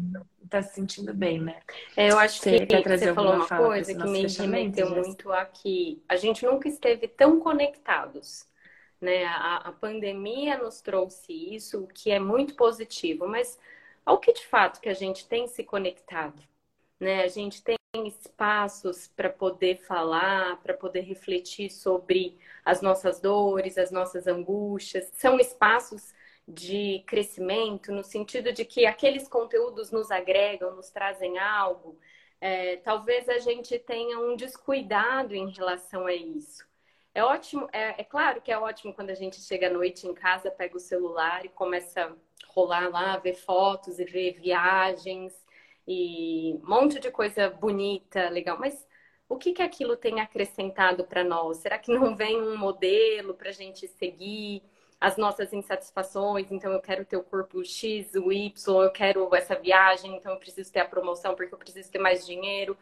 tá 0.48 0.62
se 0.62 0.74
sentindo 0.74 1.12
bem, 1.14 1.40
né? 1.40 1.60
É, 1.96 2.10
eu 2.10 2.18
acho 2.18 2.38
você 2.40 2.66
que 2.66 2.88
você 2.88 3.14
falou 3.14 3.34
uma 3.34 3.48
coisa 3.48 3.94
que 3.94 4.04
me 4.04 4.26
remeteu 4.26 4.90
muito 4.90 5.32
a 5.32 5.44
que 5.44 6.02
a 6.08 6.16
gente 6.16 6.44
nunca 6.44 6.68
esteve 6.68 7.08
tão 7.08 7.40
conectados. 7.40 8.46
Né? 9.00 9.24
A, 9.24 9.68
a 9.68 9.72
pandemia 9.72 10.58
nos 10.58 10.80
trouxe 10.80 11.54
isso, 11.54 11.84
o 11.84 11.86
que 11.86 12.10
é 12.10 12.18
muito 12.18 12.54
positivo, 12.54 13.28
mas 13.28 13.58
ao 14.04 14.18
que 14.18 14.32
de 14.32 14.46
fato 14.46 14.80
que 14.80 14.88
a 14.88 14.94
gente 14.94 15.26
tem 15.28 15.46
se 15.46 15.62
conectado? 15.62 16.42
Né? 17.00 17.22
A 17.22 17.28
gente 17.28 17.62
tem 17.62 17.76
espaços 18.06 19.08
para 19.08 19.30
poder 19.30 19.76
falar, 19.86 20.60
para 20.62 20.74
poder 20.74 21.02
refletir 21.02 21.70
sobre 21.70 22.38
as 22.64 22.80
nossas 22.82 23.20
dores, 23.20 23.78
as 23.78 23.90
nossas 23.90 24.26
angústias. 24.26 25.10
São 25.14 25.38
espaços 25.38 26.12
de 26.46 27.02
crescimento, 27.06 27.92
no 27.92 28.02
sentido 28.02 28.52
de 28.52 28.64
que 28.64 28.86
aqueles 28.86 29.28
conteúdos 29.28 29.90
nos 29.90 30.10
agregam, 30.10 30.74
nos 30.76 30.90
trazem 30.90 31.38
algo. 31.38 31.98
É, 32.40 32.76
talvez 32.78 33.28
a 33.28 33.38
gente 33.38 33.78
tenha 33.78 34.18
um 34.18 34.36
descuidado 34.36 35.34
em 35.34 35.50
relação 35.50 36.06
a 36.06 36.14
isso. 36.14 36.64
É 37.14 37.22
ótimo, 37.22 37.68
é, 37.72 38.00
é, 38.00 38.04
claro 38.04 38.42
que 38.42 38.50
é 38.50 38.58
ótimo 38.58 38.92
quando 38.92 39.10
a 39.10 39.14
gente 39.14 39.40
chega 39.40 39.68
à 39.68 39.70
noite 39.70 40.06
em 40.06 40.12
casa, 40.12 40.50
pega 40.50 40.76
o 40.76 40.80
celular 40.80 41.44
e 41.44 41.48
começa 41.48 42.06
a 42.06 42.12
rolar 42.48 42.88
lá, 42.90 43.16
ver 43.18 43.34
fotos 43.34 43.98
e 44.00 44.04
ver 44.04 44.32
viagens 44.40 45.43
e 45.86 46.54
um 46.62 46.68
monte 46.68 46.98
de 46.98 47.10
coisa 47.10 47.50
bonita, 47.50 48.28
legal, 48.30 48.58
mas 48.58 48.86
o 49.28 49.36
que, 49.36 49.52
que 49.52 49.62
aquilo 49.62 49.96
tem 49.96 50.20
acrescentado 50.20 51.04
para 51.04 51.24
nós? 51.24 51.58
Será 51.58 51.78
que 51.78 51.92
não 51.92 52.14
vem 52.14 52.40
um 52.40 52.56
modelo 52.56 53.34
para 53.34 53.50
a 53.50 53.52
gente 53.52 53.88
seguir 53.88 54.62
as 55.00 55.16
nossas 55.16 55.52
insatisfações? 55.52 56.50
Então, 56.50 56.72
eu 56.72 56.80
quero 56.80 57.04
ter 57.04 57.16
o 57.16 57.22
corpo 57.24 57.64
X, 57.64 58.14
o 58.14 58.32
Y, 58.32 58.82
eu 58.82 58.90
quero 58.90 59.34
essa 59.34 59.54
viagem, 59.56 60.16
então 60.16 60.32
eu 60.32 60.38
preciso 60.38 60.72
ter 60.72 60.80
a 60.80 60.88
promoção 60.88 61.34
porque 61.34 61.54
eu 61.54 61.58
preciso 61.58 61.90
ter 61.90 61.98
mais 61.98 62.26
dinheiro. 62.26 62.76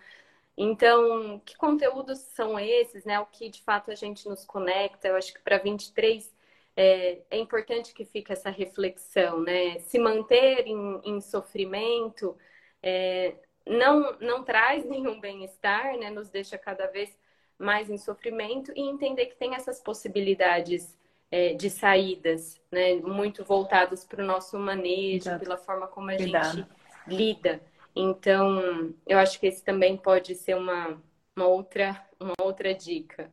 Então, 0.57 1.41
que 1.45 1.57
conteúdos 1.57 2.19
são 2.19 2.59
esses, 2.59 3.05
né? 3.05 3.19
O 3.21 3.27
que 3.27 3.49
de 3.49 3.63
fato 3.63 3.91
a 3.91 3.95
gente 3.95 4.29
nos 4.29 4.45
conecta? 4.45 5.09
Eu 5.09 5.17
acho 5.17 5.33
que 5.33 5.41
para 5.41 5.59
23 5.59 6.33
é, 6.77 7.23
é 7.31 7.39
importante 7.39 7.95
que 7.95 8.05
fique 8.05 8.33
essa 8.33 8.51
reflexão, 8.51 9.41
né? 9.41 9.79
Se 9.81 9.99
manter 9.99 10.67
em, 10.67 11.01
em 11.05 11.21
sofrimento 11.21 12.37
é, 12.83 13.35
não, 13.67 14.19
não 14.19 14.45
traz 14.45 14.85
nenhum 14.89 15.21
bem-estar, 15.21 15.97
né? 15.99 16.11
Nos 16.11 16.31
deixa 16.31 16.59
cada 16.59 16.87
vez 16.87 17.17
mais 17.59 17.89
em 17.89 17.99
sofrimento 17.99 18.73
e 18.75 18.81
entender 18.81 19.27
que 19.27 19.37
tem 19.37 19.55
essas 19.55 19.81
possibilidades 19.81 20.99
é, 21.31 21.55
de 21.55 21.71
saídas, 21.71 22.61
né? 22.71 22.95
Muito 22.97 23.45
voltadas 23.45 24.05
para 24.05 24.23
o 24.23 24.27
nosso 24.27 24.59
manejo, 24.59 25.29
Exato. 25.29 25.45
pela 25.45 25.57
forma 25.57 25.87
como 25.87 26.11
a 26.11 26.17
Cuidado. 26.17 26.59
gente 26.59 26.69
lida. 27.07 27.61
Então, 27.95 28.95
eu 29.07 29.19
acho 29.19 29.39
que 29.39 29.47
esse 29.47 29.63
também 29.63 29.97
pode 29.97 30.35
ser 30.35 30.57
uma, 30.57 31.01
uma, 31.37 31.47
outra, 31.47 32.07
uma 32.19 32.35
outra 32.41 32.75
dica. 32.75 33.31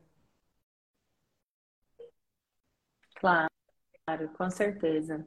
Claro, 3.16 3.50
com 4.38 4.50
certeza. 4.50 5.26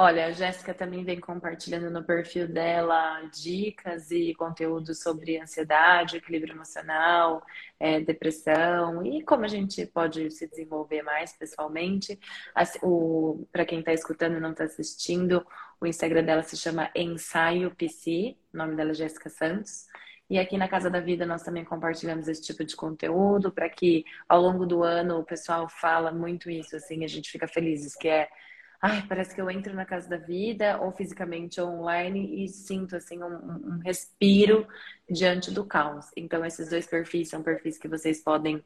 Olha, 0.00 0.26
a 0.26 0.30
Jéssica 0.30 0.72
também 0.72 1.02
vem 1.02 1.18
compartilhando 1.18 1.90
no 1.90 2.04
perfil 2.04 2.46
dela 2.46 3.20
dicas 3.32 4.12
e 4.12 4.32
conteúdo 4.32 4.94
sobre 4.94 5.40
ansiedade, 5.40 6.18
equilíbrio 6.18 6.54
emocional, 6.54 7.44
é, 7.80 7.98
depressão 7.98 9.04
e 9.04 9.24
como 9.24 9.44
a 9.44 9.48
gente 9.48 9.84
pode 9.86 10.30
se 10.30 10.46
desenvolver 10.46 11.02
mais 11.02 11.32
pessoalmente. 11.36 12.16
Para 13.50 13.64
quem 13.66 13.80
está 13.80 13.92
escutando 13.92 14.36
e 14.36 14.40
não 14.40 14.52
está 14.52 14.62
assistindo, 14.62 15.44
o 15.80 15.86
Instagram 15.86 16.22
dela 16.22 16.44
se 16.44 16.56
chama 16.56 16.92
Ensaio 16.94 17.74
PC, 17.74 18.36
o 18.54 18.56
nome 18.56 18.76
dela 18.76 18.92
é 18.92 18.94
Jéssica 18.94 19.28
Santos. 19.28 19.88
E 20.30 20.38
aqui 20.38 20.56
na 20.56 20.68
Casa 20.68 20.88
da 20.88 21.00
Vida 21.00 21.26
nós 21.26 21.42
também 21.42 21.64
compartilhamos 21.64 22.28
esse 22.28 22.42
tipo 22.42 22.62
de 22.64 22.76
conteúdo 22.76 23.50
para 23.50 23.68
que 23.68 24.04
ao 24.28 24.40
longo 24.40 24.64
do 24.64 24.84
ano 24.84 25.18
o 25.18 25.24
pessoal 25.24 25.68
fala 25.68 26.12
muito 26.12 26.48
isso, 26.48 26.76
assim, 26.76 27.04
a 27.04 27.08
gente 27.08 27.32
fica 27.32 27.48
felizes, 27.48 27.96
que 27.96 28.06
é 28.06 28.28
ai, 28.80 29.04
parece 29.08 29.34
que 29.34 29.40
eu 29.40 29.50
entro 29.50 29.74
na 29.74 29.84
casa 29.84 30.08
da 30.08 30.16
vida, 30.16 30.80
ou 30.80 30.92
fisicamente 30.92 31.60
ou 31.60 31.68
online, 31.68 32.44
e 32.44 32.48
sinto 32.48 32.96
assim 32.96 33.22
um, 33.22 33.74
um, 33.74 33.78
respiro 33.84 34.66
diante 35.10 35.50
do 35.50 35.64
caos. 35.64 36.06
Então, 36.16 36.44
esses 36.44 36.70
dois 36.70 36.86
perfis 36.86 37.28
são 37.28 37.42
perfis 37.42 37.78
que 37.78 37.88
vocês 37.88 38.22
podem 38.22 38.62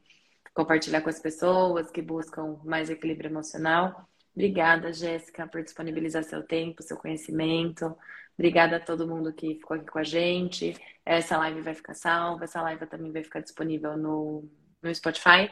compartilhar 0.53 1.01
com 1.01 1.09
as 1.09 1.19
pessoas 1.19 1.89
que 1.89 2.01
buscam 2.01 2.59
mais 2.63 2.89
equilíbrio 2.89 3.29
emocional. 3.29 4.07
Obrigada, 4.35 4.93
Jéssica, 4.93 5.47
por 5.47 5.63
disponibilizar 5.63 6.23
seu 6.23 6.43
tempo, 6.43 6.83
seu 6.83 6.97
conhecimento. 6.97 7.95
Obrigada 8.37 8.77
a 8.77 8.79
todo 8.79 9.07
mundo 9.07 9.33
que 9.33 9.55
ficou 9.55 9.77
aqui 9.77 9.85
com 9.85 9.99
a 9.99 10.03
gente. 10.03 10.75
Essa 11.05 11.37
live 11.37 11.61
vai 11.61 11.73
ficar 11.73 11.93
salva, 11.93 12.45
essa 12.45 12.61
live 12.61 12.85
também 12.87 13.11
vai 13.11 13.23
ficar 13.23 13.41
disponível 13.41 13.97
no, 13.97 14.49
no 14.81 14.93
Spotify. 14.93 15.51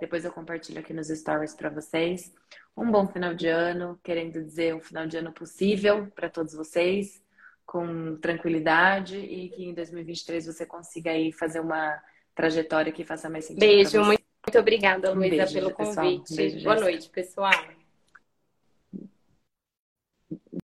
Depois 0.00 0.24
eu 0.24 0.32
compartilho 0.32 0.80
aqui 0.80 0.92
nos 0.92 1.08
stories 1.08 1.54
para 1.54 1.70
vocês. 1.70 2.32
Um 2.76 2.90
bom 2.90 3.06
final 3.06 3.34
de 3.34 3.48
ano, 3.48 3.98
querendo 4.02 4.42
dizer 4.42 4.74
um 4.74 4.80
final 4.80 5.06
de 5.06 5.16
ano 5.16 5.32
possível 5.32 6.08
para 6.14 6.28
todos 6.28 6.54
vocês, 6.54 7.22
com 7.64 8.16
tranquilidade 8.16 9.16
e 9.16 9.48
que 9.50 9.64
em 9.64 9.74
2023 9.74 10.46
você 10.46 10.66
consiga 10.66 11.10
aí 11.10 11.32
fazer 11.32 11.60
uma 11.60 12.00
trajetória 12.34 12.92
que 12.92 13.04
faça 13.04 13.28
mais 13.28 13.44
sentido. 13.44 13.60
Beijo, 13.60 14.02
muito, 14.04 14.24
muito 14.46 14.58
obrigada, 14.58 15.12
Luísa, 15.12 15.44
um 15.44 15.52
pelo 15.52 15.70
convite. 15.70 16.32
Um 16.32 16.36
beijo, 16.36 16.64
Boa 16.64 16.80
noite, 16.80 17.08
pessoal. 17.10 17.52